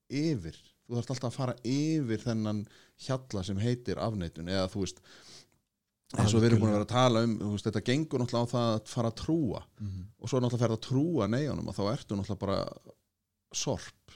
[0.07, 2.67] yfir, þú þarft alltaf að fara yfir þennan
[3.07, 5.03] hjalla sem heitir afneitun, eða þú veist
[6.15, 8.53] eins og við erum búin að vera að tala um veist, þetta gengur náttúrulega á
[8.55, 9.63] það að fara að trúa.
[10.23, 12.59] Og svo náttúrulega ferða að trúa neyjunum og þá ertu náttúrulega bara
[13.57, 14.15] sorp.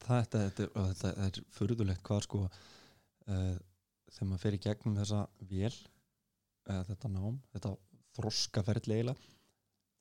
[0.00, 3.56] Þetta, þetta, og þetta, þetta er furðulegt hvað sko uh,
[4.10, 5.20] þegar maður fer í gegnum þessa
[5.50, 5.74] vél
[6.70, 7.74] eða þetta nám, þetta
[8.18, 9.30] þroskaferðli eiginlega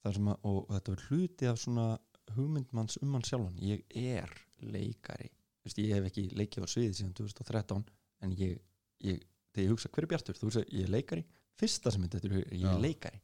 [0.08, 1.88] að, og, þetta er hluti af svona
[2.36, 3.60] hugmyndmanns um hann sjálfan.
[3.64, 4.32] Ég er
[4.62, 5.30] leikari.
[5.66, 7.86] Vist, ég hef ekki leikið á sviði síðan 2013
[8.26, 8.60] en ég,
[9.06, 9.24] ég
[9.54, 11.26] þegar ég hugsa hver er Bjartur, þú veist að ég er leikari.
[11.60, 12.70] Fyrsta sem þetta er ég Já.
[12.72, 13.20] er leikari.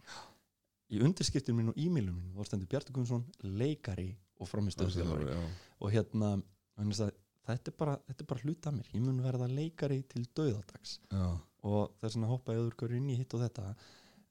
[0.94, 5.40] Í undirskiptin mín og e-mailum mín þá stendur Bjartur Guðmundsson leikari og framistöðustjálfari já,
[5.80, 6.36] og hérna
[6.76, 7.96] þetta er bara,
[8.28, 8.90] bara hluta mér.
[8.94, 11.30] Ég mun verða leikari til döðadags já,
[11.66, 13.72] og þess vegna hoppa ég öður hverju inn í hitt og þetta.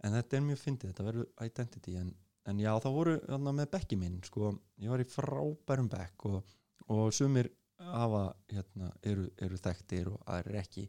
[0.04, 2.14] En þetta er mjög fyndið, þetta verður identity en,
[2.50, 4.52] en já, það voru þarna, með bekki minn sko,
[4.84, 6.56] ég var í frábærum bekk og,
[6.92, 7.50] og sumir
[7.84, 10.88] hafa hérna, eru, eru þekktir og aðrir ekki.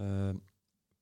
[0.00, 0.40] Um,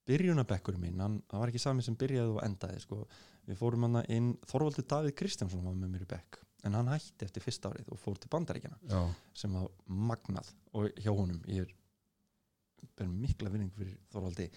[0.09, 3.05] byrjunabekkurinn minn, hann, var ekki sami sem byrjaði og endaði sko.
[3.47, 7.27] við fórum hann inn Þorvaldur Davíð Kristjánsson var með mér í bekk en hann hætti
[7.27, 9.01] eftir fyrsta árið og fór til bandaríkjana já,
[9.35, 10.51] sem var magnað.
[10.79, 14.49] Og hjá honum ég er mikla vinning fyrir Þorvaldi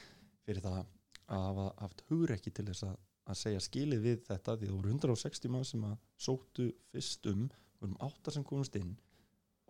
[0.46, 0.80] fyrir það
[1.36, 2.96] að hafa haft hugrekki til þess að,
[3.32, 5.96] að segja skilið við þetta því það voru 160 mann sem að
[6.28, 8.94] sóttu fyrst um við vorum átta sem komast inn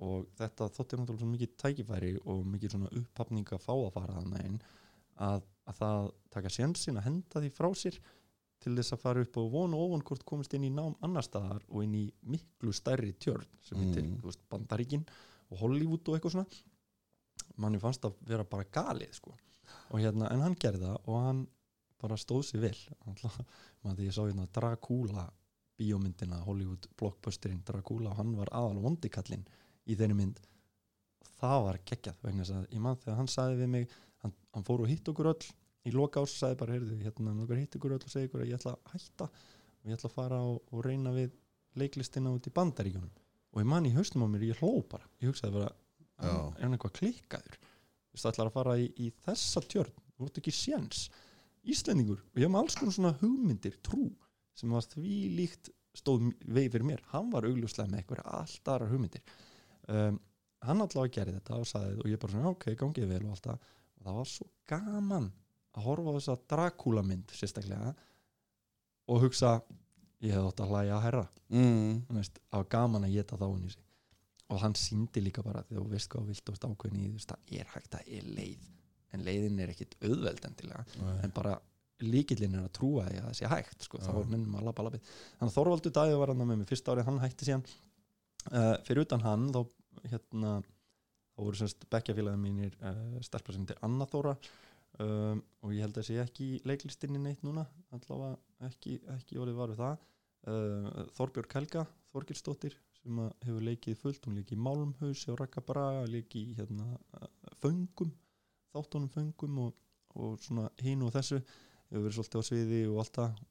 [0.06, 4.18] og þetta þótti náttúrulega svo mikið tækifæri og mikið svona upphafning að fá að fara
[4.20, 4.58] þannig inn
[5.24, 8.00] að, að það taka sjensin að henda því frá sér
[8.66, 11.24] til þess að fara upp og vona og ofan hvort komist inn í nám annar
[11.24, 14.20] staðar og inn í miklu stærri tjörn sem heitir Mm.
[14.24, 15.08] þú Bandaríkin
[15.52, 19.36] og Hollywood og eitthvað svona manni fannst að vera bara galið sko.
[19.92, 21.42] Og hérna, en hann gerði það og hann
[22.02, 22.78] bara stóð sér vel.
[23.84, 25.26] Mann því ég sá hérna Dracula
[25.76, 29.46] bíómyndina, Hollywood blockbusterinn Dracula og hann var aðal vondikallinn
[29.86, 30.40] í þeirri mynd.
[31.36, 34.68] Það var geggjað vegna þess að ég mann þegar hann sagði við mig hann, hann
[34.68, 35.50] fór og hitt okkur öll
[35.86, 38.46] í loka ás og sagði bara, heyrðu, hérna, okkur hitt okkur öll og segi ykkur
[38.46, 41.36] að ég ætla að hætta og ég ætla að fara og, og reyna við
[41.76, 43.12] leiklistina út í bandaríkjunum.
[43.54, 45.06] Og ég man í haustum á mér, ég hló bara.
[45.22, 45.74] Ég hugsaði bara,
[46.24, 47.60] hann er hann eitthvað klikkaður
[48.16, 50.04] veist, ætlar að fara í, í þessa tjörn.
[50.16, 51.08] Þú ert ekki séns.
[51.66, 54.08] Íslendingur, og ég hef með alls konar svona hugmyndir trú,
[54.56, 58.90] sem var því líkt stóð veið fyrir mér, hann var augljóslega með eitthvað allt aðra
[58.92, 59.24] hugmyndir.
[59.90, 60.20] Um,
[60.66, 63.50] hann allavega gerði þetta og sagði og ég bara svona, ok, gangið vel og allt
[63.50, 63.72] það.
[63.96, 65.32] Og það var svo gaman
[65.76, 67.96] að horfa á þessa Dracula mynd sérstaklega
[69.12, 69.56] og hugsa
[70.26, 71.26] ég hef átt að hlæja að herra.
[71.54, 73.85] Mm, það var gaman að geta þá hún í sig
[74.54, 77.32] og hann síndi líka bara þegar þú veist hvað vilt og ákveðin í þú veist,
[77.32, 78.68] það er hægt að er leið.
[79.16, 81.56] En leiðin er ekkit auðveld endilega nei, en bara
[82.04, 84.86] líkillin er að trúa því að það sé hægt sko, þá er mennum að labba
[84.90, 86.70] labbið þannig að Þorvaldur Dæði var hann með mig.
[86.70, 87.66] Fyrsta árið hann hætti síðan.
[88.52, 89.62] Uh, fyrir utan hann þá
[90.12, 90.52] hérna
[91.36, 94.36] þá voru semst bekkjafélagin mínir uh, stelpa sem heitir Anna Þóra.
[95.00, 97.66] Um, og ég held að sé ekki í leiklistinni neitt núna
[97.96, 100.04] allavega ekki, ekki orðið var við það.
[100.46, 106.06] Uh, Þorbjörg Helga Þorgilsdóttir sem hefur leikið fullt hún leikið í Málmhausi og Raka Braga
[106.10, 106.88] leikið í hérna,
[107.62, 108.14] föngum
[108.74, 109.76] þáttunum föngum og,
[110.18, 111.42] og svona hínu og þessu.
[111.92, 113.44] Hefur verið svolítið á sviði og allt það.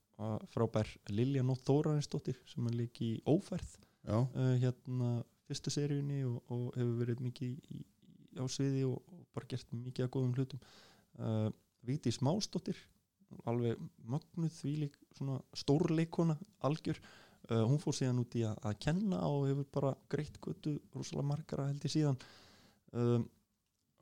[0.52, 3.72] Frábær Lilja Nótt Þórarinsdóttir sem er leikið í Óferð
[4.06, 5.09] uh, hérna
[5.48, 7.81] fyrstu seríunni og, og hefur verið mikið í, í,
[8.39, 10.62] á sviði og, og bara gert mikið að góðum hlutum.
[11.18, 11.48] Uh,
[11.85, 12.78] Vigdís Másdóttir
[13.51, 14.60] alveg mögnuð
[15.16, 17.01] svona stórleikona algjör
[17.50, 21.28] uh, hún fór síðan út í að, að kenna og hefur bara greitt götu rosalega
[21.30, 22.20] margara held ég síðan.
[22.94, 23.26] Um,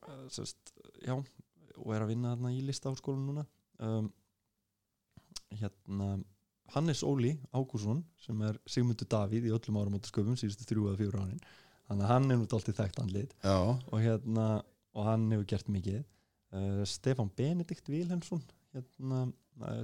[0.06, 1.16] uh, sest, já
[1.82, 3.46] og er að vinna í listaháskólan núna.
[3.82, 4.10] Um,
[5.58, 6.14] hérna
[6.72, 11.24] Hannes Óli Ágússon sem er Sigmundur Davíð í öllum árum átasköpum síðustu þrjú eða fjóru
[11.24, 11.42] árin.
[11.88, 13.34] Þannig að hann er nút alltaf þekkt andlit.
[13.42, 14.46] Já, og hérna
[14.92, 16.02] og hann hefur gert mikið.
[16.52, 18.42] Uh, Stefán Benedikt Vilhelmsson
[18.72, 19.24] hérna,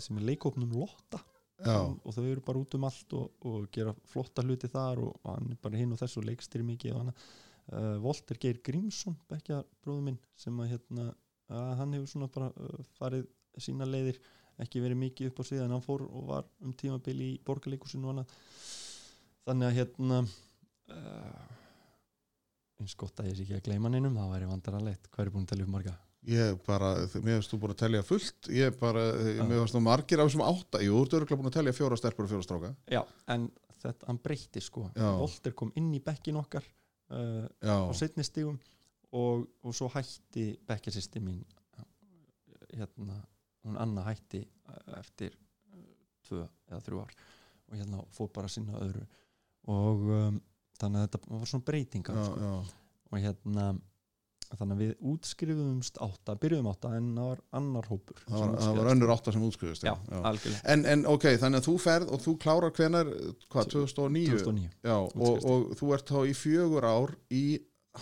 [0.05, 1.20] sem er leikópnum Lotta
[1.64, 5.14] já, og þau eru bara út um allt og, og gera flotta hluti þar og,
[5.22, 9.16] og hann er bara hinn og þessu og leikstir mikið og uh, Volter Geir Grímsson
[9.30, 13.26] bekkja bróður minn sem að hérna uh, hann hefur svona bara uh, farið
[13.59, 14.20] sína leiðir
[14.62, 18.09] ekki verið mikið upp á sviða en hann fór og var um tímabil í borgarleikusinu
[18.09, 18.35] og annað.
[19.47, 21.56] Þannig að hérna uh,
[22.82, 25.47] eins gott að ég sé ekki að gleyma neinum það væri vandaralegt, hvað er búin
[25.47, 25.94] að telja upp marga?
[26.28, 26.92] Ég bara
[27.22, 29.05] mér finnst þú búin að telja fullt ég bara,
[29.40, 31.98] mér finnst þú margir af þessum átta jú, þú ert örgulega búin að telja fjóra
[32.00, 32.72] stelpur og fjóra stráka.
[32.92, 33.00] Já,
[33.34, 33.46] en
[33.78, 34.88] þetta, hann breytti sko.
[34.98, 36.66] Volter kom inn í bekkin okkar
[37.14, 38.59] uh, á setni stigum
[39.16, 41.40] og, og svo hætti bekkjasisti mín
[42.74, 43.22] hérna,
[43.64, 45.36] hún Anna hætti uh, eftir
[46.28, 47.14] tvö eða þrjú ár
[47.68, 49.05] og hérna fór bara sinna öðru.
[49.68, 50.40] Og um,
[50.80, 52.36] þannig að þetta var svona breytingar sko.
[52.40, 52.52] já,
[53.09, 53.64] og hérna
[54.57, 58.91] þannig að við útskrifuðumst átta byrjuðum átta en það var annar hópur það var, það
[58.95, 59.95] önnur átta sem útskriðist já,
[60.65, 63.11] En, en ok, þannig að þú ferð og þú klárar hvenar,
[63.53, 64.39] hvað, 2009?
[64.39, 67.45] 2009 Já, og, og þú ert þá í fjögur ár í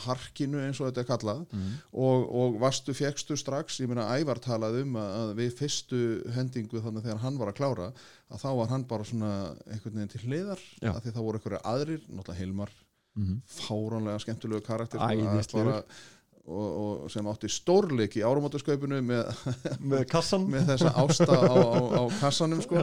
[0.04, 1.68] harkinu eins og þetta er kallað mm.
[2.04, 6.00] og, og varstu, fegstu strax, ég meina Ævar talaði um að, við fyrstu
[6.36, 7.86] hendingu þannig þegar hann var að klára
[8.28, 9.30] að þá var hann bara svona
[9.70, 10.90] einhvern veginn til hliðar Já.
[10.92, 12.74] að því þá voru einhverju aðrir, náttúrulega Hilmar
[13.16, 13.38] Mm.
[13.48, 15.84] fáránlega skemmtilegu karakter Æðislegur.
[16.46, 16.66] Og,
[17.04, 19.30] og sem átti stórleik í áramótasköpunu með,
[19.92, 22.82] með kassan með þessa ásta á, á, á kassanum sko.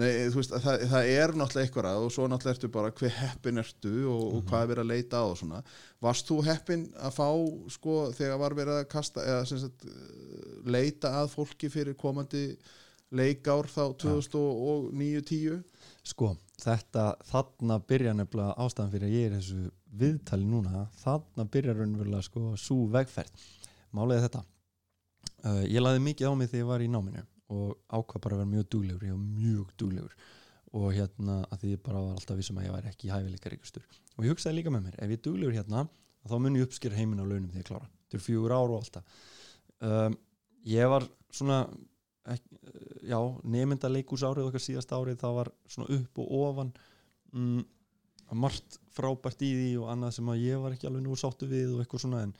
[0.00, 3.62] Nei, veist, það, það er náttúrulega eitthvað að og svo náttúrulega ertu bara hver heppin
[3.62, 5.64] ertu og, og hvað er verið að leita á og svona.
[6.02, 7.28] Varst þú heppin að fá
[7.76, 12.46] sko þegar var verið að kasta eða sagt eh, leita að fólki fyrir komandi
[13.12, 15.60] leikár þá 2009-10
[16.02, 19.60] Sko, þetta, þarna byrja nefnilega ástæðan fyrir að ég er þessu
[19.98, 23.46] viðtali núna, þarna byrja raunverulega sko svo vegferð.
[23.92, 24.42] Málega þetta.
[25.42, 28.42] Uh, ég laði mikið á mig þegar ég var í náminu og ákvað bara að
[28.42, 30.14] vera mjög duglegur ég var mjög duglegur.
[30.72, 33.84] Og hérna að því ég bara var alltaf vissum að ég væri ekki hæfileikar ykkurstur
[34.16, 35.82] og ég hugsaði líka með mér, ef ég er duglegur hérna
[36.28, 37.90] þá mun ég uppskýra heiminn á launum þegar ég klára.
[38.06, 39.20] Þetta er fjögur ár og alltaf
[39.82, 40.16] um,
[40.68, 41.58] ég var svona
[42.32, 42.58] ekki,
[43.10, 46.72] já, nemynda leikús árið okkar síðasta árið það var svona upp og ofan.
[47.32, 47.62] Mm,
[48.38, 51.74] margt frábært í því og annað sem að ég var ekki alveg nú sáttu við
[51.74, 52.34] og eitthvað svona en,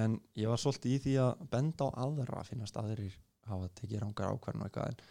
[0.00, 4.02] en ég var svolítið í því að benda á aðra að finnast aðrir hafa tekið
[4.02, 5.02] rángar ákvarðan og eitthvað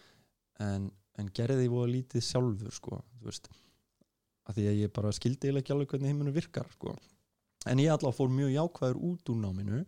[0.66, 0.88] en,
[1.20, 3.50] en, gerði því voða lítið sjálfur sko, þú veist
[4.46, 6.94] að því að ég bara skildi ekki alveg hvernig heiminu virkar sko.
[7.66, 9.80] en ég allavega fór mjög jákvæður út úr náminu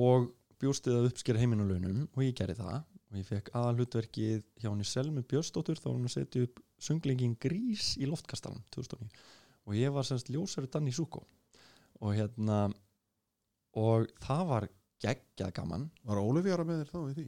[0.00, 0.30] og
[0.60, 2.78] bjóstið að uppskera heiminu launum og ég gerði það
[3.10, 7.36] og ég fekk aðalhutverkið hjá henni Selmi Björnsdóttur þá var hún að setja upp sunglingin
[7.40, 9.10] Grís í loftkastalan 2009
[9.68, 11.22] og ég var semst ljósari Danny Suko
[12.00, 12.66] og hérna
[13.78, 14.66] og það var
[15.00, 15.86] geggjað gaman.
[16.04, 17.26] Var Ólefjara með þér þá í því?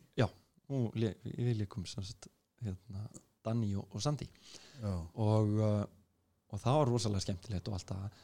[0.72, 2.28] og le, við leikum semst
[2.62, 3.06] hérna,
[3.44, 4.28] Danny og, og Sandy.
[4.80, 5.82] Já, og, uh,
[6.52, 8.20] og það var rosalega skemmtilegt og allt það.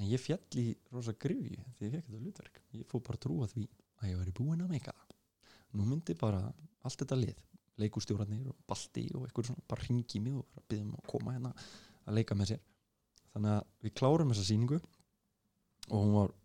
[0.00, 2.60] En ég fjall í rosa grifju því ég fekk þetta hlutverk.
[2.78, 3.66] Ég fór bara trúa því
[4.00, 5.16] að ég væri búinn að meika það.
[5.76, 6.44] Nú myndi bara
[6.86, 7.42] allt þetta lið
[7.80, 11.54] leikustjórarnir og balti og eitthvað svona bara ringi mig og bara byggðum að koma hérna
[12.06, 12.62] að leika með sér.
[13.30, 16.36] Þannig að við klárum þessa sýningu og hún var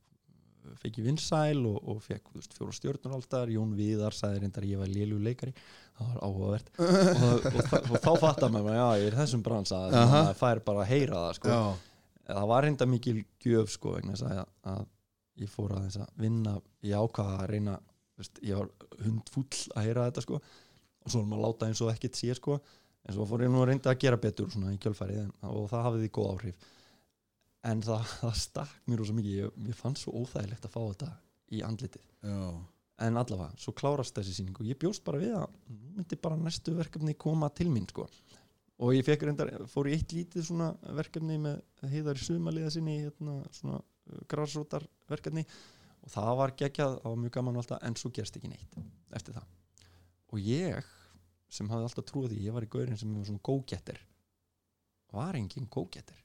[0.81, 4.81] fekk ég vinsæl og, og fekk fjóra stjórnur alltaf, Jón Viðar sagði reyndar að ég
[4.81, 5.53] var lélu leikari,
[5.97, 6.71] það var áhugavert.
[6.79, 10.21] Og, og, og, þá fattar maður já, ég er í þessum bransa, Aha.
[10.29, 11.53] það fær bara að heyra það sko.
[11.53, 11.95] já,
[12.31, 14.43] það var reynda mikil gjöf sko, vegna þess að,
[14.73, 14.85] að
[15.43, 16.55] ég fór að þess að vinna
[16.85, 17.79] ég ákvaða að reyna
[18.19, 18.69] veist, ég var
[19.05, 20.41] hundfúll að heyra þetta sko,
[21.05, 22.59] og svo er maður að láta eins og ekkert sé sko,
[23.05, 25.85] en svo fór ég nú að reynda að gera betur svona í kjölfærið og það
[25.87, 26.69] hafði því góð áhrif.
[27.65, 29.35] En það, það stakk mér rosa mikið.
[29.43, 31.11] Ég, ég fann svo óþægilegt að fá þetta
[31.53, 32.07] í andlitið.
[32.25, 32.39] Já,
[33.05, 35.55] en allavega, svo klárast þessi sýning og ég bjóst bara við að
[35.97, 38.07] myndi bara næstu verkefni koma til mín sko.
[38.75, 41.61] og ég fekk reyndar, fór í eitt lítið svona verkefni með
[41.91, 43.81] heiðar í sumaliða sinni hérna, svona
[44.31, 45.45] græsrótar verkefni
[46.03, 48.79] og það var geggjað, það var mjög gaman alltaf, en svo gerst ekki neitt
[49.15, 49.47] eftir það
[50.35, 50.93] og ég
[51.55, 53.99] sem hafði alltaf trúið því, ég var í gaurin sem var svona gógetter
[55.15, 56.19] var engin gógetter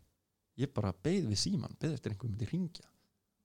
[0.61, 2.87] ég bara beið við síman, beið eftir einhver myndi ringja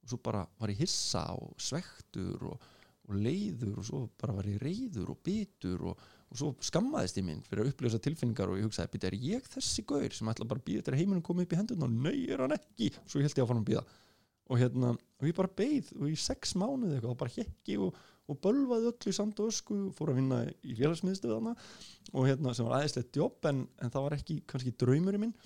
[0.02, 2.66] og svo bara var ég hissa og svektur og,
[3.06, 7.28] og leiður og svo bara var ég reyður og bitur og, og svo skammaðist ég
[7.28, 10.48] minn fyrir að upplösa tilfinningar og ég hugsaði, býta, er ég þessi gaur sem ætla
[10.48, 12.90] bara að býða eftir að heiminum komið upp í hendurna og nei, er hann ekki,
[13.06, 13.86] svo held ég fara að býða
[14.46, 17.96] og hérna, og ég bara beið og í sex mánuði eitthvað, og bara hekki og,
[18.26, 21.52] og bölvaði öll í sand og ösku fór að vinna í félagsmiðstöðana
[22.12, 25.36] og hérna, sem var aðeinslegt jobb en, en það var ekki kannski draumurinn minn.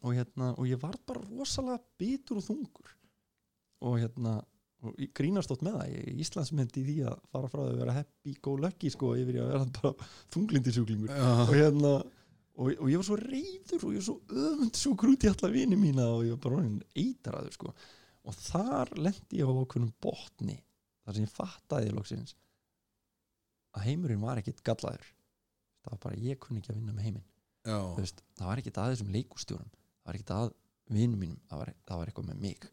[0.00, 2.94] Og hérna, og ég var bara rosalega bitur og þungur.
[3.84, 4.38] Og hérna
[4.80, 7.72] og ég grínast átt með það, ég er Íslandsmynd í því að fara frá því
[7.74, 11.90] að vera happy go lucky sko, yfir í að vera bara þunglindisjúklingur já, og hérna
[12.00, 15.52] og, og ég var svo reyður og ég var svo öfund svo grút í alla
[15.52, 17.74] vini mína og ég var bara orðin eitaraður sko.
[18.28, 20.56] Og þar lendi ég á okkurum botni
[21.10, 22.36] þar sem ég fattaði loksins
[23.74, 25.06] að heimurinn var ekkit gallaður.
[25.80, 27.26] Það var bara ég kunni ekki að vinna með heiminn.
[27.98, 30.52] Veist, það var ekkit að þessum leikustjórum það var ekkit að
[30.90, 32.68] vinnum mínum það var, það var eitthvað með mig.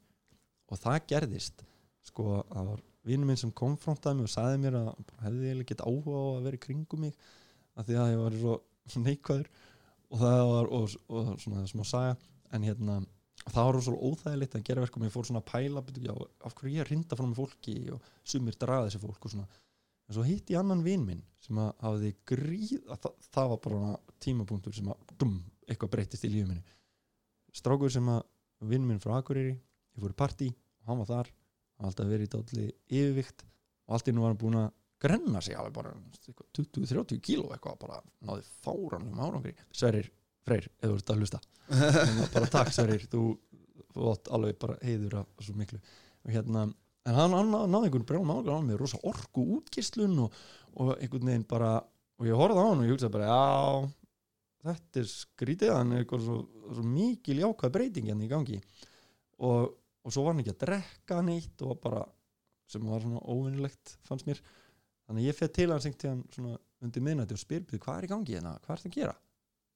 [0.68, 1.66] Og það gerðist
[2.08, 4.88] sko að það var vinnum minn sem konfrontaði mig og sagði mér að
[5.24, 7.28] hefði ég ekkit áhuga á að vera kringum mig
[7.78, 8.56] af því að ég var svo,
[9.08, 9.52] neikvæður.
[10.08, 12.16] Og það var og, og svona smá saga
[12.56, 13.02] en hérna
[13.54, 15.06] það var svo óþægilegt að gera verkum.
[15.08, 16.14] Ég fór svona að pæla já,
[16.46, 19.48] af hverju ég er rinda frá með fólki og sumir draða þessi fólk og svona.
[20.08, 23.62] En svo hitt ég annan vin minn sem að hafði gríð að það, það var
[23.66, 23.94] bara
[24.24, 25.38] tímapunktur sem að dum,
[25.68, 26.78] eitthvað breytist í lífið minni.
[27.56, 28.24] Strákur sem að
[28.72, 31.32] vinn minn frá Akureyri ég fór í partí og hann var þar.
[31.78, 33.44] Hann var alltaf verið í dálli yfirvikt
[33.88, 34.70] og allt innu var hann búin að
[35.04, 35.92] grenna sig alveg bara
[36.58, 39.54] 20-30 kíló eitthvað bara náði fáranum árangri.
[39.72, 40.10] Sverrir
[40.48, 41.40] Freyr, ef þú ert að hlusta.
[41.68, 43.24] Að bara takk Sverrir þú,
[44.14, 45.80] átt alveg bara heiður af svo miklu.
[46.26, 46.68] Og hérna
[47.08, 50.36] en hann, hann náði einhvern brjálum álega á hann með rosa orku útgislun og,
[50.76, 51.78] og einhvern veginn bara
[52.18, 53.90] og ég horfði á hann og ég hugsaði bara já,
[54.68, 56.38] þetta er skrítið hann er eitthvað svo,
[56.74, 58.62] svo mikil jákvæð breyting hérna í gangi.
[59.38, 62.04] Og, og svo var hann ekki að drekka neitt og bara
[62.68, 64.42] sem var svona óvinnilegt fannst mér.
[65.08, 68.02] Þannig að ég fyrir til hans einhvern tíðan svona undir miðnætti og spyr "Bíddu, hvað
[68.02, 69.14] er í gangi hérna, hvað er það að gera?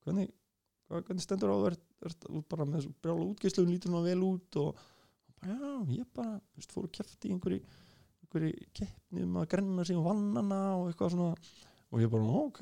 [0.04, 0.34] Hvernig,
[0.92, 4.82] hvernig stendur á þú ert, bara með þessu brjála útgeislu lítur hún vel út og
[5.32, 7.62] og bara, já, ég bara veist, fór að kefti í einhverju
[8.22, 11.36] einhverju keppni um að grenna sig um vannana og eitthvað svona.
[11.92, 12.62] Og ég bara, ok,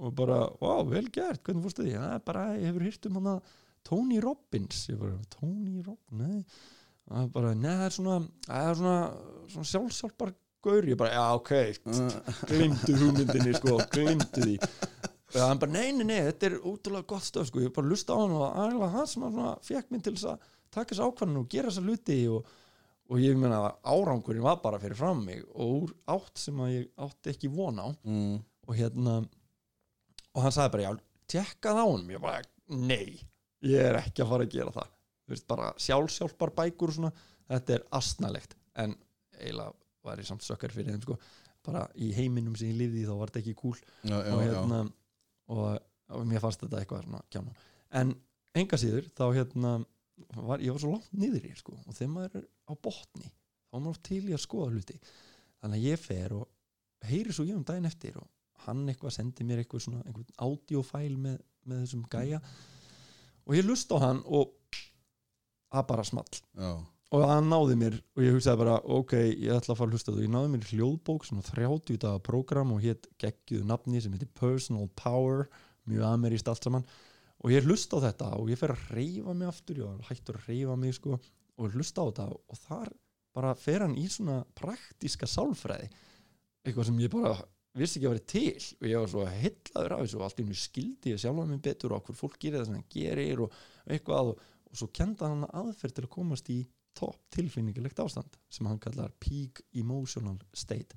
[0.00, 3.34] og bara, wow, vel gert hvernig fórstu því, er bara, ég hefur hýrt um hana
[3.84, 4.86] Tony Robbins.
[4.88, 6.44] Ég bara, Tony Robbins, nei.
[7.10, 8.16] Er bara, neða, það er svona
[8.46, 8.96] það er svona,
[9.52, 10.32] svona sjálfsjálfbar
[10.64, 11.52] gaur, ég bara, já, ok.
[12.50, 14.56] Glimtu hugmyndinni, sko, glimtu því
[15.30, 18.18] og hann bara, nei, nei, þetta er útrúlega gott stöð, sko, ég bara lusta á
[18.18, 21.50] hann og aðeinslega hann sem hann fekk minn til þess að taka þess ákvæðinu og
[21.52, 22.54] gera þessa hluti og,
[23.10, 26.72] og ég meina að árangurinn var bara fyrir fram mig og úr átt sem að
[26.76, 27.88] ég átti ekki von á.
[28.06, 28.38] Mm.
[28.70, 29.16] og hérna
[30.30, 30.92] og hann sagði bara, já,
[31.34, 32.14] tjekkað á honum.
[32.14, 33.18] Ég bara, nei,
[33.66, 34.94] ég er ekki að fara að gera það,
[35.24, 37.12] þú veist, bara sjálfsjálfbar bækur og svona,
[37.50, 38.94] þetta er astnalegt en
[39.40, 39.74] eiginlega
[40.06, 41.16] var ég samt sökkar fyrir þeim, sko,
[41.66, 43.76] bara í heiminum sem ég lifði þá var þetta ekki cool.
[44.06, 44.84] Já, já, og já.
[45.50, 45.80] Og,
[46.14, 47.54] og mér fannst þetta eitthvað svona kjána.
[48.00, 48.14] En
[48.60, 49.74] enga síður þá hérna
[50.36, 53.76] var, ég var svo langt niður í sko, og þegar maður er á botni þá
[53.76, 54.98] er maður oft til í að skoða hluti.
[55.60, 58.28] Þannig að ég fer og heyri svo ég um daginn eftir og
[58.66, 61.36] hann eitthvað sendi mér eitthvað svona einhvern audiofæl með,
[61.68, 62.40] með þessum gæja.
[63.48, 64.56] Og ég lust á hann og
[65.70, 66.40] það bara small.
[66.58, 66.72] Já.
[67.10, 70.12] Og hann náði mér og ég hugsaði bara ok, ég ætla að fara að hlusta
[70.14, 74.30] og ég náði mér hljóðbók svona 30 daga program og hétt geggjuðu nafni sem heitir
[74.38, 75.48] Personal Power
[75.90, 76.86] mjög ameríst allt saman.
[77.40, 80.50] Og ég hlusta á þetta og ég fer að reyfa mig aftur ég hættur að
[80.52, 82.26] reyfa mig sko og hlusta á þetta.
[82.30, 82.92] Og þar
[83.34, 85.88] bara fer hann í svona praktíska sálfræði
[86.62, 87.34] eitthvað sem ég bara
[87.78, 88.68] vissi ekki að vera til.
[88.78, 91.62] Og ég var svo hellaður af þessu og allt í hennu skildi ég sjálfa mig
[91.64, 94.34] betur og hver fólk gerir það sem hann gerir og eitthvað.
[94.34, 96.60] Og, og svo kenda hann aðferð til að komast í
[96.96, 100.96] topp tilfinningilegt ástand sem hann kallar peak emotional state.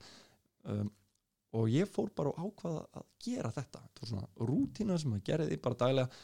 [0.64, 0.90] Um,
[1.54, 3.82] og ég fór bara og ákvaða að gera þetta.
[3.84, 6.24] Þetta var svona rútína sem að gera því bara daglega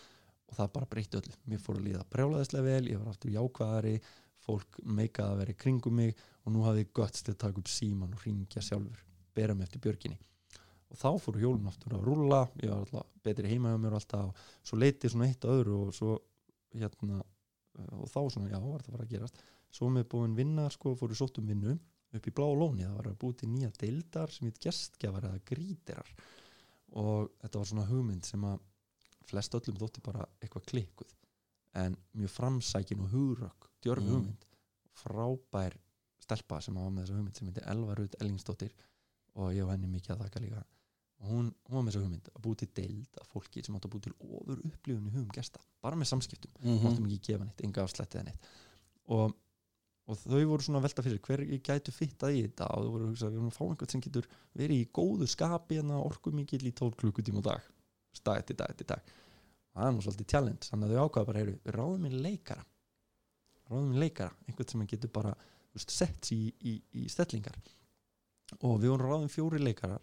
[0.49, 1.35] og það bara breytti öllu.
[1.51, 3.93] Mér fór að líða brjálaðislega vel, ég var aftur jákvæðari
[4.49, 7.61] fólk meikaði að vera í kringum mig og nú hafði ég gött til að taka
[7.61, 9.03] upp síman og ringja sjálfur,
[9.37, 10.17] bera mig eftir björginni.
[10.89, 13.99] Og þá fóru hjólun aftur að rúlla ég var alltaf betri heima hjá mér og
[13.99, 16.15] alltaf og svo leiti svona eitt að öðru og svo
[16.73, 17.21] hérna
[17.93, 20.95] og þá svona, já, var það að fara að gerast svo með búin vinna, sko,
[20.95, 21.77] fóru sótt um vinnu
[22.13, 25.43] upp í blá lóni, það var að búið til nýja deildar sem heit gestgjafar eða
[25.45, 26.07] grítirar
[26.97, 28.59] og þetta var svona hugmynd sem að
[29.29, 31.11] flest öllum þótti bara eitthvað klikkuð.
[31.77, 34.09] En mjög framsækin og hugrökk djörf Mm.
[34.09, 34.45] hugmynd.
[34.97, 35.75] Frábær
[36.23, 38.71] stelpa sem var með þessa hugmynd sem heitir Elva Rut Ellingsdóttir.
[39.35, 40.63] Og ég og henni mikið að þakka líka.
[41.21, 43.85] Og hún, hún var með þessa hugmynd að búið til deild af fólki sem átt
[43.85, 45.59] að búið til ofur upplifun í hugum gesta.
[45.81, 46.51] Bara með samskiptum.
[46.63, 46.83] Mhm.
[46.83, 48.49] máttum ekki gefa neitt, enga afslætti eða neitt.
[49.09, 49.35] Og,
[50.09, 52.69] og þau voru svona velta fyrir hver gætu fittað í þetta?
[52.73, 54.87] Og þau voru að hugsa að við vorum að fá einhvern sem getur verið í
[54.97, 57.67] góðu skapi en orku mikill í 12 klukkutíma á dag.
[58.25, 59.11] Dag eftir dag eftir dag.
[59.69, 62.65] Og það er nú svolítið challenge þannig að þau ákvaða bara, heyru, ráðum í leikara.
[63.69, 65.33] Ráðum í leikara, einhvern sem getur bara
[65.75, 67.59] veist, sett í, í, í stellingar.
[68.63, 69.99] Og við vorum ráðum fjóri leikara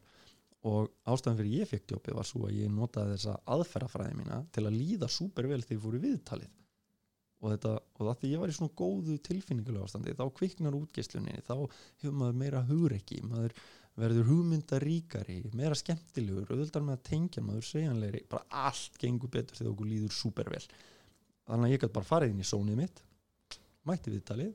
[0.66, 4.64] og ástæðan fyrir ég fekk jobbið var svo að ég notaði þessa aðferðafræði mína til
[4.66, 6.54] að líða súper vel þegar ég fór í viðtalið
[7.42, 11.44] og þetta, og það því ég var í svona góðu tilfinningulega ástandi, þá kviknar útgeisluninni
[11.46, 11.54] þá
[12.00, 13.56] hefur maður meira hugreiki maður
[13.96, 19.72] verður hugmyndaríkari meira skemmtilegur, auðvitað með að tengja maður segjanlegri, bara allt gengur betur þegar
[19.72, 20.64] okkur líður súper vel
[21.46, 23.02] þannig að ég gæti bara farið inn í sónið mitt
[23.86, 24.52] mætti viðtalið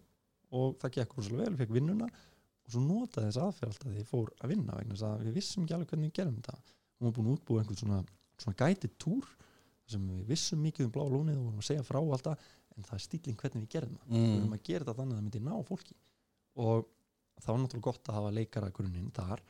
[0.58, 4.10] og það gekk rosalega vel, fekk vinnuna og svo notaði þess aðferð alltaf þegar ég
[4.10, 6.58] fór að vinna vegna þess að við vissum ekki alveg hvernig við gerum þetta.
[6.98, 8.00] Hún var búin að útbúa einhvern svona,
[8.42, 9.30] svona gætið túr
[9.92, 12.98] sem við vissum mikið um blá lónið og vorum að segja frá alltaf en það
[12.98, 14.12] er stíling hvernig við gerum það.
[14.12, 14.36] Við mm.
[14.38, 15.98] erum að gera þetta þannig að það myndi ná fólki.
[16.62, 16.86] Og
[17.42, 19.44] það var náttúrulega gott að hafa leikara grunninn þar.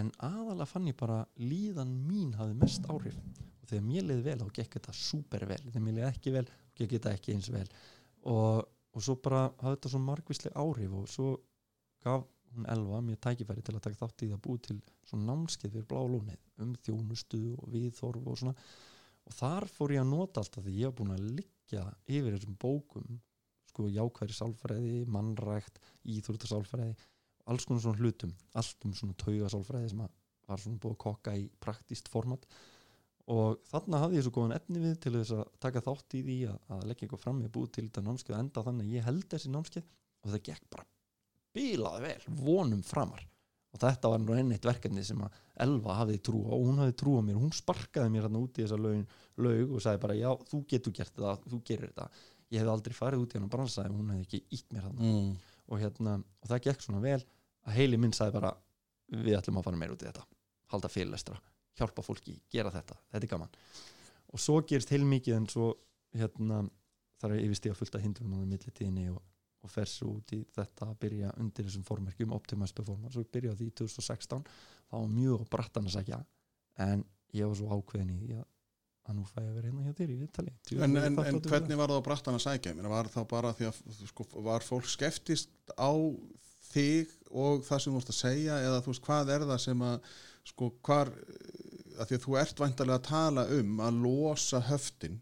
[0.00, 3.18] En aðalega fann ég bara líðan mín hafði mest áhrif.
[3.62, 5.62] Og þegar mér leiði vel þá gekk þetta super vel.
[5.68, 7.66] Þegar mér leiði ekki vel þá gekk þetta ekki eins vel.
[8.32, 8.62] Og,
[8.92, 11.34] og svo bara hafði þetta svo margvísleg áhrif og svo
[12.02, 15.28] gaf hún Elva mér tækifæri til að taka þátt í það að búi til svona
[15.30, 18.54] námskeið fyrir blá lónið um þjónustu og viðþorf og svona.
[19.22, 21.28] Og þar fór ég að nota alltaf því ég var búin að
[21.62, 23.20] liggja yfir þessum bókum
[23.70, 26.92] sko jákværi sálfræði, mannrækt íþróttasálfræði,
[27.48, 30.12] alls konar svona hlutum allt um svona taugasálfræði sem að
[30.48, 32.44] var svona búið að kokka í praktíst format.
[33.32, 36.38] Og þarna hafði ég svo góðan efni við til þess að taka þátt í því
[36.50, 39.06] að, að leggja eitthvað fram ég búið til þetta námskeið og enda þannig að ég
[39.06, 40.88] held þessi námskeið og það gekk bara
[41.52, 43.22] bilaði vel, vonum framar
[43.72, 46.80] og þetta var nú enn eitt verkefni sem að Elva hafði trú á og hún
[46.82, 47.38] hafði trú á mér.
[47.40, 49.06] Hún sparkaði mér hérna út í þessa laug,
[49.40, 52.08] laug og sagði bara já, þú getur gert þetta, þú gerir þetta.
[52.52, 54.82] Ég hefði aldrei farið út í hann og bransa ef hún hefði ekki ítt mér
[54.88, 55.30] hann Mm.
[55.68, 57.22] og, hérna, og það gekk svona vel
[57.64, 58.52] að heili minn sagði bara
[59.12, 60.24] við ætlum að fara meira út í þetta.
[60.72, 61.38] Halda fyrirlestra,
[61.78, 62.96] hjálpa fólki, gera þetta.
[63.12, 63.48] Þetta er gaman.
[64.32, 65.72] Og svo gerist heilmikið en svo
[66.16, 66.62] hérna,
[67.20, 69.22] þar er yfirstíða fullt af hindrunum á millitíðinni og,
[69.62, 73.54] og fer svo út í þetta að byrja undir þessum formerkjum Optimus Performance og byrja
[73.54, 76.18] á því 2016 þá var mjög brattan að segja
[76.82, 77.04] en
[77.36, 78.44] ég var svo ákveðin í því að,
[79.08, 80.54] að nú fæ ég að vera hérna hjá þér í Viðtali.
[80.76, 82.76] En, en, en hvernig var það á brattan að sækja?
[82.92, 83.80] Var það bara því að
[84.10, 85.92] sko, var fólk skeptist á
[86.72, 88.60] þig og það sem þú vorst að segja?
[88.66, 90.14] Eða þú veist hvað er það sem að
[90.52, 91.12] sko hvar
[92.00, 95.20] að því að þú ert væntalega að tala um að losa höftin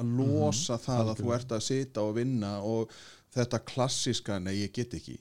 [0.00, 2.92] að losa það að þú ert að sita og vinna og
[3.34, 5.18] þetta klassiska nei ég get ekki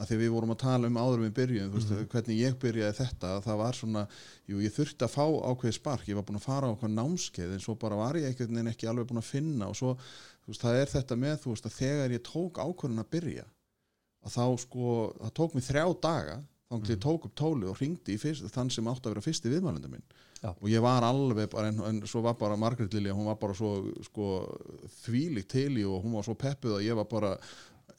[0.00, 2.06] að því við vorum að tala um áður en við byrjuðum mm Mhm.
[2.12, 4.02] hvernig ég byrjaði þetta það var svona,
[4.48, 7.52] jú ég þurfti að fá ákveði spark ég var búin að fara á okkur námskeið
[7.52, 9.96] en svo bara var ég einhvern veginn ekki alveg búin að finna og svo,
[10.46, 13.44] veist, það er þetta með þú veist, að þegar ég tók ákvörðin að byrja
[14.24, 14.86] að þá sko,
[15.20, 16.38] það tók mig þrjá daga,
[16.70, 16.90] þá mm.
[16.92, 20.06] ég tók upp tóli og ringdi fyrst, þann sem átti að vera fyrsti viðmælenda minn.
[20.40, 20.54] Já.
[20.54, 23.52] og ég var alveg bara, en, en svo var bara Margrét Lilja, hún var bara
[23.52, 23.74] svo
[24.06, 24.28] sko,
[25.02, 27.34] þvílík til í og hún var svo peppuð að ég var bara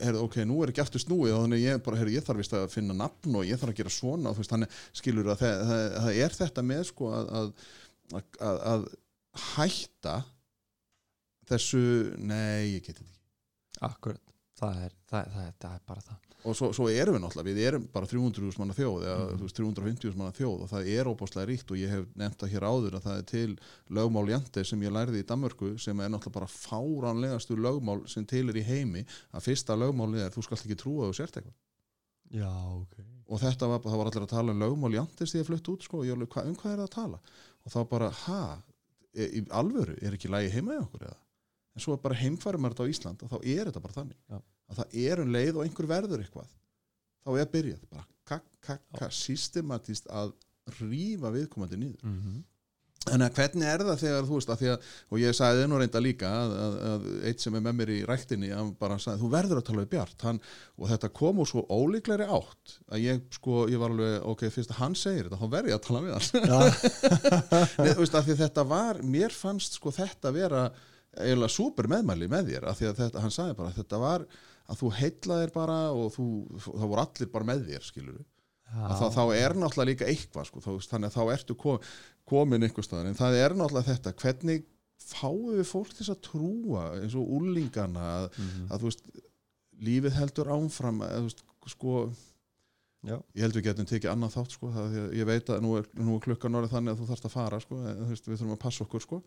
[0.02, 1.35] heyrðu, ok, nú er ekki aftur snúið.
[1.35, 3.81] Og þannig ég bara, heyrðu, ég þarf vist að finna nafn og ég þarf að
[3.84, 4.34] gera svona.
[4.34, 7.53] Og þannig skilur að það, það, það er þetta með sko að, að,
[8.49, 8.89] að, að
[9.52, 10.18] hætta
[11.52, 11.85] þessu,
[12.18, 13.23] nei, ég geti þetta ekki.
[13.91, 17.84] Akkurat, það er, það er bara það og svo, svo erum við náttúrulega, við erum
[17.94, 19.42] bara 300.000 manna þjóð eða Mhm.
[19.44, 22.66] veist 350.000 manna þjóð og það er óbáslega ríkt og ég hef nefnt það hér
[22.72, 23.58] áður að það er til
[23.90, 28.50] lögmál jante sem ég lærði í Danmörku sem er náttúrulega bara fáránlegastu lögmál sem til
[28.50, 29.06] er í heimi.
[29.34, 31.60] Að fyrsta lögmálið er þú skalt ekki trúa að þú sért eitthvað
[32.32, 32.94] Já, ok.
[33.28, 35.84] Og þetta var, það var allir að tala um lögmál jantes því að flutt út
[35.84, 37.20] sko og ég alveg, hva, um hvað er það að tala?
[37.66, 38.64] Og þá bara, ha,
[39.14, 39.98] e, í alvöru?
[40.02, 41.18] Er ekki lægi heima í okkur eða
[41.76, 44.19] en svo bara heimfærum er þetta á Ísland og þá er þetta bara þannig.
[44.30, 44.41] Já.
[44.72, 46.53] að það er um leið og einhver verður eitthvað
[47.22, 50.34] þá er byrjað bara kakk, kakk, kakk, systematist að
[50.80, 52.02] rífa viðkomandi niður.
[52.06, 52.39] Mm -hmm.
[53.11, 56.02] en hvernig er það þegar þú veist að því að, og ég sagði nú reynda
[56.06, 59.30] líka að, að, að eitt sem er með mér í ræktinni hann bara sagði, þú
[59.31, 60.26] verður að tala við Bjart.
[60.27, 60.41] Hann,
[60.77, 64.76] og þetta kom úr svo ólíklegri átt að ég sko, ég var alveg ok, fyrst
[64.76, 66.30] að hann segir þetta, þá verður ég að tala við hann.
[67.81, 70.64] Nei, þú veist, að þetta var, mér fannst sko þetta vera
[71.20, 74.26] eiginlega súper meðmæli með þér, að því að þetta, hann sagði bara að þetta var
[74.72, 76.26] að þú heitlaðir bara og þú,
[76.64, 78.22] það voru allir bara með þér skilur
[78.72, 81.80] að þá, þá er náttúrulega líka eitthvað sko, þá, þannig að þá ertu kom,
[82.32, 84.64] komin einhver staðar, en það er náttúrulega þetta hvernig
[85.02, 88.68] fáum við fólk þess að trúa eins og úlingana að, Mhm.
[88.72, 89.04] að þú veist,
[89.82, 91.44] lífið heldur ámfram að, veist,
[91.74, 91.96] sko
[93.02, 95.61] Já, ég held við getum tekið annað þátt sko, það, er að ég veit að
[95.65, 98.28] nú er, nú er klukkan orðið þannig að þú þarfst að fara sko, en, veist,
[98.30, 99.22] við þurfum að passa okkur sko.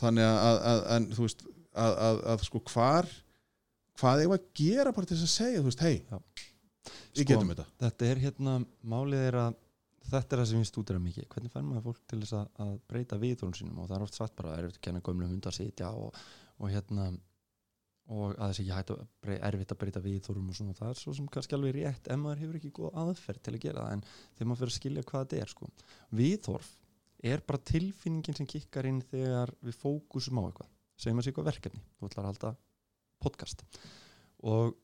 [0.00, 1.44] þannig að, að, að, en, veist,
[1.84, 3.10] að, að, að sko hvar
[3.98, 7.52] hvað eigum við að gera bara til þess að segja veist, hei, við Sko, getum
[7.52, 7.68] þetta.
[7.84, 9.56] þetta er hérna málið er að
[10.08, 11.26] þetta er það sem við stúdira mikið.
[11.32, 13.80] Hvernig fær maður fólk til þess að, að breyta viðþórun sínum?
[13.82, 16.20] Og það er oft sagt bara að erfitt að kenna gömlu hund að sitja og,
[16.58, 17.08] og hérna
[18.08, 21.00] og að þess að ég hætti að erfitt að breyta viðþórum og svona það er
[21.02, 23.94] svo sem kannski alveg rétt ef maður hefur ekki góð aðferð til að gera það
[23.96, 25.70] en þegar maður fyrir að skilja hvað þetta er sko.
[26.20, 26.72] viðþórf
[27.28, 31.48] er bara tilfinningin sem kikkar inn þegar við fókusum á eitthvað segjum að sé eitthvað
[31.52, 31.84] verkefni.
[31.98, 32.50] Þú ætlar að halda
[33.22, 33.64] podcast.
[34.46, 34.74] Og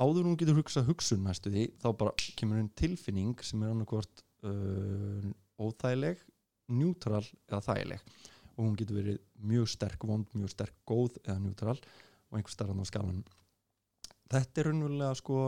[0.00, 3.72] áður en hún getur hugsað hugsun næstu því þá bara kemur einn tilfinning sem er
[3.72, 6.22] annarkvort uh, óþægileg,
[6.72, 8.06] njútral eða þægileg.
[8.52, 9.20] Og hún getur verið
[9.52, 11.78] mjög sterk vond, mjög sterk góð eða njútral
[12.32, 13.22] og einhver starfan á skalanum
[14.32, 15.38] þetta er raunverulega sko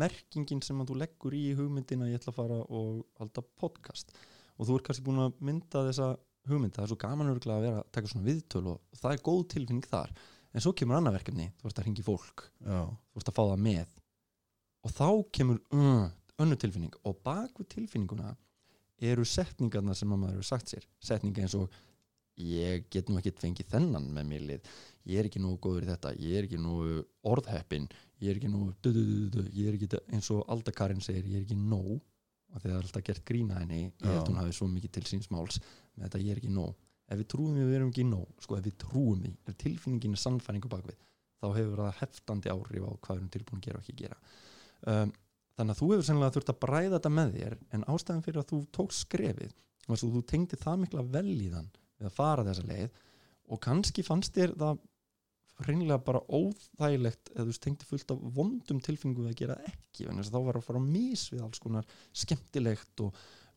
[0.00, 4.12] merkingin sem að þú leggur í hugmyndina ég ætla að fara og halda podcast.
[4.56, 6.10] Og þú er kannski búin að mynda þessa
[6.48, 9.24] hugmynda, það er svo gaman örgulega að vera að taka svona viðtöl og það er
[9.26, 10.14] góð tilfinning þar.
[10.50, 12.46] En svo kemur annað verkefni, þú ert að ringi fólk.
[12.64, 13.98] Já, þú ert að fá það með.
[14.80, 16.06] Og þá kemur uh,
[16.42, 16.96] önnu tilfinning.
[17.06, 18.32] Og bak við tilfinninguna
[19.10, 20.86] eru setningarna sem að maður hefur sagt sér.
[21.02, 21.70] Setninga eins og
[22.40, 24.74] ég get nú ekki fengið þennan með mér lið
[25.08, 27.00] ég er ekki nógu góður í þetta, ég er ekki nógu
[27.30, 27.88] orðheppin,
[28.20, 29.02] ég er ekki nógu du, du,
[29.32, 31.98] du, ég er ekki eins og Alda Karin segir, ég er ekki nóg
[32.50, 33.82] og þegar alltaf gert grína henni.
[33.88, 34.28] Ég held Já.
[34.28, 35.60] hún hafi svo mikið til síns máls
[35.94, 36.74] með þetta ég er ekki nóg.
[37.10, 40.14] Ef við trúum að við erum ekki nóg sko ef við trúum því, ef tilfinningin
[40.14, 40.98] er sannfæringu bakvið
[41.40, 44.18] þá hefur það heftandi áhrif á hvað við erum tilbúin að gera og ekki gera.
[44.90, 45.12] Um,
[45.56, 48.50] þannig að þú hefur sennilega þurft að bræða þetta með þér en ástæðan fyrir að
[48.52, 49.54] þú tók skrefið
[49.90, 51.70] að þú tengdi það mikla vel í þann
[52.00, 53.00] við að fara þessa leið
[53.50, 54.84] og kannski fannst þér það
[55.66, 60.08] hreinlega bara óþægilegt eða þú veist, tengdi fullt af vondum tilfinningum við að gera ekki
[60.08, 61.84] en þá var að fara að mis við alls konar
[62.24, 63.14] skemmtilegt og,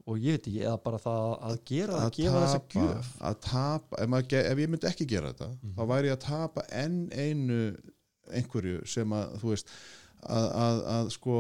[0.07, 4.01] og ég veit ekki, eða bara það að gera að, gefa þessa gjöf að tapa
[4.03, 5.75] ef, ge- ef ég myndi ekki gera þetta Mhm.
[5.77, 7.61] þá væri ég að tapa enn einu
[8.33, 9.71] einhverju sem að þú veist
[10.23, 11.37] að, að, að sko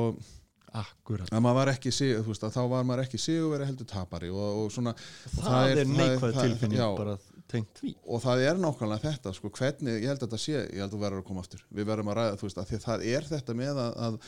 [0.73, 4.31] akkurat að maður var ekki, sig- veist, að þá var maður ekki sigurveri heldur tapari
[4.33, 6.87] og, og svona það, það er- neikvæð tilfinning já.
[6.97, 7.17] bara
[7.53, 7.93] tengt því.
[8.09, 10.95] Og það er nákvæmlega þetta sko, hvernig, ég held að þetta sé, ég held að
[10.97, 11.65] þú verður að koma aftur.
[11.69, 14.19] Við verðum að ræða, þú veist, að því að það er þetta með að, að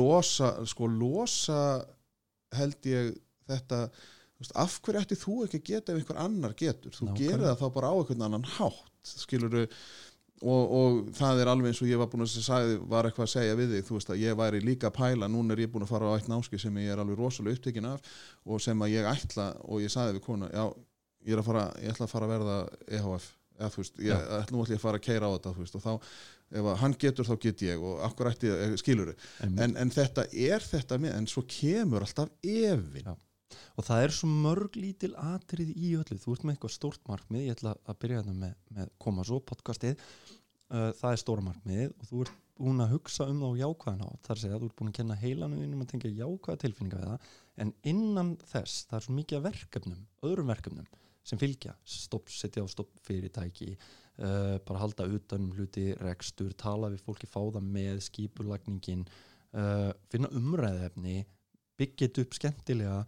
[0.00, 1.60] losa, sko, losa
[2.60, 3.12] held ég
[3.50, 3.80] þetta
[4.40, 7.32] veist, af hverju ætti þú ekki að geta ef einhver annar getur, þú Nákvæmlega.
[7.34, 9.58] gerir það þá bara á einhvern annan hátt, skilur
[10.40, 13.32] og, og það er alveg eins og ég var búin að sagði, var eitthvað að
[13.34, 15.84] segja við þig þú veist að ég væri líka að pæla, núna er ég búin
[15.84, 18.14] að fara á eitt náski sem ég er alveg rosalega upptekinn af
[18.46, 20.64] og sem að ég ætla, og ég sagði við kona já,
[21.26, 22.58] ég er að fara, ég ætla að fara að verða
[22.98, 23.30] EHF,
[23.60, 25.78] eða þú veist, ég, ætla, nú ég að fara að keira á þetta, þú veist,
[25.78, 25.92] og þá
[26.60, 29.12] ef hann getur þá get ég og akkur ætti, skilur
[29.46, 33.06] en, en þetta er þetta með, en svo kemur alltaf efinn.
[33.06, 33.14] Já.
[33.78, 37.46] og það er svo mörg lítil atrið í öllu, þú ert með eitthvað stórt markmið
[37.46, 40.06] ég ætla að byrja þetta með, með koma svo podcastið,
[40.72, 44.02] uh, það er stóra markmið og þú ert búin að hugsa um það á jákvæðan
[44.04, 47.06] á, að segja þú ert búin að kenna heilanum þínum að tengja jákvæða tilfinninga við
[47.08, 47.30] það.
[47.60, 50.90] En innan þess, það er svo mikið verkefnum, öðrum verkefnum
[51.26, 57.04] sem fylgja, stopp, setja á stopp fyrirtæki uh, bara halda utanum hluti, rekstur, tala við
[57.04, 61.22] fólki fá það með, skipulagningin uh, finna umræðefni
[61.80, 62.98] byggja þetta upp skemmtilega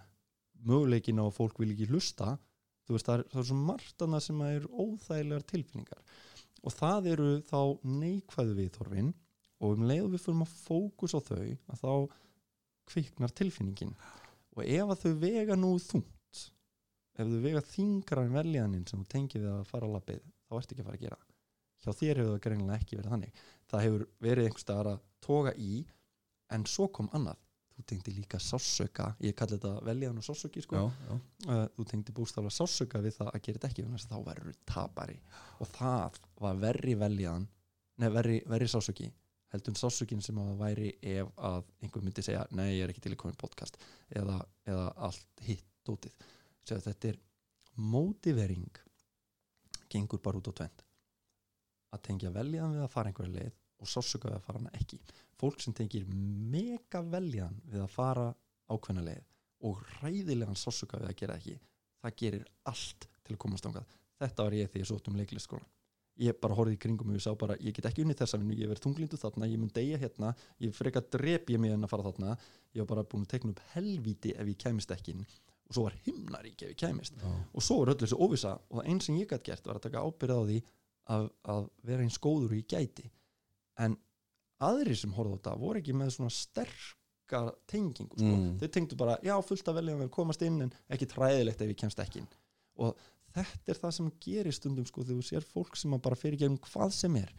[0.68, 2.36] möguleikin á að fólk vil ekki hlusta.
[2.86, 6.02] Þú veist, það er, það er svo margt annað sem er óþægilegar tilfinningar.
[6.62, 7.60] Og það eru þá
[7.90, 9.12] neikvæðu viðþorfin
[9.62, 11.92] og um leið og við fyrir að fókus á þau að þá
[12.92, 13.94] kviknar tilfinningin.
[14.56, 16.10] Og ef að þau vega nú þungt
[17.12, 20.58] ef þau vega þingra en veljanin sem þú tengir við að fara að lappið þá
[20.58, 21.30] ertu ekki að fara að gera það.
[21.82, 23.40] hjá þér hefur það greinilega ekki verið þannig
[23.72, 25.72] það hefur verið einhvers staðar að toga í
[26.52, 27.40] en svo kom annað
[27.72, 30.76] þú tengdi líka sásöka ég kalli þetta veljaðan og sásöki sko.
[30.76, 31.14] já, já.
[31.48, 34.52] uh, þú tengdi bústaflega sásöka við það að gera þetta ekki þess að þá verður
[34.52, 35.18] þú tapari
[35.58, 37.48] og það var verri veljaðan
[38.02, 39.08] nei, verri, verri sásöki
[39.52, 43.12] heldur sásökin sem að væri ef að einhver myndi segja, nei ég er ekki til
[43.12, 43.76] að koma í podcast
[44.08, 46.14] eða, eða allt hitt dótið,
[46.68, 47.18] segja þetta er
[47.92, 48.80] mótivering
[49.92, 50.86] gengur bara út á tvend
[51.92, 54.98] að tengja veljaðan við að fara einhverja leið og sásöka við að fara hana ekki.
[55.40, 58.28] Fólk sem tengir mega veljaðan við að fara
[58.70, 59.26] ákveðna leið
[59.68, 61.58] og ræðilegan sásöka við að gera ekki
[62.02, 65.70] það gerir allt til að komast ángað þetta var ég þegar ég sótt um leiklistskólan
[66.22, 68.56] ég bara horfði í kringum og ég sá bara ég get ekki unnið þessa vinnu,
[68.58, 71.92] ég verð þunglindu þarna ég mun deyja hérna, ég freka drep ég mig en að
[71.94, 72.34] fara þarna,
[72.74, 75.24] ég var bara búin að tekna upp helvíti ef ég kæmist ekki inn
[75.72, 77.32] og svo var himnarík ef ég kæmist Já.
[77.32, 79.86] og svo var öllu þessu óvisa og það einn sem ég gætt gert var að
[79.88, 80.58] taka ábyrð á því
[81.16, 83.08] að, að vera eins góður og ég gæti
[83.82, 83.96] en
[84.62, 88.28] aðrir sem horfðu á þetta voru ekki með svona sterka tengingu sko.
[88.28, 88.50] Mm.
[88.60, 91.72] þau tengdu bara, já fullt af velja að vera komast inn en ekki træðilegt ef
[91.72, 92.28] ég kemst ekki inn
[92.82, 92.98] og
[93.32, 96.38] þetta er það sem gerir stundum sko þegar þú sér fólk sem að bara fyrir
[96.44, 97.32] gegnum hvað sem er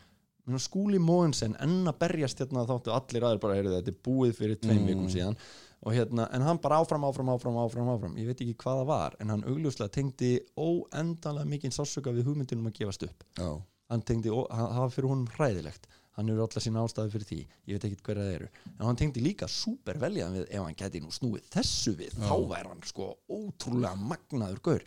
[0.59, 4.57] skúli Móensen enn að berjast hérna þáttu allir aðeir bara, heyrðu, þetta er búið fyrir
[4.59, 4.89] tveim Mm.
[4.91, 5.37] vikum síðan
[5.83, 8.13] og hérna, en hann bara áfram, áfram, áfram, áfram, áfram.
[8.17, 12.69] Ég veit ekki hvað það var, en hann augljóslega tengdi óendanlega mikinn sásöka við hugmyndinum
[12.71, 13.23] að gefast upp.
[13.37, 13.49] Já.
[13.93, 15.89] hann tengdi, það var fyrir honum hræðilegt.
[16.15, 17.37] Hann eru alltaf sína ástæði fyrir því.
[17.67, 18.47] Ég veit ekki hverja það eru,
[18.79, 22.25] en hann tengdi líka super veljaðan við ef hann geti nú snúið þessu við, Já.
[22.29, 24.85] þá væri hann sko ótrúlega magnaður gaur.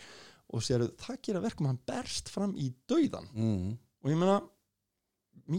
[0.55, 3.77] Og sér það gera verkum hann berst fram í dauðan Mm.
[4.03, 4.41] og ég meina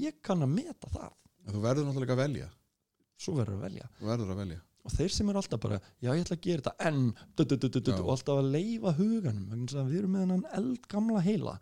[0.01, 1.11] ég kann að meta það.
[1.47, 2.49] En þú verður náttúrulega að velja.
[3.17, 6.63] Svo verður að velja og þeir sem eru alltaf bara, já ég ætla að gera
[6.63, 7.01] þetta en,
[7.35, 7.99] du, du, du, du, du, Já.
[7.99, 11.57] og alltaf að leifa huganum, við erum með hennan eldgamla heila.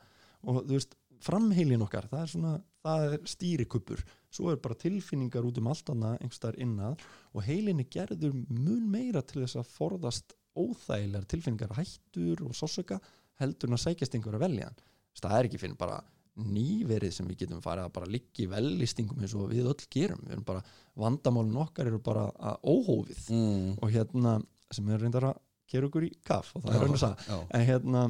[0.45, 0.95] Og þú veist
[1.25, 5.89] framheilin okkar, það er svona það er stýrikuppur, svo er bara tilfinningar út um allt
[5.89, 7.05] annað, einhverstaðar innað.
[7.33, 12.99] Og heilin er gerður mun meira til þess að forðast óþægilegar tilfinningar hættur og sásöka
[13.41, 14.77] heldur en að sækjast einhver að velja hann
[15.15, 15.97] Þess, það er ekki fyrir bara
[16.35, 20.21] nýverið sem við getum farið að bara liggja í vellistingum eins og við öll gerum
[20.25, 20.63] við erum bara,
[20.99, 22.27] vandamálun okkar eru bara
[22.59, 23.69] óhófið mm.
[23.79, 24.37] og hérna
[24.73, 25.41] sem er reyndar að
[25.71, 27.37] gera okkur í kaff og það er raun að sagða já.
[27.55, 28.03] en hérna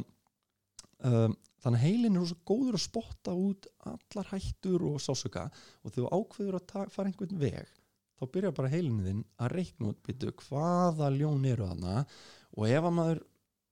[1.06, 5.48] um, þannig heilin er svo góður að spotta út allar hættur og sásöka
[5.84, 7.72] og þegar ákveður að fara einhvern veg
[8.16, 11.96] þá byrjar bara heilinu þinn að reikna út byrju hvaða ljón eru þarna
[12.56, 13.24] og ef að maður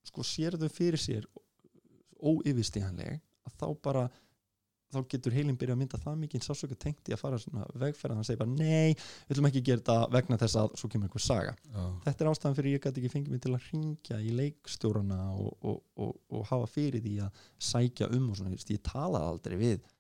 [0.04, 1.28] sko sér þau fyrir sér
[2.24, 4.04] óyfirstíhanleg að þá bara
[4.94, 8.18] þá getur heilin byrja að mynda það mikið sásöka tengt í að fara svona vegferð
[8.20, 11.26] hann segir bara nei, við ætlum ekki gera þetta vegna þess að svo kemur einhver
[11.26, 11.56] saga.
[11.70, 11.84] Já.
[12.06, 15.52] þetta er ástæðan fyrir ég gæti ekki fengið mig til að ringja í leikstjórana og,
[15.62, 19.92] og, og, og hafa fyrir því að sækja um og svona, ég talaði aldrei við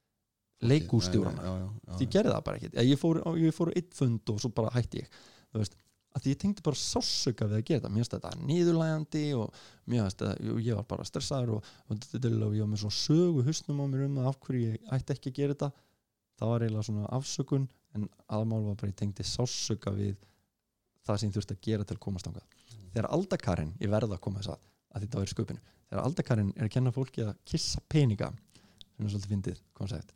[1.98, 2.78] því ég gerði það bara ekkert.
[2.88, 5.10] Ég fór, ég fór einn fund og svo bara hætti ég
[5.53, 5.76] þú veist,
[6.14, 7.91] að ég tengdi bara sásöka við að gera þetta.
[7.94, 12.69] Mér finnst þetta nýðurlægandi og þetta, ég- var bara stressaður og, og, og ég var
[12.73, 15.72] með svona sögu husnum á mér um af hverju ég ætti ekki að gera þetta.
[16.40, 20.15] Það var eiginlega svona afsökun en aðmál var bara ég tengdi sásöka við
[21.06, 22.45] það sem ég þurfti að gera til að komast ángað
[22.94, 24.64] þegar aldakarinn, ég verða að koma þess að
[24.94, 29.06] að þetta var í sköpinu, þegar aldakarinn er að kenna fólki að kissa peninga sem
[29.07, 30.14] er svolítið fyndið koncept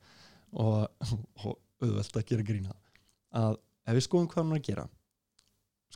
[0.53, 0.85] og,
[1.43, 2.75] og auðvelt að gera grína
[3.41, 3.57] að
[3.89, 4.85] ef við skoðum hvað hann er að gera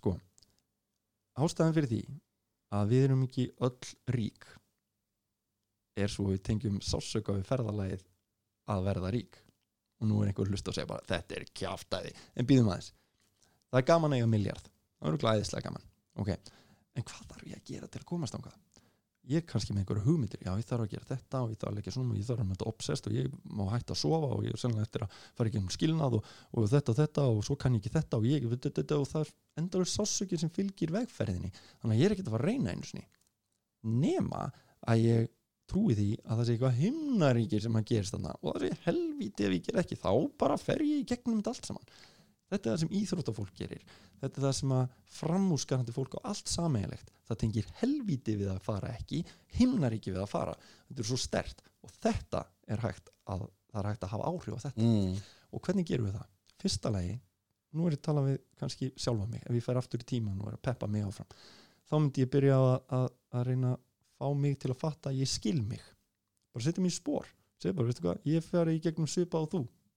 [0.02, 0.18] sko
[1.38, 2.02] ástæðan fyrir því
[2.76, 4.48] að við erum ekki öll rík
[5.99, 8.03] er svo við tengjum sásöka við ferðalagið
[8.72, 9.40] að verða rík.
[10.02, 12.94] Og nú er einhver hlust að segja bara þetta er kjáftæði, en býðum aðeins.
[13.69, 14.69] Það er gaman að eiga miljard
[15.02, 15.88] það er glæðislega gaman,
[16.23, 16.32] ok.
[16.98, 18.57] En hvað þarf ég að gera til að komast ángað
[19.30, 21.77] ég kannski með einhverju hugmyndir, já ég þarf að gera þetta og ég þarf að
[21.77, 24.45] leggja svona og ég þarf að mynda obsessed og ég má hætta að sofa og
[24.48, 27.43] ég er sennilega eftir að fara ekki um skilnað og, og þetta og þetta og
[27.45, 31.52] svo kann ég ekki þetta og ég og það er endur sásökið sem fylgir vegferðinni.
[31.84, 33.06] Þannig að ég er ekki að fara að reyna einu sinni.
[34.02, 34.43] Nema
[34.89, 35.31] að ég
[35.72, 38.38] trúi því að það sé eitthvað himnaríkir sem að gerist þarna.
[38.41, 40.11] Og það sé helvíti ef ég ger ekki þá
[40.41, 41.91] bara fer ég í gegnum þetta allt saman
[42.52, 43.88] þetta er það sem íþróttafólk gerir.
[44.22, 48.61] Þetta er það sem að framúskarandi fólk á allt sameigilegt það tengir helvíti við að
[48.65, 49.23] fara ekki
[49.57, 50.56] himnaríki við að fara.
[50.90, 54.56] Þetta er svo stert og þetta er hægt að það er hægt að hafa áhrif
[54.56, 54.86] á þetta.
[54.86, 55.19] Mm.
[55.52, 56.30] og hvernig gerum við það?
[56.61, 57.15] Fyrsta lagi,
[57.72, 60.41] nú er ég að tala við kannski sjálfa mig, ef ég fer aftur í tíman
[60.41, 61.30] og er að peppa mig áfram,
[61.88, 63.07] þá myndi ég byrja að, að,
[63.38, 63.84] að reyna að
[64.22, 65.84] fá mig til að fatta að ég skil mig.
[66.52, 69.10] Bara setja mér í spór, segja bara, veistu hvað ég fer í gegnum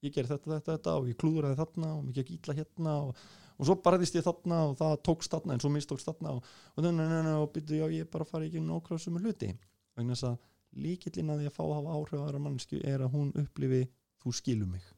[0.05, 3.23] ég ger þetta, þetta, þetta og ég klúðraði þarna og mér gekk ítla hérna og,
[3.59, 6.89] og svo barðist ég þarna og það tókst þarna en svo mistókst þarna og, og,
[6.89, 9.53] og, og byrju, já, ég bara fari ekki nákvæmlega sem er hluti.
[9.95, 10.37] Vegna þess að
[10.85, 13.87] líkillin að að fá að hafa áhrif aðra mannsku er að hún upplifi
[14.25, 14.93] þú skilur mig.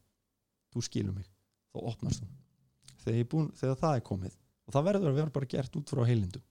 [0.73, 1.31] Þú skilur mig,
[1.73, 2.35] þá opnast þú
[3.07, 4.37] þegar, búin, þegar það er komið.
[4.67, 6.45] Og það verður að vera bara gert út frá heilindum.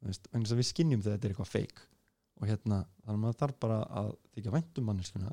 [0.00, 1.82] Vegna þess að við skinnjum þegar þetta er eitthvað feik
[2.40, 5.32] og hérna þannig að maður þarf bara að þykja væntum manneskuna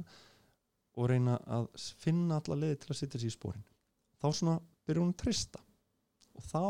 [0.98, 1.70] og reyna að
[2.02, 3.66] finna alla leiði til að setja sér í spórin
[4.22, 4.58] þá svona
[4.88, 5.62] byrjar hún að trista
[6.38, 6.64] og þá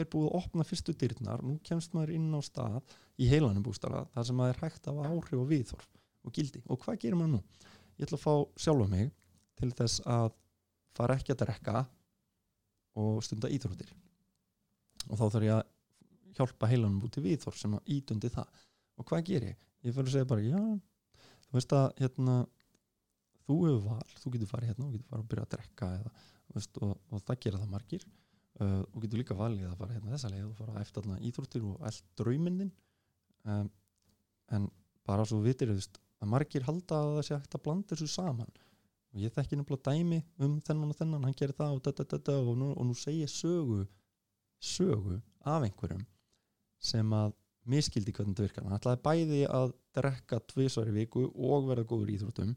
[0.00, 4.04] er búið að opna fyrstu dyrnar nú kemst maður inn á stað í heilanum bústara
[4.14, 5.88] þar sem maður er hægt af áhrif og viðþorf
[6.26, 6.62] og gildi.
[6.68, 7.40] Og hvað gerir maður nú?
[7.98, 8.34] Ég ætla að fá
[8.64, 9.10] sjálfa mig
[9.60, 10.30] til þess að
[10.96, 11.82] fara ekki að drekka
[13.00, 13.90] og stunda íþróttir.
[15.08, 18.48] Og þá þarf ég að hjálpa heilanum út í viðþorf sem að ídundi það.
[19.00, 19.60] Og hvað gerir ég?
[19.84, 20.62] Ég fyrir að segja bara já,
[21.46, 22.34] þú veist að hérna
[23.50, 26.12] þú hefur val, þú getur farið hérna og getur farið að byrja að drekka eða,
[26.54, 28.06] veist, og, og það gera það margir.
[28.60, 31.62] Uh, og getur líka valið að fara hérna þessa leið og fara eftir alltaf íþróttir
[31.64, 32.72] og allt draumindin
[33.48, 33.70] um,
[34.52, 34.66] en
[35.08, 38.50] bara svo vitir að margir halda að það sé hægt að blanda þessu saman.
[39.10, 42.18] Og ég þekki náttúrulega dæmi um þennan og þennan, hann gerir það og, da, da,
[42.18, 43.86] da, og, nú, og nú segir sögu
[44.60, 45.16] sögu
[45.48, 46.04] af einhverjum
[46.84, 47.32] sem að
[47.70, 48.66] miskildi hvernig þetta virkar.
[48.68, 52.54] Hann ætlaði bæði að drekka tvísvar í viku og verða góður íþróttum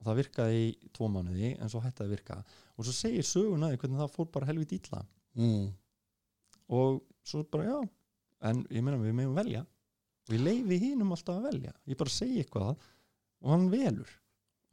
[0.00, 2.38] og það virkaði í tvo mánuði en svo hætti að virka.
[2.78, 5.02] Og svo segir söguna hvernig það fór bara helvið ítla
[5.36, 5.68] Mm.
[6.68, 7.88] og svo bara já
[8.50, 9.60] en ég meina við meðum velja.
[10.28, 11.72] Og ég leifi hínum alltaf að velja.
[11.86, 12.76] Ég bara segi eitthvað
[13.42, 14.08] og hann velur.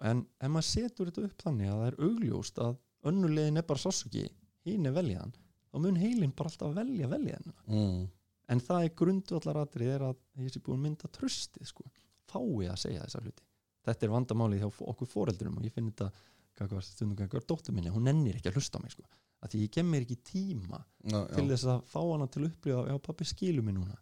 [0.02, 2.78] En ef maður setur þetta upp þannig að það er augljóst að
[3.12, 4.26] önnulegin er bara sásuki
[4.68, 5.34] hín er veljaðan
[5.72, 8.08] þá mun heilin bara alltaf að velja veljaðan Mm.
[8.50, 11.84] en það er grundvallaratrið er að ég sé búin mynda tröstið sko,
[12.28, 13.44] fái að segja þessa hluti
[13.88, 16.12] þetta er vandamálið hjá okkur foreldurum og ég finn þetta
[16.58, 19.06] kakvar, stundum kakvar dóttur minni, hún nennir ekki að hlusta á mig sko.
[19.46, 21.50] að því ég gem mér ekki tíma Já, til já.
[21.52, 23.98] þess að fá hana til að upplifa já pappi skilur mig núna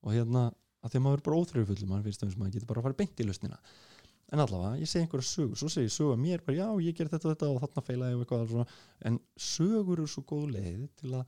[0.00, 0.46] og hérna
[0.80, 2.86] að því að maður er bara óþröfull maður finnst þess að maður getur bara að
[2.88, 3.58] fara beint í lausnina
[4.30, 6.96] en allavega, ég segi einhverja sögur svo segi ég sögu að mér bara já, ég
[6.96, 8.66] ger þetta og þetta og þarna feila ég og eitthvað svona.
[9.10, 11.24] en sögur eru svo góð leið til að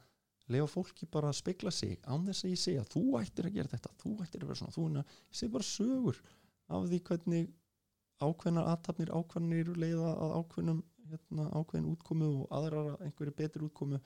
[0.52, 3.72] lefa fólki bara að spegla sig án þess að ég segja, þú ættir að gera
[3.74, 6.22] þetta þú ættir að vera svona, þú ég segi bara sögur
[6.72, 7.50] af því hvernig
[8.22, 10.82] ákveðnar aðtapnir ákveðnir leiða að ákveðnum
[11.12, 14.00] hérna, ákveðin útkomu og aðrar að einhverju betri útkomu.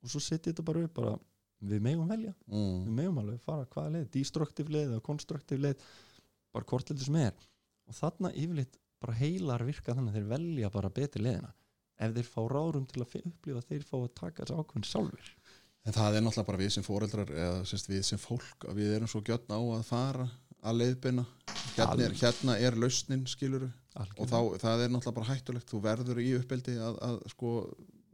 [0.00, 1.14] Og svo setja þetta bara upp bara,
[1.60, 2.34] við megum velja.
[2.48, 2.76] Mm.
[2.86, 5.88] við megum alveg fara hvaða leið, destruktiv leið eða konstruktiv leið,
[6.54, 7.48] bara hvort heldur sem er.
[7.90, 11.52] Og þarna yfirleitt bara heilar virka þannig að þeir velja bara betri leiðina.
[12.00, 15.34] Ef þeir fá rárum til að upplifa þeir fá að taka þessu ákveðin sjálfur
[15.88, 19.08] En það er náttúrulega bara við sem foreldrar eða við sem fólk að við erum
[19.08, 20.26] svo gjörn á að fara
[20.60, 21.24] að leiðbeina
[21.76, 25.70] hérna er, hérna er lausnin skiluru og þá, það er náttúrulega bara hættulegt.
[25.70, 27.54] Þú verður í uppeldi að, að sko,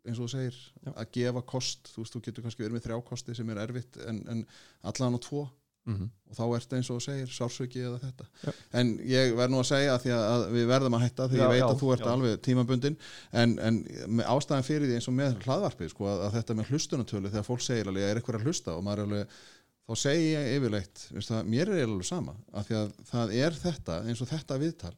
[0.06, 0.90] eins og þú segir, Já.
[0.94, 1.92] að gefa kost.
[1.92, 4.44] Þú veist, þú getur kannski verið með þrjá kosti sem er erfitt en, en
[4.92, 5.46] allan á tvo.
[5.86, 8.24] Mm og þá ertu eins og þú segir, sársöki eða þetta.
[8.42, 8.52] Já.
[8.80, 11.66] en ég verð nú að segja að að, við verðum að hætta því ég veit
[11.66, 12.96] að þú ert alveg tímabundin
[13.30, 13.78] en, en
[14.26, 17.62] ástæðan fyrir því eins og með hlaðvarpið sko, að, að þetta með hlustunatölu þegar fólk
[17.62, 18.74] segir alveg, er eitthvað að hlusta?
[18.74, 19.38] Og maður er alveg
[19.86, 23.98] þá segi ég yfirleitt, það, mér er alveg sama af því að það er þetta
[24.10, 24.94] eins og þetta viðtal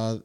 [0.00, 0.22] að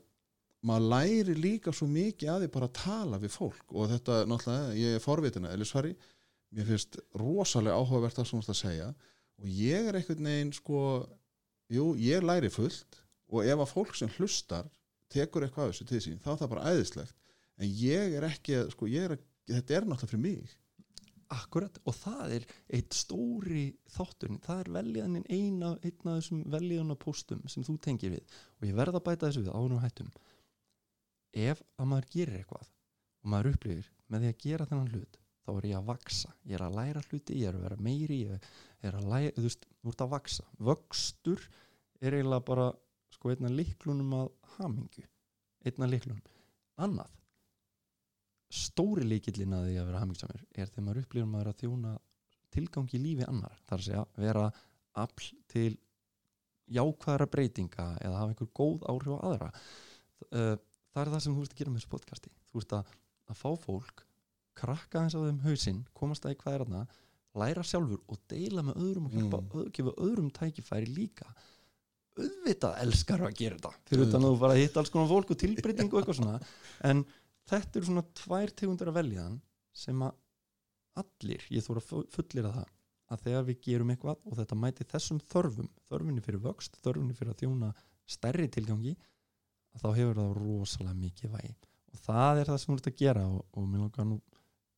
[0.66, 3.66] maður læri líka svo mikið að því bara að tala við fólk.
[3.78, 5.92] Og þetta náttúrulega, ég er forvitina eða svari,
[6.56, 8.88] mér finnst rosalega áhugavert það sem þú ert að segja.
[9.44, 10.80] Og ég er einhvern veginn sko
[11.76, 12.98] jú, ég læri fullt.
[13.30, 14.66] Og ef að fólk sem hlustar
[15.14, 17.16] tekur eitthvað af þessu til sín, þá er það bara æðislegt.
[17.62, 20.58] En ég er ekki, að- sko, ég er að, þetta er náttúrulega fyrir mig
[21.34, 22.44] Akkurat, og það er
[22.78, 23.66] eitt stóri
[23.96, 28.36] þátturinn, það er veljanin eina, einn af þessum veljanar póstum sem þú tengir við.
[28.60, 30.12] Og ég verð að bæta þessu við ánum hættum.
[31.36, 35.52] Ef að maður gerir eitthvað og maður upplifir með því að gera þennan hlut þá
[35.56, 38.48] er ég að vaksa, ég er að læra hluti ég er að vera meiri, ég
[38.86, 41.44] er að læra þú veist, þú ert að vaksa, vöxtur
[42.02, 42.70] er eiginlega bara
[43.14, 45.06] sko einna líklunum að hamingju.
[45.66, 46.26] Einna líklunum,
[46.82, 47.14] annað
[48.52, 51.94] stóri líkillin að því að vera hamingsamur er þegar maður upplifir maður að þjóna
[52.56, 54.46] tilgangi lífi annar þar að segja vera
[54.96, 55.72] afl til
[56.76, 59.50] jákvæðara breytinga eða hafa einhver góð áhrif á aðra.
[60.32, 60.56] Uh,
[60.94, 62.32] það er það sem þú ert að gera með þessu podcasti.
[62.52, 62.94] Þú ert að,
[63.34, 64.06] að fá fólk
[64.56, 66.86] krakka eins á þeim hausinn komast að í hvað er þarna
[67.36, 69.72] læra sjálfur og deila með öðrum og hjálpa, Mm.
[69.76, 71.28] gefa öðrum tækifæri líka.
[72.16, 73.72] Auðvitað elskar að gera þetta.
[73.90, 76.38] Fyrir utan að þú bara hitt alls konar fólk og tilbreyting og eitthvað svona.
[76.88, 77.02] En
[77.50, 79.42] þetta eru svona tvær tegundur að veljaðan
[79.76, 80.16] sem að
[81.02, 82.72] allir, ég þóra fullir að það
[83.14, 87.34] að þegar við gerum eitthvað og þetta mæti þessum þörfum, þörfinni fyrir vöxt þörfinni fyrir
[87.36, 87.72] að þjóna
[88.10, 88.96] stærri tilgangi
[89.76, 91.54] að þá hefur það rosalega mikið vægi.
[91.94, 94.18] Og það er það sem þú ert að gera og, og mér langar nú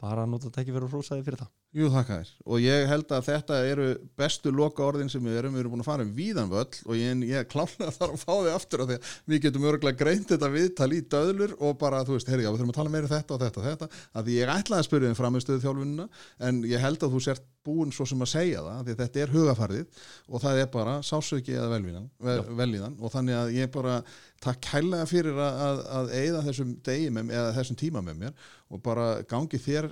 [0.01, 2.29] bara að nota þetta ekki vera rosaði fyrir það Jú, þakka þér.
[2.47, 3.87] Og ég held að þetta eru
[4.17, 5.53] bestu loka orðin sem við erum.
[5.57, 8.31] Við erum búin að fara um víðan völl og ég, ég klálega þarf að fá
[8.31, 11.99] þig aftur af því að við getum örgulega greint þetta viðtal í döðlur og bara,
[12.07, 13.89] þú veist, heyrðu, já, við þurfum að tala meira um þetta og þetta og þetta.
[14.21, 16.07] Að ég ætlaði að spyrja um framistöðu þjálfunina
[16.47, 19.33] en ég held að þú sért búin svo sem að segja það, því þetta er
[19.35, 23.97] hugafarið og það er bara sásauki eða velvíðan, vel, velvíðan og þannig að ég bara
[24.43, 28.47] takk kærlega fyrir að, að, að eigða þessum degi með, eða þessum tíma með mér
[28.71, 29.91] og bara gangi þér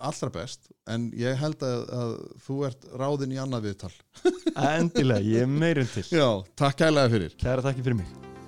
[0.00, 2.16] allra best en ég held að, að
[2.46, 3.92] þú ert ráðin í annað viðtal.
[4.54, 6.06] Endilega, ég er meirinn til.
[6.20, 6.28] Já,
[6.58, 7.38] takk kærlega fyrir.
[7.40, 8.39] Kæra þakki fyrir mig